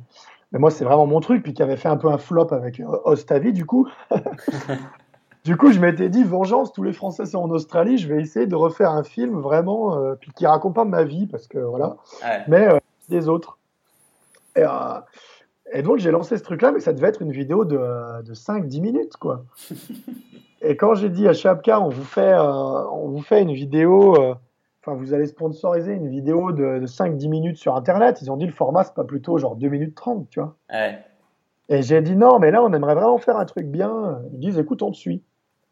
mais 0.52 0.60
moi, 0.60 0.72
c'est 0.72 0.84
vraiment 0.86 1.06
mon 1.08 1.20
truc, 1.20 1.44
puis 1.44 1.54
qui 1.54 1.62
avait 1.64 1.78
fait 1.78 1.90
un 1.90 1.98
peu 1.98 2.08
un 2.10 2.18
flop 2.18 2.48
avec 2.52 2.80
euh, 2.80 2.86
Ostavi, 3.06 3.54
du 3.54 3.66
coup. 3.66 3.88
Du 5.44 5.58
coup, 5.58 5.72
je 5.72 5.80
m'étais 5.80 6.08
dit, 6.10 6.24
vengeance, 6.24 6.72
tous 6.72 6.84
les 6.84 6.94
Français 6.94 7.26
sont 7.26 7.40
en 7.40 7.50
Australie, 7.50 7.98
je 7.98 8.08
vais 8.08 8.22
essayer 8.22 8.46
de 8.46 8.54
refaire 8.56 8.92
un 8.92 9.02
film 9.04 9.40
vraiment, 9.40 9.98
euh, 9.98 10.14
puis 10.14 10.32
qui 10.36 10.46
raconte 10.46 10.76
pas 10.76 10.86
ma 10.86 11.04
vie, 11.04 11.26
parce 11.26 11.48
que 11.48 11.58
voilà, 11.58 11.98
Ouais. 12.24 12.44
mais 12.48 12.68
euh, 12.68 12.78
des 13.10 13.28
autres. 13.28 13.58
Et, 14.56 14.62
euh, 14.64 15.00
et 15.74 15.82
donc, 15.82 15.98
j'ai 15.98 16.12
lancé 16.12 16.38
ce 16.38 16.44
truc-là, 16.44 16.72
mais 16.72 16.80
ça 16.80 16.94
devait 16.94 17.08
être 17.08 17.24
une 17.24 17.32
vidéo 17.32 17.66
de, 17.66 18.22
de 18.22 18.34
5-10 18.36 18.82
minutes, 18.82 19.18
quoi. 19.18 19.44
et 20.62 20.78
quand 20.78 20.94
j'ai 20.94 21.10
dit 21.10 21.28
à 21.28 21.34
Chapka, 21.34 21.82
on 21.82 21.90
vous 21.90 22.04
fait, 22.04 22.36
on 22.38 23.08
vous 23.08 23.22
fait 23.24 23.42
une 23.42 23.54
vidéo, 23.54 24.16
enfin, 24.82 24.98
vous 24.98 25.14
allez 25.14 25.28
sponsoriser 25.28 25.94
une 25.94 26.10
vidéo 26.10 26.52
de, 26.52 26.80
de 26.80 26.88
5-10 26.88 27.30
minutes 27.30 27.58
sur 27.58 27.76
Internet, 27.76 28.22
ils 28.22 28.32
ont 28.32 28.38
dit 28.38 28.46
le 28.46 28.52
format, 28.52 28.84
c'est 28.84 28.94
pas 28.94 29.04
plutôt 29.04 29.38
genre 29.38 29.56
2 29.56 29.68
minutes 29.70 29.96
30, 29.96 30.30
tu 30.30 30.40
vois. 30.40 30.56
Ouais. 30.72 31.00
Et 31.70 31.82
j'ai 31.84 32.02
dit 32.02 32.18
non, 32.18 32.38
mais 32.40 32.52
là, 32.52 32.62
on 32.62 32.74
aimerait 32.74 32.96
vraiment 32.96 33.18
faire 33.18 33.38
un 33.38 33.46
truc 33.46 33.66
bien. 33.68 34.22
Ils 34.34 34.40
disent, 34.40 34.60
écoute, 34.60 34.82
on 34.82 34.92
te 34.92 34.98
suit. 34.98 35.24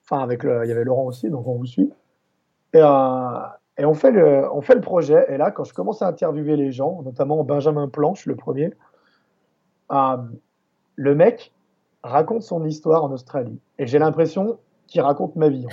Enfin, 0.05 0.23
avec 0.23 0.43
le, 0.43 0.63
il 0.63 0.69
y 0.69 0.71
avait 0.71 0.85
Laurent 0.85 1.03
aussi, 1.03 1.29
donc 1.29 1.45
on 1.45 1.55
vous 1.55 1.65
suit. 1.65 1.91
Et, 2.73 2.81
euh, 2.81 3.39
et 3.77 3.83
on, 3.83 3.93
fait 3.93 4.11
le, 4.11 4.47
on 4.53 4.61
fait 4.61 4.75
le 4.75 4.81
projet. 4.81 5.25
Et 5.27 5.37
là, 5.37 5.51
quand 5.51 5.65
je 5.65 5.73
commence 5.73 6.01
à 6.01 6.07
interviewer 6.07 6.55
les 6.55 6.71
gens, 6.71 7.01
notamment 7.03 7.43
Benjamin 7.43 7.89
Planche, 7.89 8.25
le 8.27 8.37
premier, 8.37 8.71
euh, 9.91 10.17
le 10.95 11.15
mec 11.15 11.53
raconte 12.01 12.43
son 12.43 12.63
histoire 12.63 13.03
en 13.03 13.11
Australie. 13.11 13.59
Et 13.77 13.85
j'ai 13.85 13.99
l'impression 13.99 14.57
qu'il 14.87 15.01
raconte 15.01 15.35
ma 15.35 15.49
vie. 15.49 15.67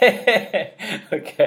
ok. 1.12 1.42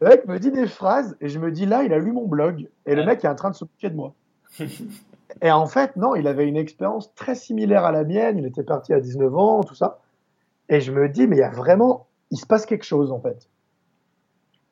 Le 0.00 0.08
mec 0.08 0.26
me 0.26 0.38
dit 0.38 0.50
des 0.50 0.66
phrases 0.66 1.16
et 1.20 1.28
je 1.28 1.38
me 1.38 1.50
dis 1.52 1.66
là, 1.66 1.82
il 1.84 1.92
a 1.92 1.98
lu 1.98 2.12
mon 2.12 2.26
blog. 2.26 2.68
Et 2.86 2.94
le 2.94 3.04
mec 3.06 3.24
est 3.24 3.28
en 3.28 3.34
train 3.34 3.50
de 3.50 3.54
se 3.54 3.64
moquer 3.64 3.90
de 3.90 3.96
moi. 3.96 4.12
Et 5.42 5.50
en 5.50 5.66
fait, 5.66 5.96
non, 5.96 6.14
il 6.14 6.28
avait 6.28 6.46
une 6.46 6.56
expérience 6.56 7.12
très 7.14 7.34
similaire 7.34 7.84
à 7.84 7.90
la 7.92 8.04
mienne. 8.04 8.38
Il 8.38 8.46
était 8.46 8.62
parti 8.62 8.92
à 8.92 9.00
19 9.00 9.36
ans, 9.36 9.62
tout 9.64 9.74
ça. 9.74 10.00
Et 10.68 10.80
je 10.80 10.92
me 10.92 11.08
dis, 11.08 11.26
mais 11.26 11.36
il 11.36 11.40
y 11.40 11.42
a 11.42 11.50
vraiment, 11.50 12.06
il 12.30 12.36
se 12.38 12.46
passe 12.46 12.66
quelque 12.66 12.84
chose 12.84 13.10
en 13.10 13.20
fait. 13.20 13.48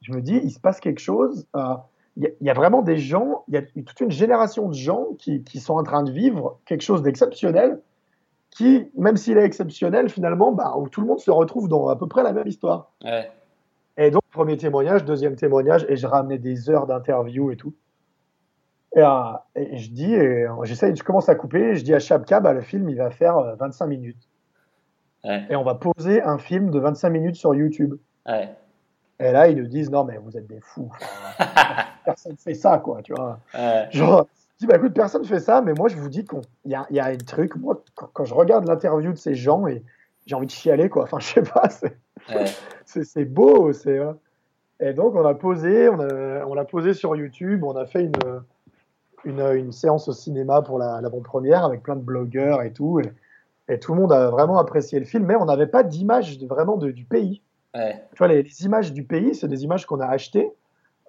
Je 0.03 0.13
me 0.13 0.21
dis, 0.21 0.41
il 0.43 0.51
se 0.51 0.61
passe 0.61 0.79
quelque 0.81 1.01
chose. 1.01 1.47
euh, 1.57 1.75
Il 2.17 2.25
y, 2.25 2.27
a- 2.27 2.31
il 2.41 2.47
y 2.47 2.51
a 2.51 2.55
vraiment 2.55 2.83
des 2.83 2.99
gens, 2.99 3.45
il 3.49 3.55
y 3.55 3.57
a 3.57 3.63
toute 3.63 4.01
une 4.01 4.11
génération 4.11 4.69
de 4.69 4.75
gens 4.75 5.07
qui, 5.19 5.43
qui 5.43 5.59
sont 5.61 5.75
en 5.75 5.83
train 5.83 6.03
de 6.03 6.11
vivre 6.13 6.59
quelque 6.67 6.83
chose 6.83 7.03
d'exceptionnel, 7.03 7.81
qui, 8.51 8.87
même 8.99 9.17
s'il 9.17 9.39
est 9.39 9.45
exceptionnel, 9.45 10.11
finalement, 10.11 10.53
bah, 10.53 10.75
où 10.77 10.89
tout 10.91 11.01
le 11.01 11.07
monde 11.07 11.21
se 11.21 11.31
retrouve 11.31 11.69
dans 11.69 11.89
à 11.89 11.97
peu 11.97 12.07
près 12.07 12.23
la 12.23 12.33
même 12.35 12.47
histoire. 12.47 12.91
Ouais. 13.03 13.31
Et 13.97 14.11
donc, 14.11 14.23
premier 14.31 14.57
témoignage, 14.57 15.05
deuxième 15.05 15.37
témoignage, 15.37 15.85
et 15.89 15.97
je 15.97 16.07
ramenais 16.07 16.39
des 16.39 16.71
heures 16.71 16.87
d'interview 16.87 17.51
et 17.51 17.57
tout. 17.57 17.75
Et, 18.97 19.01
euh, 19.01 19.33
et 19.55 19.77
je 19.79 19.91
dis, 19.91 20.15
et 20.15 20.47
j'essaye, 20.65 20.95
je 20.97 21.03
commence 21.03 21.29
à 21.29 21.35
couper, 21.35 21.71
et 21.71 21.75
je 21.77 21.85
dis 21.85 21.95
à 21.95 21.99
Chapka, 21.99 22.41
bah, 22.41 22.53
le 22.53 22.61
film, 22.61 22.89
il 22.89 22.97
va 22.97 23.11
faire 23.11 23.39
euh, 23.39 23.55
25 23.57 23.87
minutes. 23.87 24.29
Ouais. 25.25 25.47
Et 25.51 25.57
on 25.57 25.63
va 25.63 25.75
poser 25.75 26.23
un 26.23 26.39
film 26.39 26.71
de 26.71 26.79
25 26.79 27.11
minutes 27.11 27.37
sur 27.37 27.55
YouTube. 27.55 27.95
Ouais. 28.27 28.51
Et 29.21 29.31
là, 29.31 29.49
ils 29.49 29.57
nous 29.57 29.67
disent, 29.67 29.91
non, 29.91 30.05
mais 30.05 30.19
vous 30.19 30.37
êtes 30.37 30.47
des 30.47 30.61
fous. 30.61 30.91
Personne 32.05 32.37
fait 32.37 32.55
ça, 32.55 32.79
quoi, 32.79 33.03
tu 33.03 33.15
vois. 33.15 33.39
Ouais. 33.55 33.87
Genre, 33.91 34.27
je 34.55 34.59
dis, 34.59 34.67
bah 34.67 34.77
écoute, 34.77 34.95
personne 34.95 35.25
fait 35.25 35.41
ça, 35.41 35.61
mais 35.61 35.73
moi, 35.73 35.89
je 35.89 35.97
vous 35.97 36.09
dis 36.09 36.25
qu'il 36.25 36.41
y 36.67 36.75
a, 36.75 36.87
y 36.91 36.99
a 36.99 37.07
un 37.07 37.17
truc. 37.17 37.57
Moi, 37.57 37.83
quand, 37.95 38.09
quand 38.13 38.25
je 38.25 38.35
regarde 38.35 38.67
l'interview 38.67 39.13
de 39.13 39.19
ces 39.19 39.35
gens, 39.35 39.67
et 39.67 39.83
j'ai 40.27 40.35
envie 40.35 40.46
de 40.46 40.50
chialer, 40.52 40.88
quoi. 40.88 41.04
Enfin, 41.04 41.18
je 41.20 41.27
sais 41.27 41.42
pas, 41.42 41.68
c'est 41.68 41.96
Ouais. 42.29 42.44
beau. 43.25 43.73
c'est 43.73 43.96
voilà. 43.98 44.16
Et 44.81 44.92
donc, 44.94 45.14
on 45.14 45.25
a 45.25 45.35
posé, 45.35 45.88
on 45.88 46.00
a- 46.00 46.44
on 46.46 46.64
posé 46.64 46.92
sur 46.94 47.14
YouTube, 47.16 47.62
on 47.64 47.77
a 47.77 47.87
fait 47.87 48.02
une, 48.04 48.12
une, 49.25 49.40
une 49.40 49.73
séance 49.73 50.08
au 50.08 50.12
cinéma 50.12 50.62
pour 50.62 50.79
la- 50.79 51.00
l'avant-première 51.00 51.64
avec 51.64 51.83
plein 51.83 51.96
de 51.96 52.00
blogueurs 52.02 52.62
et 52.62 52.73
tout. 52.73 53.00
Et, 53.00 53.12
et 53.73 53.79
tout 53.79 53.94
le 53.94 54.00
monde 54.00 54.12
a 54.12 54.31
vraiment 54.31 54.58
apprécié 54.58 54.98
le 54.98 55.04
film, 55.06 55.25
mais 55.27 55.37
on 55.37 55.44
n'avait 55.44 55.68
pas 55.68 55.83
d'image 55.85 56.38
vraiment 56.44 56.77
de- 56.77 56.90
du 56.90 57.04
pays. 57.04 57.42
Ouais. 57.75 58.02
Tu 58.12 58.18
vois, 58.18 58.29
les, 58.29 58.42
les 58.42 58.64
images 58.64 58.92
du 58.92 59.04
pays, 59.04 59.35
c'est 59.35 59.48
des 59.48 59.62
images 59.64 59.87
qu'on 59.87 60.00
a 60.00 60.06
achetées 60.06 60.52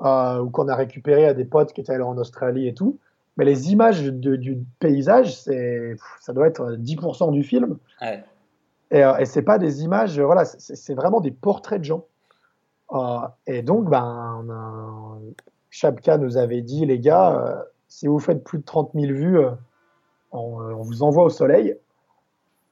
euh, 0.02 0.40
ou 0.40 0.50
qu'on 0.50 0.68
a 0.68 0.76
récupérées 0.76 1.26
à 1.26 1.34
des 1.34 1.46
potes 1.46 1.74
qui 1.74 1.82
étaient 1.82 1.94
allés 1.94 2.04
en 2.04 2.18
Australie 2.18 2.68
et 2.68 2.74
tout. 2.74 3.00
Mais 3.38 3.46
les 3.46 3.72
images 3.72 4.04
de- 4.04 4.36
du 4.36 4.60
paysage, 4.80 5.34
ça 6.20 6.34
doit 6.34 6.48
être 6.48 6.74
10% 6.78 7.32
du 7.32 7.44
film. 7.44 7.78
Ouais. 8.02 8.24
Et, 8.94 9.04
euh, 9.04 9.18
et 9.18 9.26
c'est 9.26 9.42
pas 9.42 9.58
des 9.58 9.84
images, 9.84 10.20
euh, 10.20 10.24
voilà, 10.24 10.46
c'est 10.46 10.94
vraiment 10.94 11.20
des 11.20 11.32
portraits 11.32 11.80
de 11.80 11.86
gens. 11.86 12.06
Euh, 12.94 13.18
et 13.48 13.64
donc, 13.64 13.90
ben, 13.90 14.46
on 14.48 15.34
Chapka 15.72 16.20
nous 16.20 16.38
avait 16.38 16.62
dit, 16.62 16.86
les 16.86 17.00
gars, 17.00 17.36
euh, 17.36 17.56
si 17.88 18.06
vous 18.06 18.20
faites 18.20 18.44
plus 18.44 18.60
de 18.60 18.64
30 18.64 18.92
000 18.94 19.08
vues, 19.08 19.40
on, 20.32 20.38
on 20.38 20.82
vous 20.84 21.02
envoie 21.02 21.24
au 21.24 21.30
soleil. 21.30 21.76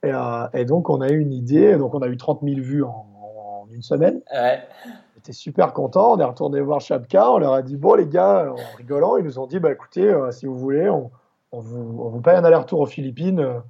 Et, 0.04 0.66
donc, 0.66 0.90
on 0.90 1.02
a 1.02 1.10
eu 1.10 1.20
une 1.20 1.34
idée. 1.34 1.76
Donc, 1.78 1.96
on 1.96 2.02
a 2.02 2.08
eu 2.08 2.18
30 2.18 2.42
000 2.44 2.62
vues 2.62 2.84
en, 2.84 3.68
une 3.72 3.82
semaine. 3.82 4.22
Ouais. 4.32 4.60
On 4.86 5.20
était 5.20 5.32
super 5.32 5.74
contents. 5.74 6.14
On 6.14 6.20
est 6.20 6.24
retourné 6.24 6.60
voir 6.62 6.82
Chapka. 6.82 7.32
On 7.32 7.38
leur 7.38 7.54
a 7.54 7.62
dit 7.62 7.78
Bon, 7.78 7.96
les 7.96 8.08
gars, 8.08 8.52
en 8.52 8.78
rigolant, 8.78 9.18
ils 9.18 9.24
nous 9.24 9.40
ont 9.40 9.48
dit 9.48 9.60
bah, 9.60 9.72
écoutez, 9.72 10.14
si 10.32 10.46
vous 10.46 10.58
voulez, 10.58 10.90
on, 10.90 11.12
vous, 11.52 12.00
on, 12.00 12.10
vous, 12.10 12.22
paye 12.22 12.36
un 12.36 12.44
aller-retour 12.44 12.80
aux 12.80 12.88
Philippines 12.88 13.62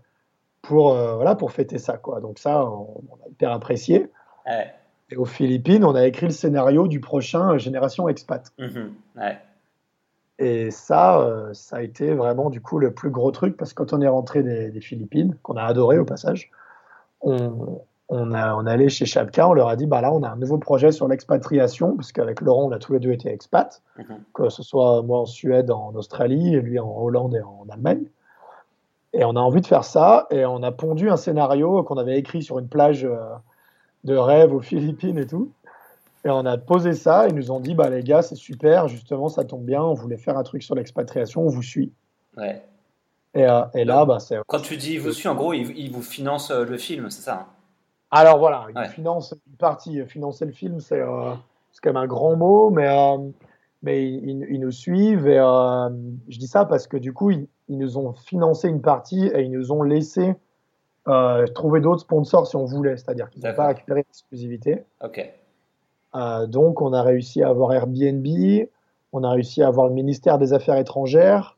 pour, 0.62 0.94
voilà, 0.94 1.36
pour 1.36 1.52
fêter 1.52 1.78
ça. 1.78 1.98
Quoi. 1.98 2.22
Donc, 2.22 2.40
ça, 2.40 2.66
on, 2.66 3.04
a 3.26 3.30
hyper 3.30 3.52
apprécié. 3.52 4.12
Ouais. 4.46 4.72
Et 5.10 5.18
aux 5.18 5.26
Philippines, 5.26 5.84
on 5.84 5.96
a 5.96 6.06
écrit 6.06 6.28
le 6.28 6.32
scénario 6.32 6.88
du 6.88 7.00
prochain 7.00 7.58
Génération 7.58 8.08
Expat. 8.08 8.52
Mhm. 8.58 8.94
ouais. 9.18 9.38
Et 10.42 10.72
ça, 10.72 11.22
euh, 11.22 11.54
ça 11.54 11.78
a 11.78 11.82
été 11.84 12.16
vraiment 12.16 12.50
du 12.50 12.62
coup 12.62 12.80
le 12.80 12.92
plus 12.92 13.12
gros 13.12 13.30
truc 13.30 13.56
parce 13.58 13.74
que 13.74 13.84
quand 13.84 13.94
on 13.94 14.02
est 14.02 14.08
rentré 14.08 14.42
des, 14.42 14.82
Philippines, 14.82 15.38
qu'on 15.44 15.56
a 15.56 15.64
adoré 15.64 16.00
au 16.00 16.06
passage, 16.06 16.50
on, 17.22 17.80
on, 18.10 18.34
a, 18.34 18.56
on 18.56 18.66
allé 18.66 18.90
chez 18.90 19.06
Chapka, 19.06 19.48
on 19.48 19.54
leur 19.54 19.68
a 19.68 19.76
dit 19.76 19.86
bah 19.86 20.02
là 20.02 20.12
on 20.12 20.24
a 20.24 20.30
un 20.30 20.38
nouveau 20.38 20.58
projet 20.58 20.92
sur 20.92 21.08
l'expatriation 21.08 21.96
parce 21.96 22.12
qu'avec 22.12 22.42
Laurent 22.42 22.64
on 22.64 22.72
a 22.72 22.80
tous 22.80 22.94
les 22.94 23.00
deux 23.00 23.12
été 23.12 23.30
expats, 23.30 23.84
mhm. 24.00 24.18
que 24.34 24.50
ce 24.50 24.64
soit 24.64 25.04
moi 25.04 25.20
en 25.20 25.26
Suède, 25.28 25.70
en 25.70 25.94
Australie, 25.94 26.56
et 26.56 26.62
lui 26.62 26.80
en 26.80 26.92
Hollande 26.92 27.36
et 27.36 27.42
en 27.44 27.68
Allemagne. 27.70 28.06
Et 29.14 29.26
on 29.26 29.36
a 29.36 29.40
envie 29.40 29.62
de 29.62 29.68
faire 29.68 29.84
ça 29.84 30.28
et 30.32 30.46
on 30.46 30.64
a 30.64 30.72
pondu 30.72 31.10
un 31.10 31.18
scénario 31.18 31.84
qu'on 31.84 31.98
avait 31.98 32.18
écrit 32.18 32.44
sur 32.44 32.60
une 32.60 32.70
plage 32.70 33.04
euh, 33.04 33.18
de 34.04 34.16
rêve 34.16 34.54
aux 34.54 34.62
Philippines 34.62 35.18
et 35.18 35.28
tout. 35.28 35.52
Et 36.24 36.30
on 36.30 36.46
a 36.46 36.58
posé 36.58 36.94
ça, 36.94 37.28
ils 37.28 37.36
nous 37.36 37.52
ont 37.52 37.60
dit, 37.60 37.74
bah 37.74 37.90
les 37.90 38.04
gars, 38.04 38.22
c'est 38.22 38.36
super, 38.36 38.88
justement, 38.88 39.28
ça 39.28 39.44
tombe 39.44 39.66
bien, 39.66 39.82
on 39.82 39.96
voulait 39.96 40.18
faire 40.18 40.38
un 40.38 40.44
truc 40.44 40.62
sur 40.62 40.76
l'expatriation, 40.76 41.42
on 41.42 41.50
vous 41.50 41.64
suit. 41.64 41.92
Ouais. 42.38 42.62
Et, 43.34 43.46
euh, 43.46 43.64
et 43.74 43.86
là, 43.86 44.06
bah, 44.06 44.20
c'est. 44.20 44.38
Quand 44.48 44.60
tu 44.60 44.78
dis 44.78 44.98
vous 44.98 45.12
suit, 45.14 45.30
en 45.30 45.36
gros, 45.36 45.54
ils, 45.54 45.92
vous 45.92 46.02
financent 46.02 46.52
euh, 46.52 46.66
le 46.66 46.78
film, 46.78 47.10
c'est 47.10 47.22
ça 47.22 47.34
hein? 47.34 47.46
Alors 48.14 48.40
voilà, 48.40 48.68
ils 48.76 48.90
financent 48.90 49.34
une 49.48 49.56
partie. 49.56 50.06
Financer 50.06 50.46
le 50.46 50.52
film, 50.52 50.82
c'est 50.82 51.00
euh, 51.00 51.34
quand 51.82 51.90
même 51.94 51.98
un 51.98 52.08
grand 52.08 52.36
mot, 52.36 52.70
mais, 52.70 52.90
mais 53.84 54.06
ils, 54.06 54.60
nous 54.60 54.72
suivent. 54.72 55.30
Et 55.30 55.38
je 55.38 56.38
dis 56.38 56.48
ça 56.48 56.66
parce 56.66 56.88
que 56.88 56.98
du 56.98 57.14
coup, 57.14 57.32
ils, 57.32 57.48
nous 57.78 57.98
ont 57.98 58.14
financé 58.14 58.68
une 58.68 58.82
partie 58.82 59.28
et 59.28 59.42
ils 59.42 59.52
nous 59.52 59.72
ont 59.72 59.84
laissé 59.84 60.36
trouver 61.56 61.82
d'autres 61.82 62.02
sponsors 62.02 62.48
si 62.48 62.56
on 62.56 62.66
voulait. 62.66 62.98
C'est-à-dire 62.98 63.30
qu'ils 63.30 63.44
n'ont 63.44 63.56
pas 63.56 63.68
récupéré 63.68 64.06
l'exclusivité. 64.08 64.84
Ok. 65.04 65.32
Euh, 66.16 66.48
donc, 66.48 66.82
on 66.82 66.94
a 66.94 67.02
réussi 67.02 67.42
à 67.44 67.50
avoir 67.50 67.74
Airbnb, 67.74 68.26
on 69.14 69.24
a 69.24 69.30
réussi 69.30 69.64
à 69.64 69.68
avoir 69.68 69.88
le 69.88 69.94
ministère 69.94 70.38
des 70.38 70.54
Affaires 70.54 70.78
étrangères 70.78 71.58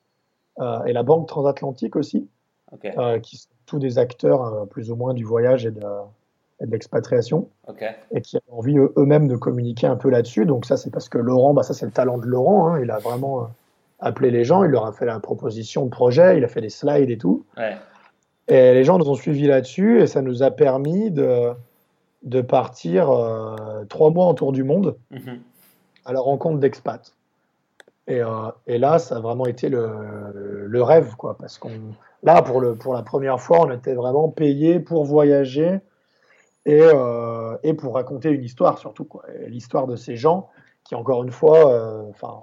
euh, 0.60 0.84
et 0.84 0.94
la 0.94 1.04
Banque 1.04 1.28
transatlantique 1.28 1.96
aussi, 1.96 2.28
euh, 2.86 3.20
qui 3.20 3.38
sont 3.38 3.50
tous 3.66 3.80
des 3.80 3.98
acteurs 3.98 4.68
plus 4.70 4.92
ou 4.92 4.96
moins 4.96 5.14
du 5.14 5.24
voyage 5.24 5.66
et 5.66 5.72
de, 5.72 5.82
l'expatriation, 6.62 7.50
et 8.12 8.22
qui 8.22 8.38
ont 8.38 8.60
envie 8.60 8.78
eux-mêmes 8.78 9.28
de 9.28 9.36
communiquer 9.36 9.88
un 9.88 9.96
peu 9.96 10.10
là-dessus. 10.10 10.46
Donc, 10.46 10.66
ça, 10.66 10.78
c'est 10.78 10.92
parce 10.92 11.10
que 11.10 11.18
Laurent, 11.18 11.54
bah, 11.54 11.64
ça, 11.64 11.74
c'est 11.74 11.86
le 11.86 11.92
talent 11.92 12.18
de 12.18 12.26
Laurent. 12.26 12.68
Hein. 12.68 12.80
il 12.82 12.92
a 12.92 13.00
vraiment 13.00 13.50
appelé 14.04 14.32
les 14.32 14.44
gens, 14.44 14.64
il 14.64 14.72
leur 14.72 14.86
a 14.86 14.92
fait 14.92 15.06
la 15.06 15.20
proposition 15.20 15.86
de 15.86 15.90
projet, 15.90 16.38
il 16.38 16.44
a 16.44 16.48
fait 16.48 16.62
des 16.62 16.70
slides 16.70 17.10
et 17.10 17.18
tout. 17.18 17.46
Et 18.48 18.74
les 18.74 18.84
gens 18.84 18.98
nous 18.98 19.10
ont 19.10 19.16
suivis 19.16 19.48
là-dessus, 19.48 20.02
et 20.02 20.08
ça 20.08 20.22
nous 20.22 20.44
a 20.44 20.52
permis 20.52 21.12
de 21.12 21.54
de 22.24 22.42
partir 22.42 23.10
euh, 23.10 23.84
trois 23.90 24.10
mois 24.10 24.26
en 24.26 24.34
tour 24.34 24.52
du 24.52 24.64
monde 24.64 24.98
mhm. 25.12 25.42
à 26.06 26.14
la 26.14 26.22
rencontre 26.22 26.60
d'expats. 26.60 27.14
Et, 28.08 28.22
euh, 28.22 28.52
et, 28.68 28.78
là, 28.78 29.00
ça 29.00 29.18
a 29.18 29.20
vraiment 29.20 29.46
été 29.46 29.70
le, 29.70 30.68
le 30.68 30.84
rêve, 30.84 31.16
quoi, 31.16 31.38
parce 31.38 31.58
qu'on 31.58 31.72
là 32.22 32.42
pour 32.42 32.60
le 32.60 32.76
pour 32.76 32.94
la 32.94 33.02
première 33.02 33.40
fois, 33.40 33.62
on 33.62 33.72
était 33.72 33.94
vraiment 33.94 34.30
payé 34.30 34.80
pour 34.80 35.06
voyager 35.06 35.80
et, 36.66 36.82
euh, 36.82 37.58
et 37.64 37.74
pour 37.74 37.96
raconter 37.96 38.30
une 38.30 38.44
histoire 38.44 38.78
surtout, 38.78 39.06
quoi, 39.06 39.24
l'histoire 39.48 39.88
de 39.88 39.96
ces 39.96 40.16
gens 40.16 40.50
qui 40.84 40.96
encore 40.96 41.24
une 41.24 41.32
fois, 41.32 42.10
enfin, 42.10 42.42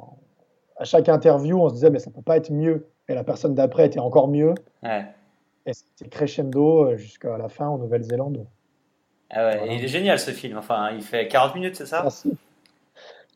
à 0.81 0.85
chaque 0.85 1.09
interview, 1.09 1.61
on 1.61 1.69
se 1.69 1.75
disait 1.75 1.91
mais 1.91 1.99
ça 1.99 2.11
peut 2.11 2.23
pas 2.23 2.39
être 2.39 2.51
mieux, 2.51 2.89
et 3.09 3.15
la 3.15 3.23
personne 3.23 3.55
d'après 3.55 3.87
était 3.87 4.01
encore 4.01 4.29
mieux. 4.29 4.55
Et 5.67 5.75
c'était 5.75 6.09
crescendo 6.09 6.97
jusqu'à 6.97 7.37
la 7.37 7.49
fin 7.49 7.69
en 7.69 7.79
Nouvelle-Zélande. 7.79 8.47
Ah 9.31 9.47
ouais, 9.47 9.77
il 9.77 9.85
est 9.85 9.89
génial 9.89 10.19
ce 10.19 10.31
film. 10.31 10.57
Enfin, 10.57 10.91
il 10.93 11.03
fait 11.03 11.29
40 11.29 11.55
minutes, 11.55 11.77
c'est 11.77 11.87
ça? 11.87 12.05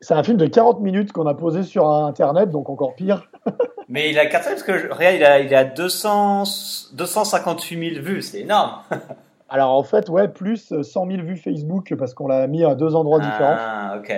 C'est 0.01 0.15
un 0.15 0.23
film 0.23 0.39
de 0.39 0.47
40 0.47 0.81
minutes 0.81 1.13
qu'on 1.13 1.27
a 1.27 1.35
posé 1.35 1.63
sur 1.63 1.89
Internet, 1.89 2.51
donc 2.51 2.69
encore 2.71 2.95
pire. 2.95 3.31
Mais 3.89 4.11
il 4.11 4.19
a 4.19 4.27
4 4.27 4.49
parce 4.49 4.63
que 4.63 4.93
regarde, 4.93 5.17
il 5.17 5.25
a, 5.25 5.41
il 5.41 5.55
a 5.55 5.65
200, 5.65 6.45
258 6.95 7.91
000 7.95 8.05
vues, 8.05 8.23
c'est 8.23 8.41
énorme. 8.41 8.81
Alors 9.51 9.73
en 9.73 9.83
fait, 9.83 10.09
ouais, 10.09 10.29
plus 10.29 10.73
100 10.83 11.07
000 11.07 11.23
vues 11.23 11.37
Facebook 11.37 11.95
parce 11.97 12.15
qu'on 12.15 12.27
l'a 12.27 12.47
mis 12.47 12.65
à 12.65 12.75
deux 12.75 12.97
endroits 12.97 13.21
différents. 13.21 13.57
Ah, 13.59 13.97
ok. 13.99 14.13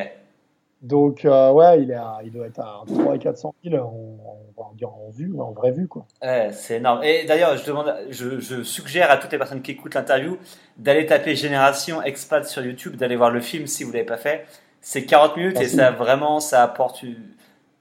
Donc, 0.82 1.24
euh, 1.24 1.52
ouais, 1.52 1.82
il, 1.82 1.90
est 1.90 1.98
il 2.24 2.30
doit 2.30 2.46
être 2.46 2.60
à 2.60 2.82
300 2.86 3.14
et 3.14 3.18
400 3.18 3.54
000 3.64 3.76
en, 3.76 4.18
en, 4.56 4.86
en 4.86 5.10
vue, 5.10 5.32
en 5.40 5.52
vraie 5.52 5.72
vue, 5.72 5.88
quoi. 5.88 6.06
Ouais, 6.22 6.50
c'est 6.52 6.76
énorme. 6.76 7.02
Et 7.02 7.24
d'ailleurs, 7.24 7.56
je, 7.56 7.64
demande, 7.64 7.94
je, 8.10 8.38
je, 8.40 8.62
suggère 8.62 9.10
à 9.10 9.16
toutes 9.16 9.32
les 9.32 9.38
personnes 9.38 9.62
qui 9.62 9.72
écoutent 9.72 9.94
l'interview 9.94 10.38
d'aller 10.76 11.06
taper 11.06 11.34
Génération 11.34 12.02
Expat 12.02 12.46
sur 12.46 12.64
YouTube, 12.64 12.96
d'aller 12.96 13.16
voir 13.16 13.30
le 13.30 13.40
film 13.40 13.66
si 13.66 13.84
vous 13.84 13.92
l'avez 13.92 14.04
pas 14.04 14.18
fait. 14.18 14.46
C'est 14.82 15.04
40 15.06 15.36
minutes 15.36 15.60
et 15.60 15.66
ça 15.66 15.90
vraiment, 15.90 16.40
ça 16.40 16.62
apporte 16.62 17.04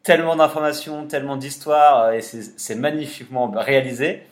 tellement 0.02 0.36
d'informations, 0.36 1.06
tellement 1.06 1.36
d'histoires 1.36 2.14
et 2.14 2.22
c'est 2.22 2.76
magnifiquement 2.76 3.52
réalisé. 3.54 4.24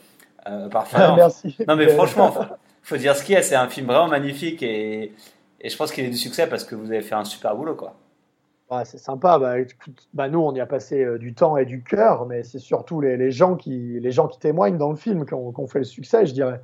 Euh. 0.48 0.68
Merci. 1.16 1.54
Non, 1.68 1.76
mais 1.76 1.88
franchement, 1.88 2.32
faut, 2.32 2.44
faut 2.82 2.96
dire 2.96 3.14
ce 3.14 3.22
qu'il 3.22 3.34
y 3.34 3.38
a. 3.38 3.42
C'est 3.42 3.54
un 3.54 3.68
film 3.68 3.86
vraiment 3.86 4.08
magnifique 4.08 4.62
et, 4.62 5.12
et 5.60 5.68
je 5.68 5.76
pense 5.76 5.92
qu'il 5.92 6.04
est 6.04 6.10
du 6.10 6.16
succès 6.16 6.48
parce 6.48 6.64
que 6.64 6.74
vous 6.74 6.90
avez 6.90 7.02
fait 7.02 7.14
un 7.14 7.24
super 7.24 7.54
boulot, 7.54 7.76
quoi 7.76 7.94
c'est 8.84 8.98
sympa. 8.98 9.38
Bah, 9.38 9.56
bah, 10.12 10.28
nous, 10.28 10.40
on 10.40 10.54
y 10.54 10.60
a 10.60 10.66
passé 10.66 11.04
euh, 11.04 11.18
du 11.18 11.34
temps 11.34 11.56
et 11.56 11.64
du 11.64 11.82
cœur, 11.82 12.26
mais 12.26 12.42
c'est 12.42 12.58
surtout 12.58 13.00
les, 13.00 13.16
les, 13.16 13.30
gens 13.30 13.56
qui, 13.56 14.00
les 14.00 14.10
gens 14.10 14.28
qui 14.28 14.38
témoignent 14.38 14.78
dans 14.78 14.90
le 14.90 14.96
film 14.96 15.24
qui 15.24 15.34
ont, 15.34 15.66
fait 15.66 15.80
le 15.80 15.84
succès, 15.84 16.26
je 16.26 16.32
dirais. 16.32 16.60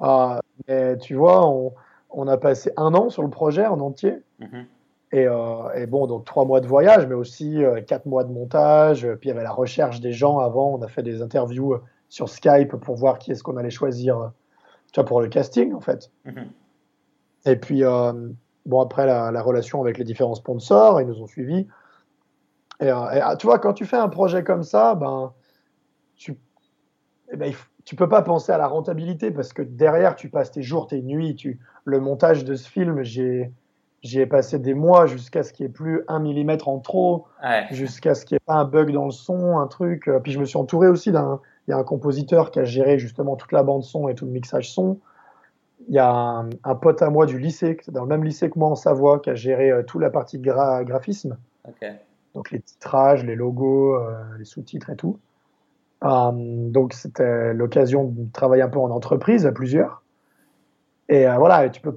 Ah, 0.00 0.40
mais 0.68 0.96
tu 0.98 1.14
vois, 1.14 1.48
on, 1.48 1.72
on, 2.10 2.26
a 2.26 2.36
passé 2.36 2.72
un 2.76 2.94
an 2.94 3.10
sur 3.10 3.22
le 3.22 3.30
projet 3.30 3.66
en 3.66 3.80
entier. 3.80 4.22
Mm-hmm. 4.40 4.64
Et, 5.12 5.26
euh, 5.28 5.74
et, 5.74 5.86
bon, 5.86 6.06
donc 6.06 6.24
trois 6.24 6.44
mois 6.44 6.60
de 6.60 6.66
voyage, 6.66 7.06
mais 7.06 7.14
aussi 7.14 7.62
euh, 7.62 7.80
quatre 7.80 8.06
mois 8.06 8.24
de 8.24 8.32
montage. 8.32 9.06
Puis 9.20 9.28
il 9.28 9.32
y 9.32 9.32
avait 9.32 9.44
la 9.44 9.52
recherche 9.52 10.00
des 10.00 10.12
gens 10.12 10.38
avant. 10.38 10.74
On 10.74 10.82
a 10.82 10.88
fait 10.88 11.02
des 11.02 11.22
interviews 11.22 11.76
sur 12.08 12.28
Skype 12.28 12.74
pour 12.76 12.96
voir 12.96 13.18
qui 13.18 13.32
est-ce 13.32 13.42
qu'on 13.42 13.56
allait 13.56 13.70
choisir 13.70 14.32
tu 14.92 15.00
vois, 15.00 15.06
pour 15.06 15.20
le 15.20 15.28
casting, 15.28 15.72
en 15.74 15.80
fait. 15.80 16.10
Mm-hmm. 16.26 16.46
Et 17.46 17.56
puis, 17.56 17.82
Bon, 18.66 18.80
après, 18.80 19.06
la, 19.06 19.42
relation 19.42 19.80
avec 19.80 19.98
les 19.98 20.04
différents 20.04 20.34
sponsors, 20.34 21.00
ils 21.00 21.06
nous 21.06 21.20
ont 21.20 21.26
suivis. 21.26 21.66
Et, 22.80 22.88
euh, 22.88 23.20
ah, 23.22 23.36
tu 23.36 23.46
vois, 23.46 23.58
quand 23.58 23.72
tu 23.74 23.84
fais 23.84 23.96
un 23.96 24.08
projet 24.08 24.42
comme 24.42 24.62
ça, 24.62 24.94
ben, 24.94 25.32
tu 26.16 26.36
eh 27.32 27.36
ben, 27.36 27.52
tu 27.84 27.96
peux 27.96 28.08
pas 28.08 28.22
penser 28.22 28.52
à 28.52 28.58
la 28.58 28.66
rentabilité 28.66 29.30
parce 29.30 29.52
que 29.52 29.62
derrière, 29.62 30.16
tu 30.16 30.30
passes 30.30 30.50
tes 30.50 30.62
jours, 30.62 30.86
tes 30.86 31.02
nuits. 31.02 31.34
Tu, 31.34 31.60
le 31.84 32.00
montage 32.00 32.44
de 32.44 32.54
ce 32.54 32.68
film, 32.68 33.02
j'ai 33.02 33.52
ai 34.02 34.26
passé 34.26 34.58
des 34.58 34.74
mois 34.74 35.06
jusqu'à 35.06 35.42
ce 35.42 35.52
qu'il 35.52 35.66
n'y 35.66 35.70
ait 35.70 35.72
plus 35.72 36.02
un 36.08 36.18
millimètre 36.18 36.68
en 36.68 36.78
trop, 36.78 37.26
jusqu'à 37.70 38.14
ce 38.14 38.24
qu'il 38.24 38.34
n'y 38.34 38.36
ait 38.36 38.46
pas 38.46 38.54
un 38.54 38.64
bug 38.64 38.92
dans 38.92 39.04
le 39.06 39.10
son, 39.10 39.58
un 39.58 39.66
truc. 39.66 40.10
Puis 40.22 40.32
je 40.32 40.38
me 40.38 40.44
suis 40.44 40.58
entouré 40.58 40.88
aussi 40.88 41.12
d'un. 41.12 41.40
Il 41.66 41.70
y 41.70 41.74
a 41.74 41.78
un 41.78 41.84
compositeur 41.84 42.50
qui 42.50 42.58
a 42.58 42.64
géré 42.64 42.98
justement 42.98 43.36
toute 43.36 43.52
la 43.52 43.62
bande 43.62 43.82
son 43.82 44.08
et 44.08 44.14
tout 44.14 44.26
le 44.26 44.32
mixage 44.32 44.70
son 44.70 45.00
il 45.88 45.94
y 45.94 45.98
a 45.98 46.44
un, 46.64 46.74
pote 46.74 47.02
à 47.02 47.10
moi 47.10 47.26
du 47.26 47.38
lycée, 47.38 47.76
dans 47.88 48.02
le 48.02 48.08
même 48.08 48.24
lycée 48.24 48.50
que 48.50 48.58
moi 48.58 48.68
en 48.68 48.74
Savoie, 48.74 49.20
qui 49.20 49.30
a 49.30 49.34
géré 49.34 49.70
euh, 49.70 49.82
toute 49.82 50.00
la 50.00 50.10
partie 50.10 50.38
graphisme. 50.38 51.36
Donc 52.34 52.50
les 52.50 52.60
titrages, 52.60 53.24
les 53.24 53.36
logos, 53.36 53.94
euh, 53.94 54.14
les 54.38 54.44
sous-titres 54.44 54.90
et 54.90 54.96
tout. 54.96 55.18
Euh, 56.04 56.30
donc 56.32 56.92
c'était 56.92 57.54
l'occasion 57.54 58.04
de 58.04 58.30
travailler 58.32 58.62
un 58.62 58.68
peu 58.68 58.78
en 58.78 58.90
entreprise 58.90 59.46
à 59.46 59.52
plusieurs. 59.52 60.02
Et 61.08 61.26
voilà, 61.26 61.68
tu 61.68 61.80
peux. 61.80 61.94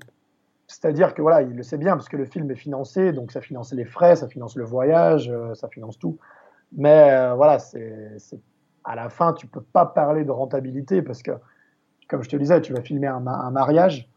C'est-à-dire 0.67 1.13
que 1.13 1.21
voilà, 1.21 1.41
il 1.41 1.55
le 1.55 1.63
sait 1.63 1.77
bien 1.77 1.93
parce 1.93 2.09
que 2.09 2.17
le 2.17 2.25
film 2.25 2.51
est 2.51 2.55
financé, 2.55 3.13
donc 3.13 3.31
ça 3.31 3.39
finance 3.39 3.71
les 3.71 3.85
frais, 3.85 4.17
ça 4.17 4.27
finance 4.27 4.57
le 4.57 4.65
voyage, 4.65 5.31
ça 5.53 5.69
finance 5.69 5.97
tout. 5.97 6.17
Mais 6.75 7.33
voilà, 7.35 7.57
c'est 7.57 8.17
à 8.83 8.95
la 8.95 9.07
fin, 9.07 9.31
tu 9.31 9.47
peux 9.47 9.61
pas 9.61 9.85
parler 9.85 10.25
de 10.25 10.31
rentabilité 10.31 11.01
parce 11.01 11.23
que 11.23 11.31
comme 12.07 12.23
je 12.23 12.29
te 12.29 12.35
disais, 12.35 12.61
tu 12.61 12.73
vas 12.73 12.81
filmer 12.81 13.07
un, 13.07 13.19
mariage, 13.19 14.09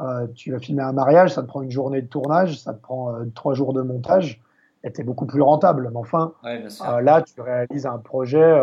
euh, 0.00 0.26
tu 0.34 0.52
vas 0.52 0.58
filmer 0.58 0.82
un 0.82 0.92
mariage, 0.92 1.34
ça 1.34 1.42
te 1.42 1.46
prend 1.46 1.62
une 1.62 1.70
journée 1.70 2.02
de 2.02 2.06
tournage, 2.06 2.58
ça 2.58 2.74
te 2.74 2.80
prend 2.80 3.14
euh, 3.14 3.24
trois 3.34 3.54
jours 3.54 3.72
de 3.72 3.82
montage, 3.82 4.40
et 4.84 4.92
tu 4.92 5.00
es 5.00 5.04
beaucoup 5.04 5.26
plus 5.26 5.42
rentable. 5.42 5.88
Mais 5.90 5.98
enfin, 5.98 6.32
euh, 6.44 7.00
là, 7.00 7.22
tu 7.22 7.40
réalises 7.40 7.86
un 7.86 7.98
projet 7.98 8.62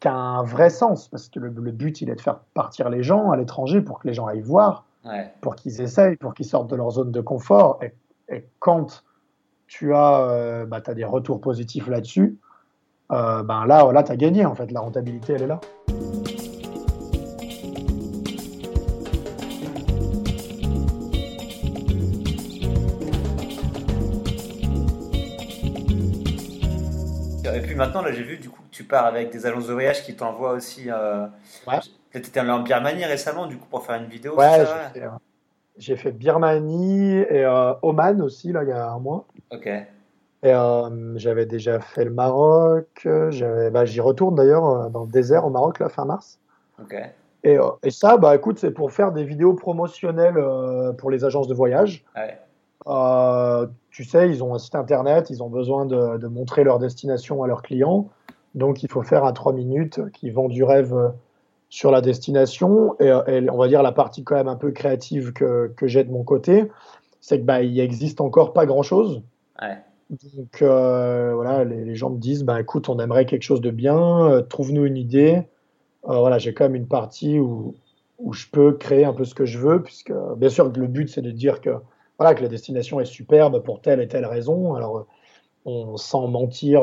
qui 0.00 0.08
a 0.08 0.14
un 0.14 0.42
vrai 0.42 0.70
sens, 0.70 1.08
parce 1.08 1.28
que 1.28 1.38
le, 1.38 1.50
but, 1.50 2.00
il 2.00 2.10
est 2.10 2.16
de 2.16 2.20
faire 2.20 2.38
partir 2.54 2.88
les 2.88 3.02
gens 3.02 3.30
à 3.30 3.36
l'étranger 3.36 3.80
pour 3.80 4.00
que 4.00 4.08
les 4.08 4.14
gens 4.14 4.26
aillent 4.26 4.40
voir, 4.40 4.84
pour 5.40 5.54
qu'ils 5.54 5.80
essayent, 5.80 6.16
pour 6.16 6.34
qu'ils 6.34 6.46
sortent 6.46 6.70
de 6.70 6.76
leur 6.76 6.90
zone 6.90 7.12
de 7.12 7.20
confort. 7.20 7.80
Et, 8.28 8.44
quand 8.60 9.02
tu 9.66 9.92
as, 9.92 10.64
bah, 10.66 10.80
as 10.84 10.94
des 10.94 11.04
retours 11.04 11.40
positifs 11.40 11.88
là-dessus, 11.88 12.38
ben 13.10 13.64
là, 13.66 13.90
là 13.92 14.02
tu 14.02 14.12
as 14.12 14.16
gagné, 14.16 14.46
en 14.46 14.54
fait, 14.54 14.70
la 14.70 14.80
rentabilité, 14.80 15.34
elle 15.34 15.42
est 15.42 15.46
là. 15.46 15.60
Maintenant, 27.80 28.02
là, 28.02 28.12
j'ai 28.12 28.22
vu 28.22 28.36
du 28.36 28.48
coup 28.48 28.62
que 28.62 28.70
tu 28.70 28.84
pars 28.84 29.06
avec 29.06 29.30
des 29.30 29.46
agences 29.46 29.66
de 29.66 29.72
voyage 29.72 30.04
qui 30.04 30.14
t'envoient 30.14 30.52
aussi. 30.52 30.88
Euh... 30.88 31.26
Ouais. 31.66 31.80
Tu 32.12 32.18
étais 32.18 32.40
allé 32.40 32.50
en 32.50 32.60
Birmanie 32.60 33.04
récemment, 33.04 33.46
du 33.46 33.56
coup, 33.56 33.66
pour 33.68 33.84
faire 33.84 33.96
une 33.96 34.08
vidéo. 34.08 34.36
Ouais, 34.36 34.64
j'ai 35.78 35.96
fait, 35.96 36.12
Birmanie 36.12 37.20
et 37.20 37.44
euh, 37.44 37.72
Oman 37.80 38.20
aussi, 38.20 38.52
là, 38.52 38.64
il 38.64 38.68
y 38.68 38.72
a 38.72 38.90
un 38.90 38.98
mois. 38.98 39.24
Ok. 39.50 39.66
Et 39.66 39.86
euh, 40.44 41.16
j'avais 41.16 41.46
déjà 41.46 41.80
fait 41.80 42.04
le 42.04 42.10
Maroc. 42.10 43.08
Bah, 43.72 43.84
J'y 43.86 44.00
retourne 44.00 44.34
d'ailleurs 44.34 44.68
euh, 44.68 44.88
dans 44.90 45.04
le 45.04 45.10
désert 45.10 45.46
au 45.46 45.50
Maroc, 45.50 45.78
là, 45.78 45.88
fin 45.88 46.04
mars. 46.04 46.38
Ok. 46.82 46.96
Et, 47.44 47.56
et, 47.82 47.90
ça, 47.90 48.18
bah 48.18 48.36
écoute, 48.36 48.58
c'est 48.58 48.72
pour 48.72 48.92
faire 48.92 49.12
des 49.12 49.24
vidéos 49.24 49.54
promotionnelles 49.54 50.38
pour 50.98 51.10
les 51.10 51.24
agences 51.24 51.48
de 51.48 51.54
voyage. 51.54 52.04
Ouais. 52.14 52.38
Euh, 52.86 53.66
tu 53.90 54.04
sais, 54.04 54.28
ils 54.28 54.42
ont 54.42 54.54
un 54.54 54.58
site 54.58 54.74
internet, 54.74 55.30
ils 55.30 55.42
ont 55.42 55.50
besoin 55.50 55.86
de, 55.86 56.18
de, 56.18 56.26
montrer 56.28 56.64
leur 56.64 56.78
destination 56.78 57.42
à 57.42 57.46
leurs 57.46 57.62
clients. 57.62 58.08
Donc, 58.54 58.82
il 58.82 58.90
faut 58.90 59.02
faire 59.02 59.24
un 59.24 59.32
3 59.32 59.52
minutes 59.52 60.00
qui 60.12 60.30
vend 60.30 60.48
du 60.48 60.64
rêve 60.64 61.12
sur 61.68 61.90
la 61.90 62.00
destination. 62.00 62.96
Et, 63.00 63.06
et, 63.06 63.50
on 63.50 63.58
va 63.58 63.68
dire 63.68 63.82
la 63.82 63.92
partie 63.92 64.24
quand 64.24 64.36
même 64.36 64.48
un 64.48 64.56
peu 64.56 64.70
créative 64.70 65.32
que, 65.32 65.72
que 65.76 65.86
j'ai 65.86 66.04
de 66.04 66.10
mon 66.10 66.24
côté, 66.24 66.70
c'est 67.20 67.38
que 67.38 67.44
bah, 67.44 67.62
il 67.62 67.78
existe 67.78 68.20
encore 68.20 68.52
pas 68.52 68.66
grand 68.66 68.82
chose. 68.82 69.22
Ouais. 69.60 69.78
Donc 70.10 70.62
euh, 70.62 71.32
voilà, 71.34 71.64
les, 71.64 71.84
les, 71.84 71.94
gens 71.94 72.10
me 72.10 72.18
disent, 72.18 72.42
bah 72.42 72.60
écoute, 72.60 72.88
on 72.88 72.98
aimerait 72.98 73.26
quelque 73.26 73.42
chose 73.42 73.60
de 73.60 73.70
bien, 73.70 74.28
euh, 74.28 74.42
trouve-nous 74.42 74.84
une 74.84 74.96
idée. 74.96 75.42
Euh, 76.08 76.18
voilà, 76.18 76.38
j'ai 76.38 76.52
quand 76.52 76.64
même 76.64 76.74
une 76.74 76.88
partie 76.88 77.38
où, 77.38 77.76
où 78.18 78.32
je 78.32 78.46
peux 78.50 78.72
créer 78.72 79.04
un 79.04 79.12
peu 79.12 79.24
ce 79.24 79.34
que 79.34 79.44
je 79.44 79.58
veux, 79.58 79.82
puisque 79.82 80.12
bien 80.36 80.48
sûr 80.48 80.72
le 80.72 80.86
but 80.88 81.08
c'est 81.08 81.22
de 81.22 81.30
dire 81.30 81.60
que 81.60 81.70
voilà 82.20 82.34
que 82.34 82.42
la 82.42 82.48
destination 82.48 83.00
est 83.00 83.06
superbe 83.06 83.62
pour 83.62 83.80
telle 83.80 83.98
et 84.00 84.06
telle 84.06 84.26
raison. 84.26 84.74
Alors 84.74 85.06
on 85.64 85.96
sans 85.96 86.28
mentir 86.28 86.82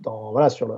dans 0.00 0.32
voilà 0.32 0.50
sur 0.50 0.68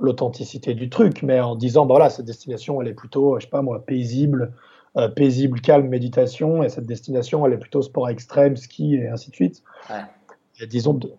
l'authenticité 0.00 0.72
du 0.72 0.88
truc, 0.88 1.22
mais 1.22 1.40
en 1.40 1.54
disant 1.54 1.84
bah 1.84 1.94
voilà 1.94 2.08
cette 2.08 2.24
destination 2.24 2.80
elle 2.80 2.88
est 2.88 2.94
plutôt 2.94 3.38
je 3.38 3.44
sais 3.44 3.50
pas 3.50 3.60
moi 3.60 3.84
paisible, 3.84 4.54
euh, 4.96 5.08
paisible, 5.08 5.60
calme, 5.60 5.88
méditation, 5.88 6.62
et 6.62 6.70
cette 6.70 6.86
destination 6.86 7.44
elle 7.44 7.52
est 7.52 7.58
plutôt 7.58 7.82
sport 7.82 8.08
extrême, 8.08 8.56
ski 8.56 8.94
et 8.94 9.08
ainsi 9.08 9.30
de 9.30 9.34
suite. 9.34 9.62
Ouais. 9.90 10.02
Et 10.60 10.66
disons 10.66 10.94
de, 10.94 11.12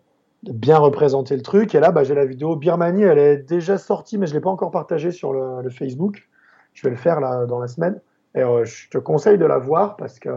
de, 0.44 0.52
bien 0.52 0.80
représenter 0.80 1.36
le 1.36 1.44
truc. 1.44 1.76
Et 1.76 1.80
là, 1.80 1.92
bah, 1.92 2.04
j'ai 2.04 2.16
la 2.16 2.26
vidéo 2.26 2.56
Birmanie, 2.56 3.04
elle 3.04 3.20
est 3.20 3.38
déjà 3.38 3.78
sortie, 3.78 4.18
mais 4.18 4.26
je 4.26 4.32
ne 4.32 4.38
l'ai 4.38 4.42
pas 4.42 4.50
encore 4.50 4.72
partagée 4.72 5.12
sur 5.12 5.34
le, 5.34 5.62
le, 5.62 5.70
Facebook. 5.70 6.28
Je 6.74 6.84
vais 6.84 6.90
le 6.90 6.96
faire 6.96 7.20
là, 7.20 7.46
dans 7.46 7.60
la 7.60 7.68
semaine. 7.68 8.00
Et 8.34 8.42
euh, 8.42 8.64
je 8.66 8.90
te 8.90 8.98
conseille 8.98 9.38
de 9.38 9.46
la 9.46 9.58
voir 9.58 9.96
parce 9.96 10.20
que. 10.20 10.30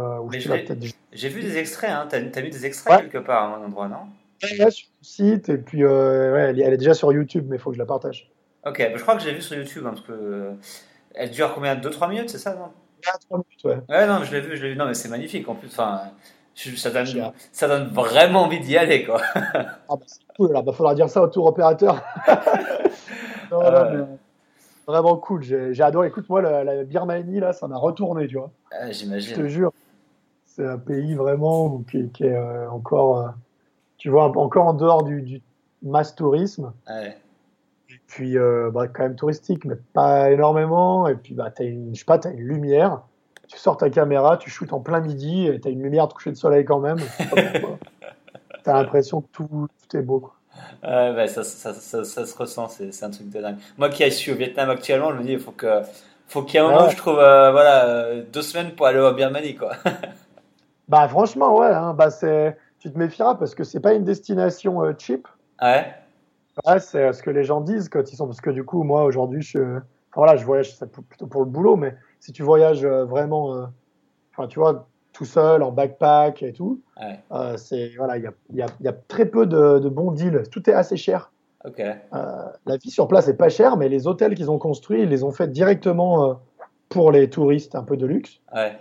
J'ai 1.19 1.29
vu 1.29 1.43
des 1.43 1.59
extraits, 1.59 1.91
hein. 1.91 2.07
tu 2.09 2.17
as, 2.17 2.43
mis 2.43 2.51
des 2.51 2.65
extraits 2.65 2.97
ouais. 2.97 3.03
quelque 3.03 3.19
part 3.19 3.53
à 3.53 3.57
un 3.57 3.65
endroit, 3.65 3.89
non? 3.89 4.07
Ouais, 4.41 4.71
sur 4.71 4.87
le 5.01 5.05
site, 5.05 5.49
et 5.49 5.59
puis 5.59 5.83
euh, 5.83 6.33
ouais, 6.33 6.41
elle, 6.51 6.73
est 6.73 6.77
déjà 6.77 6.95
sur 6.95 7.13
YouTube, 7.13 7.47
mais 7.49 7.57
il 7.57 7.59
faut 7.59 7.71
que 7.71 7.75
je 7.75 7.81
la 7.81 7.87
partage. 7.87 8.31
Ok, 8.65 8.79
bah, 8.79 8.97
je 8.97 9.03
crois 9.03 9.17
que 9.17 9.23
j'ai 9.23 9.33
vu 9.33 9.43
sur 9.43 9.57
YouTube, 9.57 9.85
hein, 9.85 9.91
parce 9.95 10.03
que. 10.03 10.13
euh, 10.13 10.53
Elle 11.17 11.31
dure 11.31 11.53
combien? 11.55 11.75
2-3 11.75 12.09
minutes, 12.09 12.31
c'est 12.31 12.39
ça, 12.39 12.55
non? 12.55 12.69
3 13.03 13.39
minutes, 13.39 13.65
ouais. 13.65 13.79
Ouais, 13.89 14.07
non, 14.07 14.23
je 14.23 14.31
l'ai 14.31 14.41
vu, 14.41 14.57
je 14.57 14.63
l'ai 14.63 14.71
vu. 14.71 14.77
Non, 14.77 14.87
mais 14.87 14.95
c'est 14.95 15.09
magnifique 15.09 15.49
en 15.49 15.57
plus. 15.57 15.67
Enfin, 15.69 16.03
ça 16.55 16.91
donne, 16.91 17.33
ça 17.51 17.67
donne 17.67 17.89
vraiment 17.89 18.45
envie 18.45 18.61
d'y 18.61 18.77
aller, 18.77 19.05
quoi. 19.05 19.21
ah, 19.35 19.75
bah, 19.89 19.97
c'est 20.07 20.21
cool, 20.37 20.51
alors 20.51 20.63
il 20.63 20.67
bah, 20.67 20.73
faudra 20.73 20.95
dire 20.95 21.09
ça 21.09 21.21
au 21.21 21.27
tour 21.27 21.47
opérateur. 21.47 22.01
non, 23.51 23.61
euh... 23.61 23.71
non, 23.71 24.07
mais 24.07 24.19
vraiment 24.87 25.17
cool. 25.17 25.43
J'ai 25.43 25.83
adoré. 25.83 26.07
Écoute, 26.07 26.29
moi, 26.29 26.43
la, 26.43 26.63
la, 26.63 26.85
Birmanie, 26.85 27.41
là, 27.41 27.53
ça 27.53 27.67
m'a 27.67 27.77
retourné, 27.77 28.29
tu 28.29 28.37
vois. 28.37 28.53
Ah, 28.71 28.93
J'imagine. 28.93 29.35
Je 29.35 29.43
te 29.43 29.49
jure. 29.49 29.73
C'est 30.59 30.67
un 30.67 30.79
pays 30.79 31.15
vraiment 31.15 31.85
qui, 31.89 32.09
qui 32.09 32.25
est 32.25 32.35
euh, 32.35 32.69
encore, 32.69 33.21
euh, 33.21 33.29
tu 33.97 34.11
vois, 34.11 34.25
encore 34.37 34.67
en 34.67 34.73
dehors 34.73 35.05
du, 35.05 35.23
du 35.23 35.41
mass 35.85 36.17
tourisme. 36.17 36.73
Ouais. 36.89 37.17
Et 37.89 38.01
puis, 38.09 38.37
euh, 38.37 38.69
bah, 38.73 38.89
quand 38.89 39.05
même 39.05 39.15
touristique, 39.15 39.65
mais 39.65 39.77
pas 39.93 40.33
énormément. 40.33 41.07
Et 41.07 41.15
puis, 41.15 41.35
bah, 41.35 41.53
tu 41.53 41.63
as 41.63 41.67
une, 41.67 41.95
je 41.95 42.01
sais 42.01 42.05
pas, 42.05 42.19
as 42.25 42.31
une 42.31 42.41
lumière. 42.41 43.03
Tu 43.47 43.57
sors 43.57 43.77
ta 43.77 43.89
caméra, 43.89 44.37
tu 44.37 44.51
shootes 44.51 44.73
en 44.73 44.81
plein 44.81 44.99
midi 44.99 45.47
et 45.47 45.61
tu 45.61 45.69
as 45.69 45.71
une 45.71 45.83
lumière 45.83 46.09
de 46.09 46.13
coucher 46.13 46.33
de 46.33 46.37
soleil 46.37 46.65
quand 46.65 46.81
même. 46.81 46.99
tu 46.99 48.71
as 48.71 48.73
l'impression 48.83 49.21
que 49.21 49.29
tout, 49.31 49.69
tout, 49.89 49.97
est 49.97 50.03
beau. 50.03 50.19
Quoi. 50.19 50.35
Bah, 50.83 51.29
ça, 51.29 51.45
ça, 51.45 51.73
ça, 51.73 52.03
ça, 52.03 52.27
se 52.27 52.37
ressent, 52.37 52.67
c'est 52.67 53.05
un 53.05 53.11
truc 53.11 53.31
de 53.31 53.41
dingue. 53.41 53.59
Moi 53.79 53.91
qui 53.91 54.11
suis 54.11 54.33
au 54.33 54.35
Vietnam 54.35 54.71
actuellement, 54.71 55.13
je 55.13 55.19
me 55.19 55.23
dis, 55.23 55.35
il 55.35 55.39
faut 55.39 55.53
que 55.53 55.83
faut 56.27 56.43
qu'il 56.43 56.57
y 56.57 56.57
ait 56.59 56.67
un 56.67 56.69
moment 56.69 56.83
ouais. 56.83 56.89
où 56.89 56.91
je 56.91 56.97
trouve 56.97 57.21
euh, 57.21 57.53
voilà, 57.53 58.17
deux 58.33 58.43
semaines 58.43 58.73
pour 58.73 58.87
aller 58.87 58.99
au 58.99 59.15
Birmanie. 59.15 59.55
Quoi. 59.55 59.73
bah, 60.89 61.09
franchement, 61.09 61.59
ouais, 61.59 61.69
hein, 61.69 61.95
bah, 61.95 62.09
tu 62.11 62.93
te 62.93 62.99
méfieras 62.99 63.35
parce 63.35 63.55
que 63.55 63.65
c'est 63.65 63.81
pas 63.81 63.95
une 63.95 64.05
destination 64.05 64.83
euh, 64.83 64.93
cheap. 64.97 65.27
Ouais. 65.61 65.93
Ouais, 66.67 66.81
c'est 66.81 67.13
ce 67.13 67.23
que 67.23 67.31
les 67.31 67.45
gens 67.45 67.61
disent 67.61 67.89
quand 67.89 68.11
ils 68.13 68.17
sont. 68.17 68.27
Parce 68.27 68.41
que 68.41 68.51
du 68.51 68.65
coup, 68.65 68.83
moi, 68.83 69.05
aujourd'hui, 69.05 69.43
je, 69.43 69.59
enfin, 69.59 69.83
voilà, 70.15 70.37
je 70.37 70.45
voyage 70.45 70.77
plutôt 71.09 71.27
pour 71.27 71.43
le 71.43 71.47
boulot, 71.47 71.77
mais 71.77 71.97
si 72.21 72.33
tu 72.33 72.43
voyages 72.43 72.85
vraiment, 72.85 73.55
euh, 73.55 73.67
enfin, 74.33 74.49
tu 74.49 74.59
vois, 74.59 74.89
tout 75.19 75.25
seul, 75.25 75.65
en 75.65 75.73
backpack 75.73 76.45
et 76.45 76.53
tout, 76.53 76.81
ouais. 77.01 77.19
euh, 77.33 77.57
c'est 77.57 77.91
voilà, 77.97 78.19
il 78.19 78.23
y 78.23 78.27
a, 78.27 78.33
y, 78.55 78.63
a, 78.63 78.67
y 78.81 78.89
a, 78.89 78.93
très 78.93 79.27
peu 79.27 79.47
de, 79.47 79.81
de, 79.81 79.89
bons 79.89 80.13
deals. 80.13 80.45
Tout 80.51 80.71
est 80.71 80.73
assez 80.73 80.97
cher. 80.97 81.33
Ok. 81.65 81.81
Euh, 81.81 81.97
la 82.67 82.77
vie 82.77 82.91
sur 82.91 83.09
place 83.09 83.27
est 83.27 83.37
pas 83.37 83.49
chère, 83.49 83.77
mais 83.77 83.89
les 83.89 84.07
hôtels 84.07 84.37
qu'ils 84.37 84.51
ont 84.51 84.59
construits, 84.59 85.03
ils 85.03 85.09
les 85.09 85.25
ont 85.25 85.33
faits 85.33 85.51
directement 85.51 86.31
euh, 86.31 86.35
pour 86.89 87.11
les 87.11 87.29
touristes 87.29 87.75
un 87.75 87.83
peu 87.83 87.97
de 87.97 88.07
luxe. 88.07 88.41
Ouais. 88.55 88.79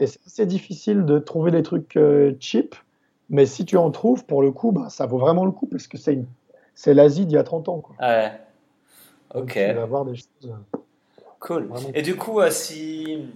Et 0.00 0.06
c'est 0.06 0.20
assez 0.26 0.46
difficile 0.46 1.04
de 1.04 1.18
trouver 1.18 1.50
des 1.50 1.62
trucs 1.62 1.96
euh, 1.96 2.34
cheap, 2.40 2.74
mais 3.30 3.46
si 3.46 3.64
tu 3.64 3.76
en 3.76 3.90
trouves, 3.90 4.24
pour 4.24 4.42
le 4.42 4.50
coup, 4.50 4.72
bah, 4.72 4.88
ça 4.90 5.06
vaut 5.06 5.18
vraiment 5.18 5.44
le 5.44 5.50
coup 5.52 5.66
parce 5.66 5.86
que 5.86 5.96
c'est 5.96 6.12
une 6.14 6.26
c'est 6.74 6.92
l'Asie 6.92 7.24
d'il 7.24 7.36
y 7.36 7.38
a 7.38 7.42
30 7.42 7.68
ans. 7.70 7.78
Quoi. 7.78 7.96
Ouais. 8.00 8.32
Ok. 9.34 9.38
Donc, 9.38 9.52
tu 9.52 9.72
vas 9.72 9.86
voir 9.86 10.04
des 10.04 10.14
choses. 10.14 10.28
euh, 10.44 10.78
Cool. 11.40 11.70
Et 11.94 12.02
du 12.02 12.16
coup, 12.16 12.40
euh, 12.40 12.50
si. 12.50 13.26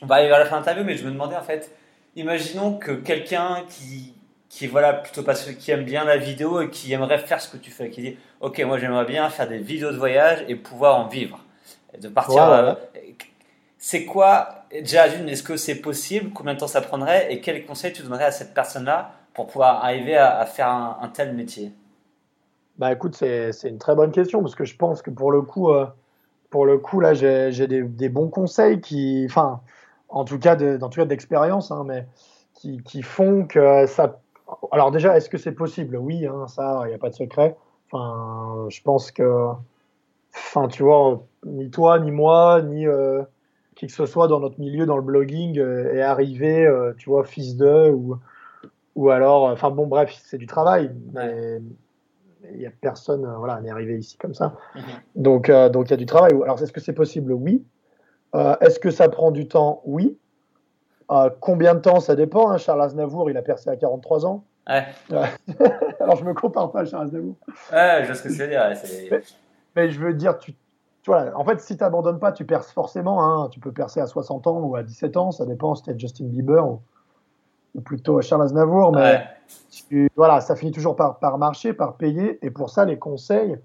On 0.00 0.06
va 0.06 0.16
aller 0.16 0.28
vers 0.28 0.38
la 0.38 0.46
fin 0.46 0.56
de 0.56 0.60
l'interview, 0.60 0.84
mais 0.84 0.96
je 0.96 1.04
me 1.04 1.12
demandais 1.12 1.36
en 1.36 1.42
fait, 1.42 1.70
imaginons 2.16 2.76
que 2.78 2.90
quelqu'un 2.92 3.62
qui, 3.68 4.14
qui, 4.48 4.66
voilà, 4.66 4.94
plutôt 4.94 5.22
parce 5.22 5.48
qui 5.52 5.70
aime 5.70 5.84
bien 5.84 6.04
la 6.04 6.16
vidéo 6.16 6.60
et 6.60 6.70
qui 6.70 6.92
aimerait 6.92 7.18
faire 7.18 7.40
ce 7.40 7.48
que 7.48 7.56
tu 7.56 7.70
fais, 7.70 7.88
qui 7.90 8.00
dit 8.02 8.16
Ok, 8.40 8.60
moi 8.66 8.78
j'aimerais 8.78 9.04
bien 9.04 9.28
faire 9.30 9.48
des 9.48 9.58
vidéos 9.58 9.92
de 9.92 9.98
voyage 9.98 10.44
et 10.48 10.56
pouvoir 10.56 10.98
en 10.98 11.06
vivre. 11.06 11.44
Et 11.94 11.98
de 11.98 12.08
partir. 12.08 12.42
Euh, 12.42 12.74
c'est 13.78 14.04
quoi, 14.04 14.61
déjà, 14.80 15.08
d'une, 15.08 15.28
est-ce 15.28 15.42
que 15.42 15.56
c'est 15.56 15.76
possible? 15.76 16.30
Combien 16.32 16.54
de 16.54 16.58
temps 16.58 16.66
ça 16.66 16.80
prendrait? 16.80 17.32
Et 17.32 17.40
quels 17.40 17.64
conseils 17.66 17.92
tu 17.92 18.02
donnerais 18.02 18.24
à 18.24 18.30
cette 18.32 18.54
personne-là 18.54 19.12
pour 19.34 19.46
pouvoir 19.46 19.84
arriver 19.84 20.16
à, 20.16 20.44
faire 20.46 20.68
un, 20.68 21.10
tel 21.12 21.34
métier? 21.34 21.72
Bah 22.78 22.92
écoute, 22.92 23.14
c'est 23.14 23.52
une 23.64 23.78
très 23.78 23.94
bonne 23.94 24.12
question 24.12 24.40
parce 24.42 24.54
que 24.54 24.64
je 24.64 24.76
pense 24.76 25.02
que 25.02 25.10
pour 25.10 25.30
le 25.30 25.42
coup, 25.42 25.70
euh, 25.70 25.86
pour 26.50 26.64
le 26.64 26.78
coup 26.78 27.00
là, 27.00 27.14
j'ai 27.14 27.66
des, 27.66 28.08
bons 28.08 28.28
conseils 28.28 28.80
qui, 28.80 29.26
enfin, 29.28 29.60
en 30.08 30.24
tout 30.24 30.38
cas, 30.38 30.56
de, 30.56 30.78
en 30.82 30.88
tout 30.88 31.00
cas 31.00 31.06
d'expérience, 31.06 31.70
hein, 31.70 31.84
mais 31.86 32.06
qui, 32.54 32.82
qui, 32.82 33.02
font 33.02 33.46
que 33.46 33.86
ça. 33.86 34.20
Alors 34.70 34.90
déjà, 34.90 35.16
est-ce 35.16 35.28
que 35.28 35.38
c'est 35.38 35.52
possible? 35.52 35.96
Oui, 35.96 36.26
hein, 36.26 36.46
ça, 36.48 36.82
il 36.84 36.88
n'y 36.88 36.94
a 36.94 36.98
pas 36.98 37.10
de 37.10 37.14
secret. 37.14 37.56
Enfin, 37.90 38.66
je 38.68 38.80
pense 38.82 39.10
que, 39.10 39.48
enfin, 40.34 40.68
tu 40.68 40.82
vois, 40.82 41.22
ni 41.44 41.70
toi, 41.70 41.98
ni 42.00 42.10
moi, 42.10 42.62
ni 42.62 42.86
euh, 42.86 43.22
qui 43.74 43.86
que 43.86 43.92
ce 43.92 44.06
soit 44.06 44.28
dans 44.28 44.40
notre 44.40 44.60
milieu, 44.60 44.86
dans 44.86 44.96
le 44.96 45.02
blogging, 45.02 45.58
euh, 45.58 45.94
est 45.94 46.02
arrivé, 46.02 46.66
euh, 46.66 46.92
tu 46.98 47.08
vois, 47.08 47.24
fils 47.24 47.56
de 47.56 47.90
ou 47.90 48.16
ou 48.94 49.08
alors, 49.08 49.44
enfin 49.44 49.70
bon, 49.70 49.86
bref, 49.86 50.14
c'est 50.22 50.36
du 50.36 50.46
travail, 50.46 50.90
mais 51.14 51.60
il 52.52 52.58
n'y 52.58 52.66
a 52.66 52.70
personne 52.70 53.24
euh, 53.24 53.36
voilà, 53.38 53.60
n'est 53.62 53.70
arrivé 53.70 53.98
ici 53.98 54.18
comme 54.18 54.34
ça. 54.34 54.54
-hmm. 54.74 54.80
Donc, 55.16 55.50
donc 55.72 55.88
il 55.88 55.90
y 55.92 55.94
a 55.94 55.96
du 55.96 56.06
travail. 56.06 56.32
Alors, 56.32 56.60
est-ce 56.62 56.72
que 56.72 56.80
c'est 56.80 56.92
possible? 56.92 57.32
Oui. 57.32 57.64
Est-ce 58.34 58.78
que 58.78 58.90
ça 58.90 59.08
prend 59.08 59.30
du 59.30 59.46
temps? 59.46 59.82
Oui. 59.84 60.16
Combien 61.40 61.74
de 61.74 61.80
temps? 61.80 62.00
Ça 62.00 62.16
dépend. 62.16 62.50
Hein. 62.50 62.58
Charles 62.58 62.82
Aznavour, 62.82 63.30
il 63.30 63.36
a 63.36 63.42
percé 63.42 63.68
à 63.70 63.76
43 63.76 64.24
ans. 64.24 64.44
Ouais. 64.68 64.86
Alors, 66.00 66.16
je 66.16 66.24
me 66.24 66.32
compare 66.34 66.70
pas 66.72 66.80
à 66.80 66.84
Charles 66.84 67.06
Aznavour. 67.06 67.34
Ouais, 67.72 67.98
je 68.02 68.06
vois 68.06 68.14
ce 68.14 68.22
que 68.22 68.28
tu 68.28 68.34
veux 68.34 68.48
dire. 68.48 68.62
Mais, 69.10 69.20
mais, 69.76 69.90
je 69.90 70.00
veux 70.00 70.14
dire, 70.14 70.38
tu, 70.38 70.54
tu 71.02 71.10
vois, 71.10 71.36
en 71.36 71.44
fait, 71.44 71.60
si 71.60 71.76
tu 71.76 71.82
n'abandonnes 71.82 72.20
pas, 72.20 72.30
tu 72.30 72.44
perces 72.44 72.70
forcément. 72.70 73.24
Hein. 73.24 73.48
Tu 73.50 73.58
peux 73.58 73.72
percer 73.72 74.00
à 74.00 74.06
60 74.06 74.46
ans 74.46 74.60
ou 74.60 74.76
à 74.76 74.84
17 74.84 75.16
ans. 75.16 75.32
Ça 75.32 75.44
dépend 75.46 75.74
si 75.74 75.82
tu 75.82 75.90
es 75.90 75.98
Justin 75.98 76.26
Bieber 76.26 76.64
ou, 76.66 76.80
ou 77.74 77.80
plutôt 77.80 78.20
Charles 78.20 78.42
Aznavour. 78.42 78.92
Mais 78.92 79.00
ouais. 79.00 79.24
tu, 79.88 80.08
voilà, 80.14 80.40
ça 80.40 80.54
finit 80.54 80.70
toujours 80.70 80.94
par, 80.94 81.18
par 81.18 81.38
marcher, 81.38 81.72
par 81.72 81.96
payer. 81.96 82.38
Et 82.46 82.50
pour 82.50 82.70
ça, 82.70 82.84
les 82.84 82.98
conseils, 83.00 83.58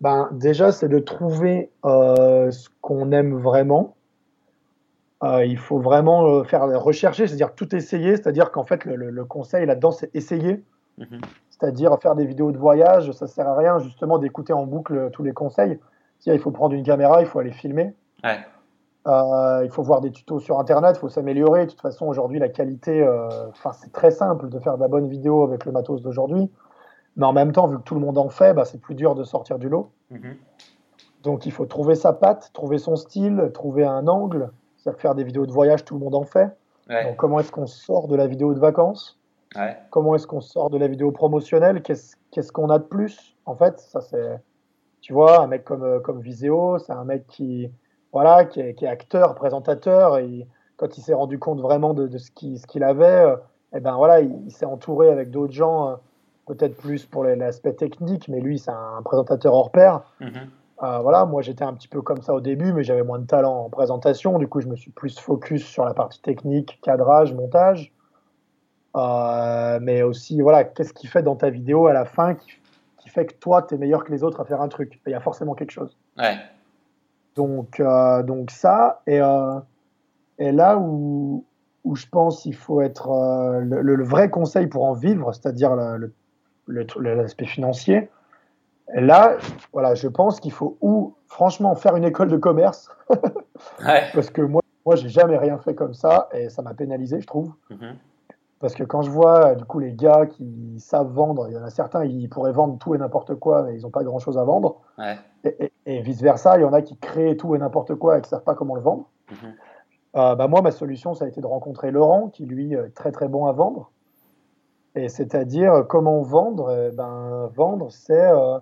ben, 0.00 0.30
déjà, 0.32 0.72
c'est 0.72 0.88
de 0.88 0.98
trouver 0.98 1.70
euh, 1.84 2.50
ce 2.50 2.70
qu'on 2.80 3.12
aime 3.12 3.36
vraiment. 3.36 3.94
Euh, 5.24 5.44
il 5.44 5.58
faut 5.58 5.80
vraiment 5.80 6.26
euh, 6.26 6.44
faire 6.44 6.62
rechercher, 6.82 7.26
c'est-à-dire 7.26 7.54
tout 7.54 7.74
essayer. 7.74 8.16
C'est-à-dire 8.16 8.50
qu'en 8.50 8.64
fait, 8.64 8.86
le, 8.86 8.96
le, 8.96 9.10
le 9.10 9.24
conseil 9.26 9.66
là-dedans, 9.66 9.90
c'est 9.90 10.14
essayer. 10.14 10.64
Mm 10.96 11.04
-hmm. 11.04 11.20
C'est-à-dire 11.50 11.98
faire 12.00 12.14
des 12.14 12.24
vidéos 12.24 12.52
de 12.52 12.58
voyage, 12.58 13.10
ça 13.12 13.26
sert 13.26 13.48
à 13.48 13.56
rien 13.56 13.78
justement 13.80 14.18
d'écouter 14.18 14.52
en 14.54 14.64
boucle 14.64 15.10
tous 15.10 15.24
les 15.24 15.32
conseils. 15.32 15.78
Il 16.26 16.38
faut 16.38 16.50
prendre 16.50 16.74
une 16.74 16.84
caméra, 16.84 17.20
il 17.20 17.26
faut 17.26 17.38
aller 17.38 17.52
filmer. 17.52 17.94
Ouais. 18.24 18.38
Euh, 19.06 19.62
il 19.64 19.70
faut 19.70 19.82
voir 19.82 20.00
des 20.00 20.10
tutos 20.10 20.40
sur 20.40 20.58
Internet, 20.58 20.96
il 20.96 21.00
faut 21.00 21.08
s'améliorer. 21.08 21.64
De 21.64 21.70
toute 21.70 21.80
façon, 21.80 22.06
aujourd'hui, 22.06 22.38
la 22.38 22.48
qualité, 22.48 23.02
euh, 23.02 23.28
c'est 23.72 23.92
très 23.92 24.10
simple 24.10 24.48
de 24.48 24.58
faire 24.58 24.76
de 24.76 24.82
la 24.82 24.88
bonne 24.88 25.08
vidéo 25.08 25.44
avec 25.44 25.64
le 25.64 25.72
matos 25.72 26.02
d'aujourd'hui. 26.02 26.50
Mais 27.16 27.24
en 27.24 27.32
même 27.32 27.52
temps, 27.52 27.66
vu 27.66 27.78
que 27.78 27.82
tout 27.82 27.94
le 27.94 28.00
monde 28.00 28.18
en 28.18 28.28
fait, 28.28 28.54
bah, 28.54 28.64
c'est 28.64 28.80
plus 28.80 28.94
dur 28.94 29.14
de 29.14 29.24
sortir 29.24 29.58
du 29.58 29.68
lot. 29.68 29.90
Mhm. 30.10 30.36
Donc 31.22 31.46
il 31.46 31.52
faut 31.52 31.66
trouver 31.66 31.94
sa 31.94 32.12
patte, 32.12 32.50
trouver 32.52 32.78
son 32.78 32.96
style, 32.96 33.50
trouver 33.54 33.84
un 33.84 34.06
angle. 34.06 34.50
C'est-à-dire 34.76 35.00
faire 35.00 35.14
des 35.14 35.24
vidéos 35.24 35.46
de 35.46 35.52
voyage, 35.52 35.84
tout 35.84 35.94
le 35.94 36.00
monde 36.00 36.14
en 36.14 36.24
fait. 36.24 36.50
Ouais. 36.88 37.04
Donc 37.04 37.16
comment 37.16 37.40
est-ce 37.40 37.50
qu'on 37.50 37.66
sort 37.66 38.08
de 38.08 38.14
la 38.14 38.26
vidéo 38.26 38.54
de 38.54 38.60
vacances? 38.60 39.18
Ouais. 39.56 39.76
Comment 39.90 40.14
est-ce 40.14 40.26
qu'on 40.26 40.40
sort 40.40 40.70
de 40.70 40.78
la 40.78 40.86
vidéo 40.86 41.10
promotionnelle? 41.10 41.82
Qu'est-ce 41.82 42.16
qu'est-ce 42.30 42.52
qu'on 42.52 42.70
a 42.70 42.78
de 42.78 42.84
plus? 42.84 43.36
En 43.46 43.56
fait, 43.56 43.80
ça 43.80 44.00
c'est, 44.00 44.38
tu 45.08 45.14
vois, 45.14 45.40
un 45.40 45.46
mec 45.46 45.64
comme 45.64 45.84
euh, 45.84 46.00
comme 46.00 46.20
Viséo, 46.20 46.78
c'est 46.78 46.92
un 46.92 47.04
mec 47.04 47.26
qui, 47.28 47.70
voilà, 48.12 48.44
qui 48.44 48.60
est, 48.60 48.74
qui 48.74 48.84
est 48.84 48.88
acteur, 48.88 49.34
présentateur, 49.34 50.18
et 50.18 50.46
quand 50.76 50.98
il 50.98 51.00
s'est 51.00 51.14
rendu 51.14 51.38
compte 51.38 51.62
vraiment 51.62 51.94
de, 51.94 52.06
de 52.06 52.18
ce 52.18 52.30
qu'il 52.30 52.58
ce 52.58 52.66
qu'il 52.66 52.84
avait, 52.84 53.06
euh, 53.06 53.36
eh 53.74 53.80
ben 53.80 53.96
voilà, 53.96 54.20
il, 54.20 54.38
il 54.44 54.50
s'est 54.50 54.66
entouré 54.66 55.08
avec 55.08 55.30
d'autres 55.30 55.54
gens, 55.54 55.88
euh, 55.88 55.94
peut-être 56.44 56.76
plus 56.76 57.06
pour 57.06 57.24
l'aspect 57.24 57.72
technique, 57.72 58.28
mais 58.28 58.40
lui 58.40 58.58
c'est 58.58 58.70
un 58.70 59.00
présentateur 59.02 59.54
hors 59.54 59.70
pair. 59.70 60.02
Mhm. 60.20 60.30
Euh, 60.82 60.98
voilà, 60.98 61.24
moi 61.24 61.40
j'étais 61.40 61.64
un 61.64 61.72
petit 61.72 61.88
peu 61.88 62.02
comme 62.02 62.20
ça 62.20 62.34
au 62.34 62.42
début, 62.42 62.74
mais 62.74 62.84
j'avais 62.84 63.02
moins 63.02 63.18
de 63.18 63.26
talent 63.26 63.64
en 63.64 63.70
présentation. 63.70 64.38
Du 64.38 64.46
coup, 64.46 64.60
je 64.60 64.68
me 64.68 64.76
suis 64.76 64.90
plus 64.90 65.18
focus 65.18 65.64
sur 65.64 65.86
la 65.86 65.94
partie 65.94 66.20
technique, 66.20 66.80
cadrage, 66.82 67.32
montage. 67.32 67.94
Euh, 68.94 69.78
mais 69.80 70.02
aussi, 70.02 70.42
voilà, 70.42 70.64
qu'est-ce 70.64 70.92
qui 70.92 71.06
fait 71.06 71.22
dans 71.22 71.36
ta 71.36 71.48
vidéo 71.48 71.86
à 71.86 71.94
la 71.94 72.04
fin 72.04 72.34
qui, 72.34 72.50
qui 73.08 73.14
fait 73.14 73.26
que 73.26 73.34
toi, 73.34 73.62
tu 73.62 73.74
es 73.74 73.78
meilleur 73.78 74.04
que 74.04 74.12
les 74.12 74.22
autres 74.22 74.40
à 74.40 74.44
faire 74.44 74.60
un 74.60 74.68
truc 74.68 75.00
Il 75.06 75.12
y 75.12 75.14
a 75.14 75.20
forcément 75.20 75.54
quelque 75.54 75.70
chose. 75.70 75.96
Ouais. 76.16 76.36
Donc, 77.36 77.80
euh, 77.80 78.22
donc 78.22 78.50
ça, 78.50 79.00
et, 79.06 79.20
euh, 79.20 79.58
et 80.38 80.52
là 80.52 80.76
où, 80.78 81.44
où 81.84 81.96
je 81.96 82.06
pense 82.06 82.42
qu'il 82.42 82.54
faut 82.54 82.80
être 82.80 83.10
euh, 83.10 83.60
le, 83.60 84.04
vrai 84.04 84.28
conseil 84.28 84.66
pour 84.66 84.84
en 84.84 84.92
vivre, 84.92 85.32
c'est-à-dire 85.32 85.74
le- 85.76 86.12
le- 86.66 86.86
le- 86.98 87.14
l'aspect 87.14 87.46
financier, 87.46 88.10
et 88.94 89.00
là, 89.00 89.36
voilà, 89.72 89.94
je 89.94 90.08
pense 90.08 90.40
qu'il 90.40 90.52
faut 90.52 90.76
ou 90.80 91.14
franchement 91.28 91.74
faire 91.74 91.94
une 91.96 92.04
école 92.04 92.28
de 92.28 92.36
commerce, 92.38 92.90
Ouais. 93.86 94.04
parce 94.14 94.30
que 94.30 94.42
moi, 94.42 94.62
moi 94.84 94.96
j'ai 94.96 95.08
jamais 95.08 95.36
rien 95.38 95.58
fait 95.58 95.74
comme 95.74 95.94
ça, 95.94 96.28
et 96.32 96.48
ça 96.48 96.62
m'a 96.62 96.74
pénalisé, 96.74 97.20
je 97.20 97.26
trouve. 97.26 97.52
Mhm. 97.70 97.96
Parce 98.60 98.74
que 98.74 98.82
quand 98.82 99.02
je 99.02 99.10
vois 99.10 99.54
du 99.54 99.64
coup 99.64 99.78
les 99.78 99.92
gars 99.92 100.26
qui 100.26 100.80
savent 100.80 101.12
vendre, 101.12 101.46
il 101.48 101.54
y 101.54 101.56
en 101.58 101.62
a 101.62 101.70
certains, 101.70 102.04
ils 102.04 102.28
pourraient 102.28 102.52
vendre 102.52 102.76
tout 102.78 102.94
et 102.94 102.98
n'importe 102.98 103.34
quoi, 103.36 103.62
mais 103.62 103.76
ils 103.76 103.82
n'ont 103.82 103.90
pas 103.90 104.02
grand-chose 104.02 104.36
à 104.36 104.42
vendre. 104.44 104.76
Ouais. 104.98 105.16
Et, 105.44 105.56
et- 105.64 105.72
et 105.86 106.00
vice-versa, 106.02 106.58
il 106.58 106.62
y 106.62 106.64
en 106.64 106.72
a 106.72 106.82
qui 106.82 106.96
créent 106.96 107.36
tout 107.36 107.54
et 107.54 107.58
n'importe 107.58 107.94
quoi 107.94 108.18
et 108.18 108.20
qui 108.20 108.26
ne 108.26 108.30
savent 108.30 108.42
pas 108.44 108.54
comment 108.54 108.74
le 108.74 108.80
vendre. 108.80 109.08
Mhm. 109.30 109.54
Euh, 110.16 110.34
bah, 110.34 110.48
moi, 110.48 110.62
ma 110.62 110.70
solution, 110.72 111.14
ça 111.14 111.26
a 111.26 111.28
été 111.28 111.40
de 111.40 111.46
rencontrer 111.46 111.90
Laurent, 111.92 112.28
qui 112.28 112.46
lui 112.46 112.74
est 112.74 112.94
très 112.94 113.12
très 113.12 113.28
bon 113.28 113.46
à 113.46 113.52
vendre. 113.52 113.92
Et 114.96 115.08
c'est-à-dire, 115.08 115.72
euh, 115.74 115.82
comment 115.84 116.20
vendre? 116.22 116.72
Eh 116.72 116.90
ben, 116.90 117.48
Vendre, 117.54 117.92
c'est 117.92 118.30
euh, 118.30 118.58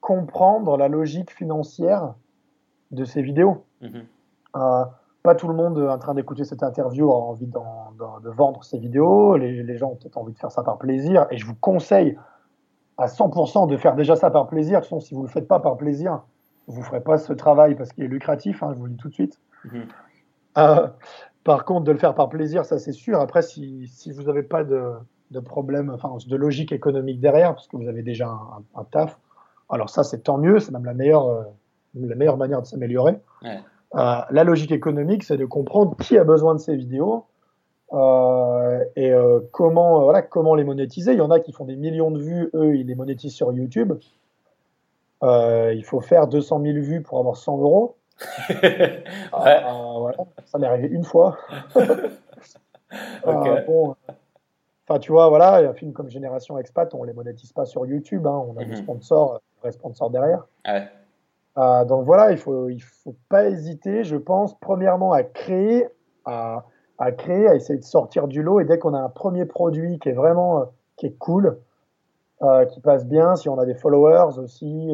comprendre 0.00 0.76
la 0.76 0.88
logique 0.88 1.32
financière 1.32 2.14
de 2.92 3.04
ses 3.04 3.22
vidéos. 3.22 3.64
Mhm. 3.80 4.04
Euh, 4.56 4.84
pas 5.22 5.34
tout 5.34 5.48
le 5.48 5.54
monde 5.54 5.78
en 5.78 5.98
train 5.98 6.14
d'écouter 6.14 6.44
cette 6.44 6.62
interview 6.62 7.10
a 7.10 7.14
envie 7.16 7.46
de 7.46 8.28
vendre 8.30 8.64
ses 8.64 8.78
vidéos. 8.78 9.36
Les, 9.36 9.62
les 9.62 9.76
gens 9.76 9.90
ont 9.90 9.96
peut-être 9.96 10.18
envie 10.18 10.32
de 10.32 10.38
faire 10.38 10.50
ça 10.50 10.62
par 10.62 10.78
plaisir. 10.78 11.26
Et 11.30 11.38
je 11.38 11.46
vous 11.46 11.54
conseille 11.54 12.18
à 12.98 13.06
100% 13.06 13.68
de 13.68 13.76
faire 13.76 13.94
déjà 13.94 14.16
ça 14.16 14.30
par 14.30 14.46
plaisir. 14.48 14.78
De 14.80 14.84
toute 14.84 14.90
façon, 14.90 15.00
si 15.00 15.14
vous 15.14 15.22
ne 15.22 15.26
le 15.26 15.32
faites 15.32 15.46
pas 15.48 15.60
par 15.60 15.76
plaisir, 15.76 16.22
vous 16.66 16.80
ne 16.80 16.84
ferez 16.84 17.00
pas 17.00 17.18
ce 17.18 17.32
travail 17.32 17.74
parce 17.74 17.92
qu'il 17.92 18.04
est 18.04 18.08
lucratif, 18.08 18.62
hein, 18.62 18.70
je 18.74 18.78
vous 18.78 18.84
le 18.86 18.90
dis 18.92 18.96
tout 18.96 19.08
de 19.08 19.14
suite. 19.14 19.38
Mhm. 19.64 19.86
Euh, 20.58 20.88
par 21.44 21.64
contre, 21.64 21.84
de 21.84 21.92
le 21.92 21.98
faire 21.98 22.14
par 22.14 22.28
plaisir, 22.28 22.64
ça 22.64 22.78
c'est 22.78 22.92
sûr. 22.92 23.20
Après, 23.20 23.42
si, 23.42 23.86
si 23.88 24.12
vous 24.12 24.24
n'avez 24.24 24.42
pas 24.42 24.62
de, 24.64 24.92
de 25.30 25.40
problème, 25.40 25.90
enfin 25.90 26.10
de 26.28 26.36
logique 26.36 26.70
économique 26.72 27.20
derrière, 27.20 27.54
parce 27.54 27.66
que 27.68 27.76
vous 27.76 27.88
avez 27.88 28.02
déjà 28.02 28.28
un, 28.28 28.58
un- 28.76 28.80
un 28.80 28.84
taf, 28.84 29.18
alors 29.70 29.88
ça 29.90 30.04
c'est 30.04 30.18
tant 30.22 30.38
mieux, 30.38 30.60
c'est 30.60 30.70
même 30.72 30.84
la 30.84 30.94
meilleure, 30.94 31.26
euh, 31.28 31.42
la 31.94 32.14
meilleure 32.14 32.36
manière 32.36 32.60
de 32.62 32.66
s'améliorer. 32.66 33.18
Ouais. 33.42 33.60
Euh, 33.94 34.14
la 34.30 34.44
logique 34.44 34.72
économique, 34.72 35.22
c'est 35.24 35.36
de 35.36 35.44
comprendre 35.44 35.96
qui 35.96 36.16
a 36.18 36.24
besoin 36.24 36.54
de 36.54 36.60
ces 36.60 36.74
vidéos 36.76 37.26
euh, 37.92 38.82
et 38.96 39.12
euh, 39.12 39.40
comment, 39.52 40.02
voilà, 40.04 40.22
comment 40.22 40.54
les 40.54 40.64
monétiser. 40.64 41.12
Il 41.12 41.18
y 41.18 41.22
en 41.22 41.30
a 41.30 41.40
qui 41.40 41.52
font 41.52 41.64
des 41.66 41.76
millions 41.76 42.10
de 42.10 42.18
vues, 42.18 42.50
eux, 42.54 42.74
ils 42.76 42.86
les 42.86 42.94
monétisent 42.94 43.34
sur 43.34 43.52
YouTube. 43.52 43.92
Il 45.22 45.82
faut 45.84 46.00
faire 46.00 46.26
200 46.26 46.60
000 46.62 46.78
vues 46.78 47.02
pour 47.02 47.18
avoir 47.18 47.36
100 47.36 47.58
euros. 47.58 47.96
ouais. 48.62 49.04
Voilà, 49.32 50.16
ça 50.46 50.58
m'est 50.58 50.66
arrivé 50.66 50.88
une 50.88 51.04
fois. 51.04 51.36
Bon, 53.24 53.94
Enfin, 54.88 54.98
tu 54.98 55.12
vois, 55.12 55.28
voilà, 55.28 55.56
un 55.58 55.72
film 55.74 55.92
comme 55.92 56.10
Génération 56.10 56.58
Expat, 56.58 56.92
on 56.94 57.04
les 57.04 57.12
monétise 57.12 57.52
pas 57.52 57.64
sur 57.64 57.86
YouTube, 57.86 58.26
hein, 58.26 58.44
on 58.48 58.56
a 58.60 58.64
des 58.64 58.72
Mhm. 58.72 58.76
sponsors, 58.82 59.40
vrais 59.62 59.70
sponsors 59.72 60.10
derrière. 60.10 60.44
Ouais. 60.66 60.88
Euh, 61.58 61.84
donc 61.84 62.04
voilà, 62.06 62.32
il 62.32 62.38
faut, 62.38 62.68
il 62.68 62.80
faut 62.80 63.14
pas 63.28 63.48
hésiter, 63.48 64.04
je 64.04 64.16
pense, 64.16 64.58
premièrement 64.58 65.12
à 65.12 65.22
créer, 65.22 65.86
à, 66.24 66.64
à 66.98 67.12
créer, 67.12 67.46
à 67.46 67.54
essayer 67.54 67.78
de 67.78 67.84
sortir 67.84 68.28
du 68.28 68.42
lot. 68.42 68.60
Et 68.60 68.64
dès 68.64 68.78
qu'on 68.78 68.94
a 68.94 69.00
un 69.00 69.08
premier 69.08 69.44
produit 69.44 69.98
qui 69.98 70.08
est 70.08 70.14
vraiment, 70.14 70.60
euh, 70.60 70.64
qui 70.96 71.06
est 71.06 71.18
cool, 71.18 71.58
euh, 72.42 72.64
qui 72.64 72.80
passe 72.80 73.06
bien, 73.06 73.36
si 73.36 73.48
on 73.48 73.58
a 73.58 73.66
des 73.66 73.74
followers 73.74 74.38
aussi, 74.38 74.90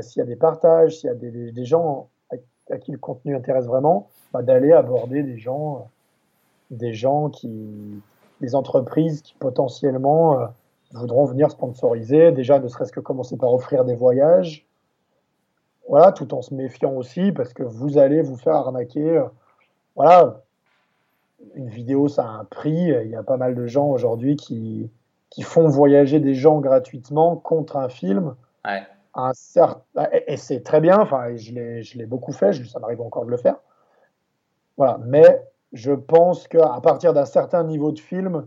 s'il 0.00 0.20
y 0.20 0.22
a 0.22 0.26
des 0.26 0.36
partages, 0.36 0.98
s'il 0.98 1.08
y 1.08 1.12
a 1.12 1.14
des, 1.14 1.64
gens 1.64 2.08
à, 2.70 2.78
qui 2.78 2.92
le 2.92 2.98
contenu 2.98 3.34
intéresse 3.34 3.66
vraiment, 3.66 4.08
bah, 4.32 4.42
d'aller 4.42 4.72
aborder 4.72 5.22
des 5.22 5.38
gens, 5.38 5.88
des 6.70 6.92
gens 6.92 7.30
qui, 7.30 8.02
des 8.40 8.54
entreprises 8.54 9.22
qui 9.22 9.34
potentiellement 9.34 10.48
voudront 10.92 11.24
venir 11.24 11.50
sponsoriser. 11.50 12.32
Déjà, 12.32 12.58
ne 12.58 12.68
serait-ce 12.68 12.92
que 12.92 13.00
commencer 13.00 13.36
par 13.36 13.52
offrir 13.52 13.84
des 13.84 13.94
voyages. 13.94 14.66
Voilà, 15.88 16.12
tout 16.12 16.32
en 16.34 16.42
se 16.42 16.54
méfiant 16.54 16.92
aussi, 16.92 17.32
parce 17.32 17.52
que 17.52 17.62
vous 17.62 17.98
allez 17.98 18.22
vous 18.22 18.36
faire 18.36 18.54
arnaquer. 18.54 19.18
euh, 19.18 19.24
Voilà, 19.96 20.40
une 21.54 21.68
vidéo, 21.68 22.08
ça 22.08 22.24
a 22.24 22.28
un 22.28 22.44
prix. 22.44 22.88
Il 23.04 23.10
y 23.10 23.16
a 23.16 23.22
pas 23.22 23.36
mal 23.36 23.54
de 23.54 23.66
gens 23.66 23.88
aujourd'hui 23.88 24.36
qui, 24.36 24.90
qui 25.30 25.42
font 25.42 25.68
voyager 25.68 26.20
des 26.20 26.34
gens 26.34 26.60
gratuitement 26.60 27.36
contre 27.36 27.76
un 27.76 27.88
film. 27.88 28.34
Ouais. 28.64 28.82
Un 29.14 29.32
certain, 29.34 30.08
et, 30.12 30.32
et 30.32 30.36
c'est 30.38 30.62
très 30.62 30.80
bien, 30.80 30.98
enfin, 31.00 31.36
je 31.36 31.52
l'ai 31.52 31.82
je 31.82 31.98
l'ai 31.98 32.06
beaucoup 32.06 32.32
fait, 32.32 32.52
ça 32.54 32.78
m'arrive 32.78 33.02
encore 33.02 33.26
de 33.26 33.30
le 33.30 33.36
faire. 33.36 33.56
Voilà, 34.76 34.98
mais 35.04 35.42
je 35.72 35.92
pense 35.92 36.48
qu'à 36.48 36.80
partir 36.82 37.12
d'un 37.12 37.26
certain 37.26 37.64
niveau 37.64 37.92
de 37.92 37.98
film, 37.98 38.46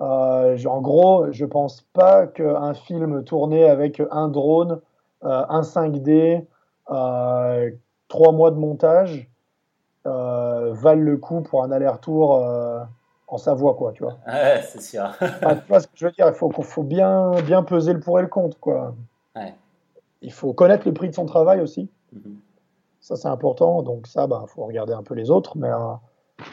euh, 0.00 0.58
en 0.66 0.80
gros, 0.82 1.32
je 1.32 1.44
pense 1.46 1.82
pas 1.94 2.26
qu'un 2.26 2.74
film 2.74 3.24
tourné 3.24 3.64
avec 3.68 4.02
un 4.10 4.28
drone, 4.28 4.80
euh, 5.24 5.44
un 5.48 5.62
5D, 5.62 6.10
euh, 6.10 6.40
trois 6.86 8.32
mois 8.32 8.50
de 8.50 8.56
montage 8.56 9.30
euh, 10.06 10.72
valent 10.72 11.02
le 11.02 11.16
coup 11.16 11.40
pour 11.40 11.64
un 11.64 11.72
aller-retour 11.72 12.36
euh, 12.36 12.80
en 13.26 13.38
Savoie, 13.38 13.74
quoi, 13.74 13.92
tu 13.92 14.04
vois. 14.04 14.18
Ouais, 14.26 14.62
c'est 14.62 14.80
sûr. 14.80 15.04
Enfin, 15.20 15.56
tu 15.56 15.66
vois 15.68 15.80
ce 15.80 15.88
que 15.88 15.94
je 15.96 16.06
veux 16.06 16.12
dire 16.12 16.28
Il 16.28 16.34
faut, 16.34 16.50
faut 16.50 16.82
bien, 16.84 17.32
bien 17.42 17.64
peser 17.64 17.92
le 17.92 17.98
pour 17.98 18.18
et 18.20 18.22
le 18.22 18.28
contre, 18.28 18.58
quoi. 18.60 18.94
Ouais. 19.34 19.54
Il 20.22 20.32
faut 20.32 20.52
connaître 20.52 20.86
le 20.86 20.94
prix 20.94 21.08
de 21.08 21.14
son 21.14 21.26
travail 21.26 21.60
aussi. 21.60 21.90
Mhm. 22.12 22.36
Ça, 23.00 23.16
c'est 23.16 23.28
important. 23.28 23.82
Donc, 23.82 24.06
ça, 24.06 24.24
il 24.24 24.28
bah, 24.28 24.44
faut 24.46 24.64
regarder 24.64 24.92
un 24.92 25.02
peu 25.02 25.14
les 25.14 25.30
autres. 25.30 25.58
Mais 25.58 25.70
euh, 25.70 25.94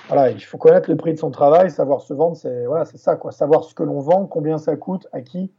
voilà, 0.07 0.31
il 0.31 0.39
faut 0.39 0.57
connaître 0.57 0.89
le 0.89 0.97
prix 0.97 1.13
de 1.13 1.19
son 1.19 1.29
travail, 1.29 1.69
savoir 1.69 2.01
se 2.01 2.13
vendre. 2.13 2.36
C'est 2.36 2.65
voilà, 2.65 2.86
c'est 2.86 2.97
ça, 2.97 3.15
quoi. 3.15 3.31
Savoir 3.31 3.63
ce 3.65 3.75
que 3.75 3.84
l'on 3.84 3.99
vend, 3.99 4.25
combien 4.25 4.57
ça 4.57 4.75
coûte, 4.75 5.07
à 5.13 5.21
qui, 5.21 5.51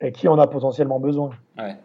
et 0.00 0.10
qui 0.12 0.26
en 0.26 0.38
a 0.38 0.46
potentiellement 0.46 1.00
besoin. 1.00 1.30
Ouais. 1.58 1.76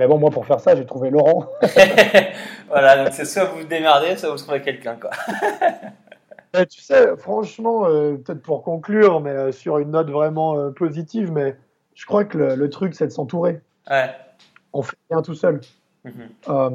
Mais 0.00 0.06
bon, 0.06 0.16
moi, 0.16 0.30
pour 0.30 0.46
faire 0.46 0.60
ça, 0.60 0.74
j'ai 0.74 0.86
trouvé 0.86 1.10
Laurent. 1.10 1.46
voilà, 2.68 3.04
donc 3.04 3.12
c'est 3.12 3.26
soit 3.26 3.44
vous 3.44 3.58
vous 3.58 3.66
démerdez, 3.66 4.16
soit 4.16 4.30
vous 4.30 4.38
trouvez 4.38 4.62
quelqu'un, 4.62 4.96
quoi. 4.96 5.10
Et 6.58 6.64
tu 6.64 6.80
sais, 6.80 7.14
franchement, 7.18 7.86
euh, 7.86 8.14
peut-être 8.14 8.40
pour 8.40 8.62
conclure, 8.62 9.20
mais 9.20 9.28
euh, 9.28 9.52
sur 9.52 9.76
une 9.76 9.90
note 9.90 10.08
vraiment 10.08 10.56
euh, 10.56 10.70
positive, 10.70 11.30
mais 11.30 11.54
je 11.94 12.06
crois 12.06 12.24
que 12.24 12.38
le, 12.38 12.54
le 12.54 12.70
truc, 12.70 12.94
c'est 12.94 13.08
de 13.08 13.12
s'entourer. 13.12 13.60
Ouais. 13.90 14.10
On 14.72 14.80
fait 14.80 14.96
rien 15.10 15.20
tout 15.20 15.34
seul. 15.34 15.60
Mhm. 16.04 16.12
Euh, 16.48 16.70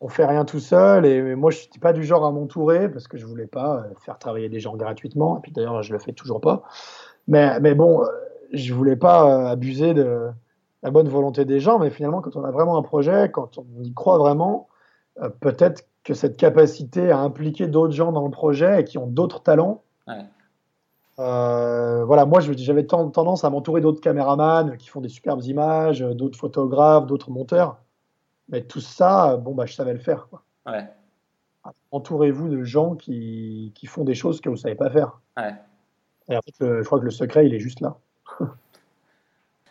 on 0.00 0.08
fait 0.08 0.24
rien 0.24 0.46
tout 0.46 0.60
seul 0.60 1.06
et 1.06 1.34
moi 1.34 1.50
je 1.50 1.58
suis 1.58 1.80
pas 1.80 1.92
du 1.92 2.04
genre 2.04 2.24
à 2.26 2.30
m'entourer 2.30 2.88
parce 2.88 3.08
que 3.08 3.16
je 3.16 3.24
voulais 3.24 3.46
pas 3.46 3.78
euh, 3.78 3.94
faire 4.04 4.18
travailler 4.18 4.48
des 4.48 4.60
gens 4.60 4.76
gratuitement 4.76 5.38
et 5.38 5.40
puis 5.40 5.52
d'ailleurs 5.52 5.82
je 5.82 5.92
le 5.92 5.98
fais 5.98 6.12
toujours 6.12 6.40
pas 6.40 6.64
mais, 7.28 7.58
mais 7.60 7.74
bon 7.74 8.02
euh, 8.02 8.06
je 8.52 8.74
voulais 8.74 8.96
pas 8.96 9.24
euh, 9.24 9.46
abuser 9.46 9.94
de 9.94 10.28
la 10.86 10.90
bonne 10.90 11.08
volonté 11.08 11.44
des 11.44 11.60
gens 11.60 11.78
mais 11.78 11.90
finalement 11.90 12.20
quand 12.22 12.36
on 12.36 12.44
a 12.44 12.50
vraiment 12.50 12.78
un 12.78 12.82
projet 12.82 13.30
quand 13.30 13.58
on 13.58 13.66
y 13.82 13.92
croit 13.92 14.18
vraiment 14.18 14.68
euh, 15.20 15.28
peut-être 15.28 15.84
que 16.04 16.14
cette 16.14 16.36
capacité 16.36 17.10
à 17.10 17.18
impliquer 17.18 17.66
d'autres 17.66 17.92
gens 17.92 18.12
dans 18.12 18.24
le 18.24 18.30
projet 18.30 18.80
et 18.80 18.84
qui 18.84 18.96
ont 18.98 19.06
d'autres 19.08 19.42
talents 19.42 19.82
Ouais. 20.06 20.24
euh, 21.18 22.04
voilà 22.04 22.26
moi 22.26 22.40
j'avais 22.40 22.84
ten- 22.86 23.10
tendance 23.10 23.42
à 23.44 23.50
m'entourer 23.50 23.80
d'autres 23.80 24.00
caméramans 24.00 24.76
qui 24.76 24.88
font 24.88 25.00
des 25.00 25.08
superbes 25.08 25.42
images 25.42 26.00
d'autres 26.00 26.38
photographes 26.38 27.06
d'autres 27.06 27.30
monteurs 27.30 27.78
mais 28.48 28.62
tout 28.62 28.78
ça, 28.80 29.36
bon, 29.38 29.56
bah, 29.56 29.66
je 29.66 29.74
savais 29.74 29.92
le 29.92 29.98
faire. 29.98 30.28
Ouais. 30.66 30.88
Entourez-vous 31.90 32.48
de 32.48 32.62
gens 32.62 32.94
qui, 32.94 33.72
qui 33.74 33.86
font 33.86 34.04
des 34.04 34.14
choses 34.14 34.40
que 34.40 34.48
vous 34.48 34.54
ne 34.54 34.60
savez 34.60 34.76
pas 34.76 34.88
faire. 34.88 35.20
Ouais. 35.36 35.52
Et 36.28 36.36
en 36.36 36.40
fait, 36.42 36.54
le- 36.60 36.80
je 36.80 36.86
crois 36.86 37.00
que 37.00 37.04
le 37.04 37.10
secret, 37.10 37.44
il 37.48 37.54
est 37.54 37.58
juste 37.58 37.80
là. 37.80 37.96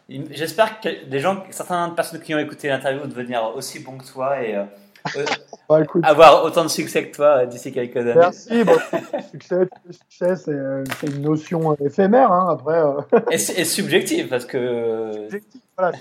J'espère 0.07 0.79
que 0.79 1.05
des 1.05 1.19
gens, 1.19 1.43
certaines 1.49 1.95
personnes 1.95 2.21
qui 2.21 2.35
ont 2.35 2.39
écouté 2.39 2.67
l'interview 2.67 3.01
vont 3.01 3.07
devenir 3.07 3.53
aussi 3.55 3.79
bons 3.79 3.97
que 3.97 4.05
toi 4.05 4.41
et 4.41 4.55
euh, 4.55 4.63
bah, 5.69 5.79
avoir 6.03 6.43
autant 6.43 6.63
de 6.63 6.69
succès 6.69 7.09
que 7.09 7.15
toi 7.15 7.45
d'ici 7.45 7.71
quelques 7.71 7.97
années. 7.97 8.13
Merci. 8.15 8.63
Bon, 8.63 8.77
succès, 9.31 9.67
succès 9.89 10.35
c'est 10.35 11.07
une 11.07 11.21
notion 11.21 11.75
éphémère. 11.75 12.31
Hein, 12.31 12.49
après, 12.51 12.81
et, 13.31 13.35
et, 13.35 13.65
subjective 13.65 14.27
parce 14.27 14.45
que. 14.45 15.11
Subjectif, 15.23 15.61
voilà. 15.77 15.97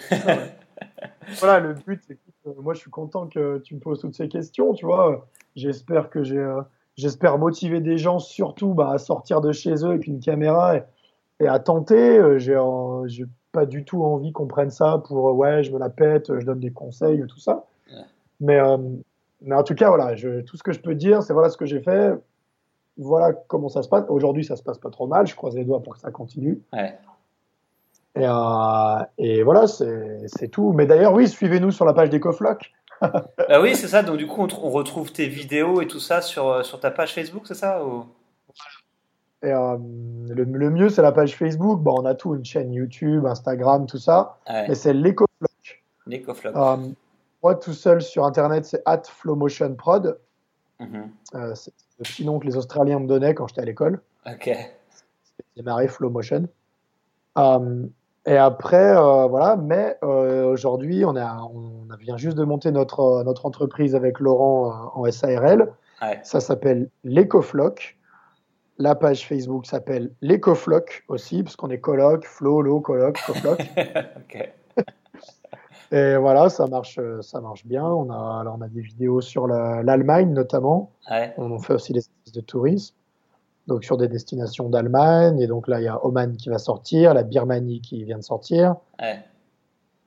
voilà, 1.39 1.61
le 1.61 1.75
but, 1.75 2.03
c'est 2.07 2.17
que 2.17 2.61
moi, 2.61 2.75
je 2.75 2.81
suis 2.81 2.91
content 2.91 3.27
que 3.27 3.59
tu 3.59 3.75
me 3.75 3.81
poses 3.81 4.01
toutes 4.01 4.15
ces 4.15 4.29
questions. 4.29 4.75
Tu 4.75 4.85
vois, 4.85 5.27
j'espère 5.57 6.11
que 6.11 6.23
j'ai 6.23 6.45
J'espère 6.97 7.39
motiver 7.39 7.81
des 7.81 7.99
gens 7.99 8.21
surtout 8.21 8.73
bah, 8.73 8.93
à 8.93 8.99
sortir 8.99 9.41
de 9.41 9.51
chez 9.51 9.75
eux 9.85 9.91
avec 9.91 10.07
une 10.07 10.21
caméra 10.21 10.77
et, 11.41 11.49
à 11.49 11.59
tenter. 11.59 12.19
Euh, 12.19 12.39
j'ai 12.39 13.25
pas 13.55 13.65
du 13.67 13.85
tout 13.85 14.03
envie 14.03 14.33
qu'on 14.33 14.47
prenne 14.47 14.71
ça 14.71 15.03
pour 15.07 15.29
euh, 15.29 15.33
ouais, 15.33 15.63
je 15.63 15.73
me 15.73 15.79
la 15.79 15.89
pète, 15.89 16.39
je 16.39 16.45
donne 16.45 16.61
des 16.61 16.73
conseils, 16.73 17.25
tout 17.27 17.39
ça. 17.39 17.65
Mais, 18.41 18.59
euh, 18.59 18.77
mais 19.43 19.55
en 19.55 19.63
tout 19.63 19.75
cas, 19.75 19.89
voilà, 19.89 20.17
je, 20.17 20.41
tout 20.41 20.57
ce 20.57 20.63
que 20.63 20.73
je 20.73 20.81
peux 20.81 20.95
dire, 20.95 21.23
c'est 21.23 21.33
voilà 21.33 21.49
ce 21.49 21.57
que 21.57 21.65
j'ai 21.65 21.81
fait. 21.81 22.13
Voilà 22.99 23.33
comment 23.33 23.69
ça 23.69 23.83
se 23.83 23.89
passe. 23.89 24.05
Aujourd'hui, 24.09 24.45
ça 24.45 24.57
se 24.57 24.63
passe 24.63 24.79
pas 24.79 24.91
trop 24.91 25.07
mal. 25.07 25.27
Je 25.27 25.35
croise 25.35 25.55
les 25.55 25.65
doigts 25.65 25.83
pour 25.83 25.95
que 25.95 26.01
ça 26.01 26.11
continue. 26.11 26.61
Ouais. 26.73 26.99
Et, 28.17 28.27
et, 29.19 29.43
voilà, 29.43 29.67
c'est, 29.67 30.49
tout. 30.49 30.73
Mais 30.73 30.87
d'ailleurs, 30.87 31.13
oui, 31.13 31.29
suivez-nous 31.29 31.71
sur 31.71 31.85
la 31.85 31.95
page 31.95 32.11
d'EcoFloc. 32.11 32.73
ah 33.01 33.61
oui, 33.61 33.75
c'est 33.75 33.89
ça. 33.89 34.03
Donc 34.03 34.17
du 34.17 34.27
coup, 34.27 34.43
on, 34.43 34.71
retrouve 34.71 35.13
tes 35.13 35.27
vidéos 35.27 35.81
et 35.81 35.87
tout 35.87 36.01
ça 36.01 36.21
sur, 36.21 36.49
euh, 36.49 36.63
sur 36.63 36.81
ta 36.81 36.91
page 36.91 37.15
Facebook, 37.15 37.43
c'est 37.47 37.55
ça 37.55 37.83
et, 39.45 39.53
euh, 39.53 39.77
le, 40.29 40.71
mieux, 40.71 40.89
c'est 40.89 41.03
la 41.03 41.13
page 41.13 41.37
Facebook. 41.37 41.81
Bon, 41.81 42.01
on 42.01 42.05
a 42.05 42.15
tout, 42.15 42.35
une 42.35 42.45
chaîne 42.45 42.73
YouTube, 42.73 43.27
Instagram, 43.27 43.87
tout 43.87 43.99
ça. 43.99 44.39
Mais 44.49 44.75
c'est 44.75 44.93
l'EcoFloc. 44.93 45.83
L'EcoFloc. 46.07 46.57
Euh, 46.57 46.77
moi, 47.43 47.55
tout 47.55 47.73
seul 47.73 48.03
sur 48.03 48.25
Internet, 48.25 48.65
c'est 48.65 48.83
at 48.87 49.03
FlowMotionProd. 49.05 50.19
Mhm. 50.81 51.09
c'est 51.55 51.73
le 51.99 52.03
petit 52.03 52.25
nom 52.25 52.41
que 52.41 52.47
les 52.47 52.57
Australiens 52.57 52.99
me 52.99 53.07
donnaient 53.07 53.33
quand 53.33 53.47
j'étais 53.47 53.61
à 53.61 53.65
l'école. 53.65 54.01
Ok. 54.27 54.51
C'est 54.51 55.45
démarré 55.57 55.87
FlowMotion. 55.87 56.49
Et 58.27 58.37
après, 58.39 58.95
voilà, 58.95 59.57
mais 59.57 59.99
aujourd'hui, 60.03 61.05
on, 61.05 61.17
a, 61.17 61.43
on 61.43 61.95
vient 61.97 62.17
juste 62.17 62.37
de 62.37 62.45
monter 62.45 62.73
notre, 62.73 63.23
notre 63.25 63.47
entreprise 63.47 63.95
avec 63.95 64.19
Laurent 64.19 64.91
en 64.95 65.11
SARL. 65.11 65.73
Ça 66.23 66.41
s'appelle 66.41 66.89
l'EcoFloc. 67.05 67.97
La 68.79 68.95
page 68.95 69.27
Facebook 69.27 69.67
s'appelle 69.67 70.11
l'EcoFloc 70.21 71.05
aussi, 71.09 71.43
parce 71.43 71.57
qu'on 71.57 71.71
est 71.71 71.79
coloc, 71.79 72.25
flow, 72.25 72.61
low, 72.63 72.81
coloc, 72.81 73.19
cofloc. 73.27 73.61
Et 75.93 76.17
voilà, 76.17 76.49
ça 76.49 76.67
marche, 76.67 76.99
ça 77.21 77.41
marche 77.41 77.67
bien. 77.67 77.85
On 77.85 78.11
a, 78.11 78.41
alors 78.41 78.57
on 78.59 78.63
a 78.63 78.69
des 78.69 78.81
vidéos 78.81 79.21
sur 79.21 79.47
l'Allemagne 79.47 80.33
notamment. 80.33 80.91
On 81.37 81.59
fait 81.59 81.75
aussi 81.75 81.93
des 81.93 82.01
services 82.01 82.33
de 82.33 82.41
tourisme 82.41 82.97
donc 83.67 83.85
sur 83.85 83.97
des 83.97 84.09
destinations 84.09 84.69
d'Allemagne. 84.69 85.41
Et 85.41 85.47
donc 85.47 85.69
là, 85.69 85.81
il 85.81 85.85
y 85.85 85.89
a 85.89 86.05
Oman 86.05 86.37
qui 86.37 86.49
va 86.49 86.59
sortir, 86.59 87.15
la 87.15 87.23
Birmanie 87.23 87.81
qui 87.81 88.05
vient 88.05 88.19
de 88.19 88.23
sortir. 88.23 88.77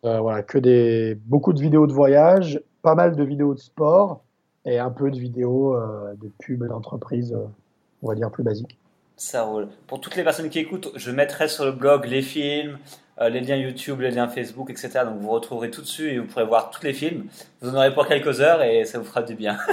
Euh, 0.06 0.20
voilà, 0.20 0.44
que 0.44 0.58
des 0.58 1.16
beaucoup 1.26 1.54
de 1.54 1.60
vidéos 1.60 1.88
de 1.88 1.94
voyage, 1.94 2.62
pas 2.82 2.96
mal 2.96 3.16
de 3.16 3.24
vidéos 3.24 3.54
de 3.54 3.60
sport 3.60 4.24
et 4.66 4.78
un 4.78 4.92
peu 4.92 5.10
de 5.10 5.18
vidéos 5.18 5.76
euh, 5.76 6.14
de 6.22 6.32
pub 6.40 6.66
d'entreprise, 6.66 7.34
euh, 7.34 7.46
on 8.04 8.10
va 8.10 8.16
dire 8.16 8.30
plus 8.32 8.44
basiques. 8.44 8.78
Ça 9.16 9.44
roule. 9.44 9.68
Pour 9.88 10.00
toutes 10.00 10.16
les 10.16 10.24
personnes 10.24 10.50
qui 10.50 10.60
écoutent, 10.60 10.92
je 10.96 11.12
mettrai 11.12 11.48
sur 11.48 11.66
le 11.66 11.72
blog 11.72 12.06
les 12.06 12.22
films, 12.22 12.78
les 13.20 13.42
liens 13.42 13.56
YouTube, 13.56 14.02
les 14.02 14.12
liens 14.12 14.28
Facebook, 14.28 14.70
etc. 14.70 14.90
Donc 15.06 15.20
vous 15.20 15.32
retrouverez 15.32 15.72
tout 15.72 15.82
dessus 15.82 16.12
et 16.12 16.20
vous 16.20 16.28
pourrez 16.28 16.46
voir 16.46 16.70
tous 16.70 16.84
les 16.84 16.94
films. 16.94 17.26
Vous 17.62 17.70
en 17.70 17.76
aurez 17.76 17.92
pour 17.92 18.06
quelques 18.06 18.42
heures 18.42 18.62
et 18.62 18.86
ça 18.86 19.00
vous 19.00 19.06
fera 19.06 19.24
du 19.24 19.34
bien. 19.34 19.58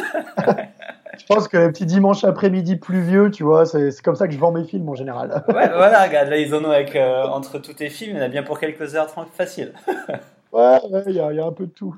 Je 1.19 1.27
pense 1.27 1.49
que 1.49 1.57
le 1.57 1.73
petit 1.73 1.87
dimanche 1.87 2.25
après-midi 2.25 2.77
pluvieux, 2.77 3.31
tu 3.31 3.43
vois, 3.43 3.67
c'est 3.67 3.91
comme 4.03 4.17
ça 4.17 4.27
que 4.27 4.35
je 4.35 4.39
vends 4.39 4.53
mes 4.53 4.65
films 4.65 4.89
en 4.89 4.95
général. 4.95 5.45
ouais, 5.49 5.69
voilà, 5.69 6.05
regarde, 6.05 6.29
là, 6.29 6.37
ils 6.37 6.55
en 6.55 6.65
ont 6.65 6.71
avec, 6.71 6.97
euh, 6.97 7.25
entre 7.25 7.59
tous 7.59 7.75
tes 7.75 7.89
films, 7.89 8.17
il 8.17 8.19
y 8.19 8.23
en 8.23 8.25
a 8.25 8.29
bien 8.29 8.43
pour 8.43 8.59
quelques 8.59 8.95
heures 8.95 9.09
facile. 9.33 9.73
ouais, 10.53 10.79
il 11.07 11.13
y, 11.13 11.21
a 11.21 11.47
un 11.47 11.53
peu 11.53 11.67
de 11.67 11.73
tout. 11.73 11.95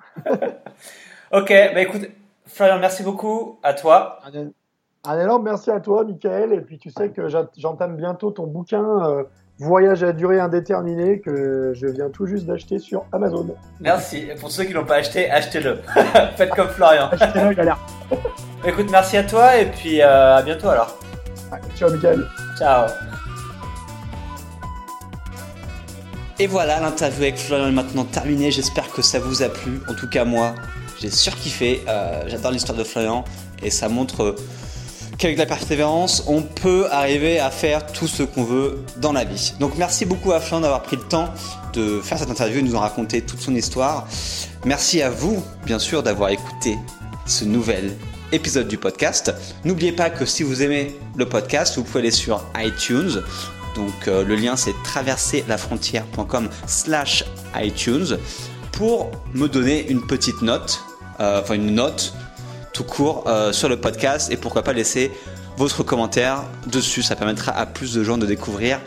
ok, 1.33 1.49
bah 1.75 1.83
écoute, 1.83 2.03
Florian, 2.47 2.79
merci 2.79 3.03
beaucoup 3.03 3.59
à 3.63 3.75
toi. 3.75 4.21
Un, 5.07 5.21
énorme 5.21 5.45
merci 5.45 5.71
à 5.71 5.81
toi, 5.81 6.05
Michael. 6.05 6.53
Et 6.53 6.61
puis 6.61 6.79
tu 6.79 6.91
sais 6.91 7.11
que 7.11 7.29
j'entame 7.57 7.97
bientôt 7.97 8.31
ton 8.31 8.47
bouquin. 8.47 8.85
Euh, 9.07 9.25
Voyage 9.59 10.03
à 10.03 10.13
durée 10.13 10.39
indéterminée 10.39 11.21
que 11.21 11.73
je 11.75 11.87
viens 11.87 12.11
tout 12.11 12.27
juste 12.27 12.45
d'acheter 12.45 12.79
sur 12.79 13.07
Amazon. 13.11 13.57
Merci. 13.81 14.29
pour 14.39 14.51
ceux 14.51 14.65
qui 14.65 14.75
l'ont 14.75 14.85
pas 14.85 14.97
acheté, 14.97 15.31
achetez-le. 15.31 15.79
Faites 16.37 16.51
comme 16.51 16.69
Florian. 16.69 17.09
Achetez-le, 17.11 17.55
galère. 17.55 17.79
Écoute, 18.67 18.89
merci 18.91 19.17
à 19.17 19.25
toi 19.25 19.57
et 19.57 19.65
puis 19.71 20.03
euh, 20.03 20.37
à 20.37 20.43
bientôt 20.43 20.69
alors. 20.69 20.99
ciao, 21.75 21.91
Michael. 21.91 22.27
Ciao. 22.59 22.87
Et 26.39 26.47
voilà, 26.47 26.79
l'interview 26.79 27.23
avec 27.23 27.39
Florian 27.39 27.69
est 27.69 27.73
maintenant 27.73 28.05
terminée. 28.05 28.51
J'espère 28.51 28.93
que 28.93 29.01
ça 29.01 29.19
vous 29.19 29.43
a 29.43 29.49
plu. 29.49 29.81
En 29.89 29.95
tout 29.95 30.11
cas, 30.11 30.27
moi, 30.27 30.55
j'ai 31.01 31.09
surkiffé. 31.09 31.83
Euh, 31.89 32.25
J'adore 32.27 32.51
l'histoire 32.51 32.77
de 32.77 32.85
Florian 32.85 33.25
et 33.63 33.71
ça 33.71 33.89
montre 33.89 34.35
qu'avec 35.19 35.39
la 35.39 35.47
persévérance, 35.47 36.25
on 36.27 36.43
peut 36.43 36.87
arriver 36.91 37.39
à 37.39 37.51
faire 37.51 37.87
tout 37.87 38.07
ce 38.07 38.23
qu'on 38.23 38.45
veut 38.45 38.85
dans 38.99 39.13
la 39.13 39.25
vie. 39.25 39.55
Donc 39.61 39.77
merci 39.79 40.05
beaucoup 40.05 40.33
à 40.33 40.41
Florian 40.41 40.63
d'avoir 40.63 40.83
pris 40.83 40.97
le 40.97 41.03
temps 41.03 41.29
de 41.73 42.01
faire 42.01 42.19
cette 42.19 42.31
interview 42.31 42.59
et 42.59 42.63
nous 42.63 42.75
en 42.75 42.81
raconter 42.81 43.23
toute 43.23 43.41
son 43.41 43.55
histoire. 43.55 44.07
Merci 44.65 45.03
à 45.03 45.11
vous, 45.11 45.43
bien 45.65 45.79
sûr, 45.79 46.03
d'avoir 46.03 46.31
écouté 46.31 46.77
ce 47.27 47.45
nouvel 47.45 47.97
épisode 48.33 48.69
du 48.69 48.77
podcast. 48.77 49.33
N'oubliez 49.65 49.93
pas 49.93 50.11
que 50.11 50.27
si 50.27 50.43
vous 50.43 50.63
aimez 50.63 50.97
le 51.17 51.27
podcast, 51.27 51.77
vous 51.77 51.85
pouvez 51.85 52.01
aller 52.01 52.11
sur 52.11 52.45
iTunes. 52.57 53.23
Donc 53.75 54.09
euh, 54.09 54.25
le 54.25 54.37
lien 54.37 54.57
c'est 54.57 54.75
traverserlafrontière.com 54.85 56.49
slash 56.67 57.25
iTunes 57.55 58.19
pour 58.73 59.11
me 59.35 59.49
donner 59.49 59.89
une 59.89 60.05
petite 60.07 60.41
note, 60.43 60.81
euh, 61.21 61.41
enfin 61.43 61.55
une 61.55 61.75
note 61.75 62.15
tout 62.77 62.85
court 62.85 63.25
euh, 63.27 63.53
sur 63.53 63.69
le 63.69 63.79
podcast 63.79 64.31
et 64.31 64.37
pourquoi 64.37 64.63
pas 64.63 64.75
laisser 64.75 65.11
votre 65.57 65.83
commentaire 65.83 66.43
dessus. 66.67 67.03
Ça 67.03 67.17
permettra 67.17 67.53
à 67.53 67.65
plus 67.65 67.95
de 67.95 68.05
gens 68.05 68.19
de 68.19 68.27
découvrir 68.27 68.81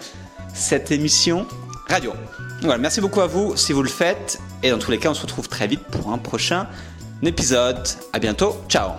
cette 0.53 0.91
émission 0.91 1.47
radio. 1.87 2.13
Voilà, 2.61 2.77
merci 2.77 3.01
beaucoup 3.01 3.21
à 3.21 3.27
vous 3.27 3.57
si 3.57 3.73
vous 3.73 3.81
le 3.81 3.89
faites 3.89 4.39
et 4.61 4.69
dans 4.69 4.77
tous 4.77 4.91
les 4.91 4.99
cas 4.99 5.09
on 5.09 5.15
se 5.15 5.21
retrouve 5.21 5.47
très 5.47 5.65
vite 5.65 5.83
pour 5.91 6.13
un 6.13 6.19
prochain 6.19 6.67
épisode. 7.23 7.87
À 8.13 8.19
bientôt, 8.19 8.55
ciao 8.69 8.91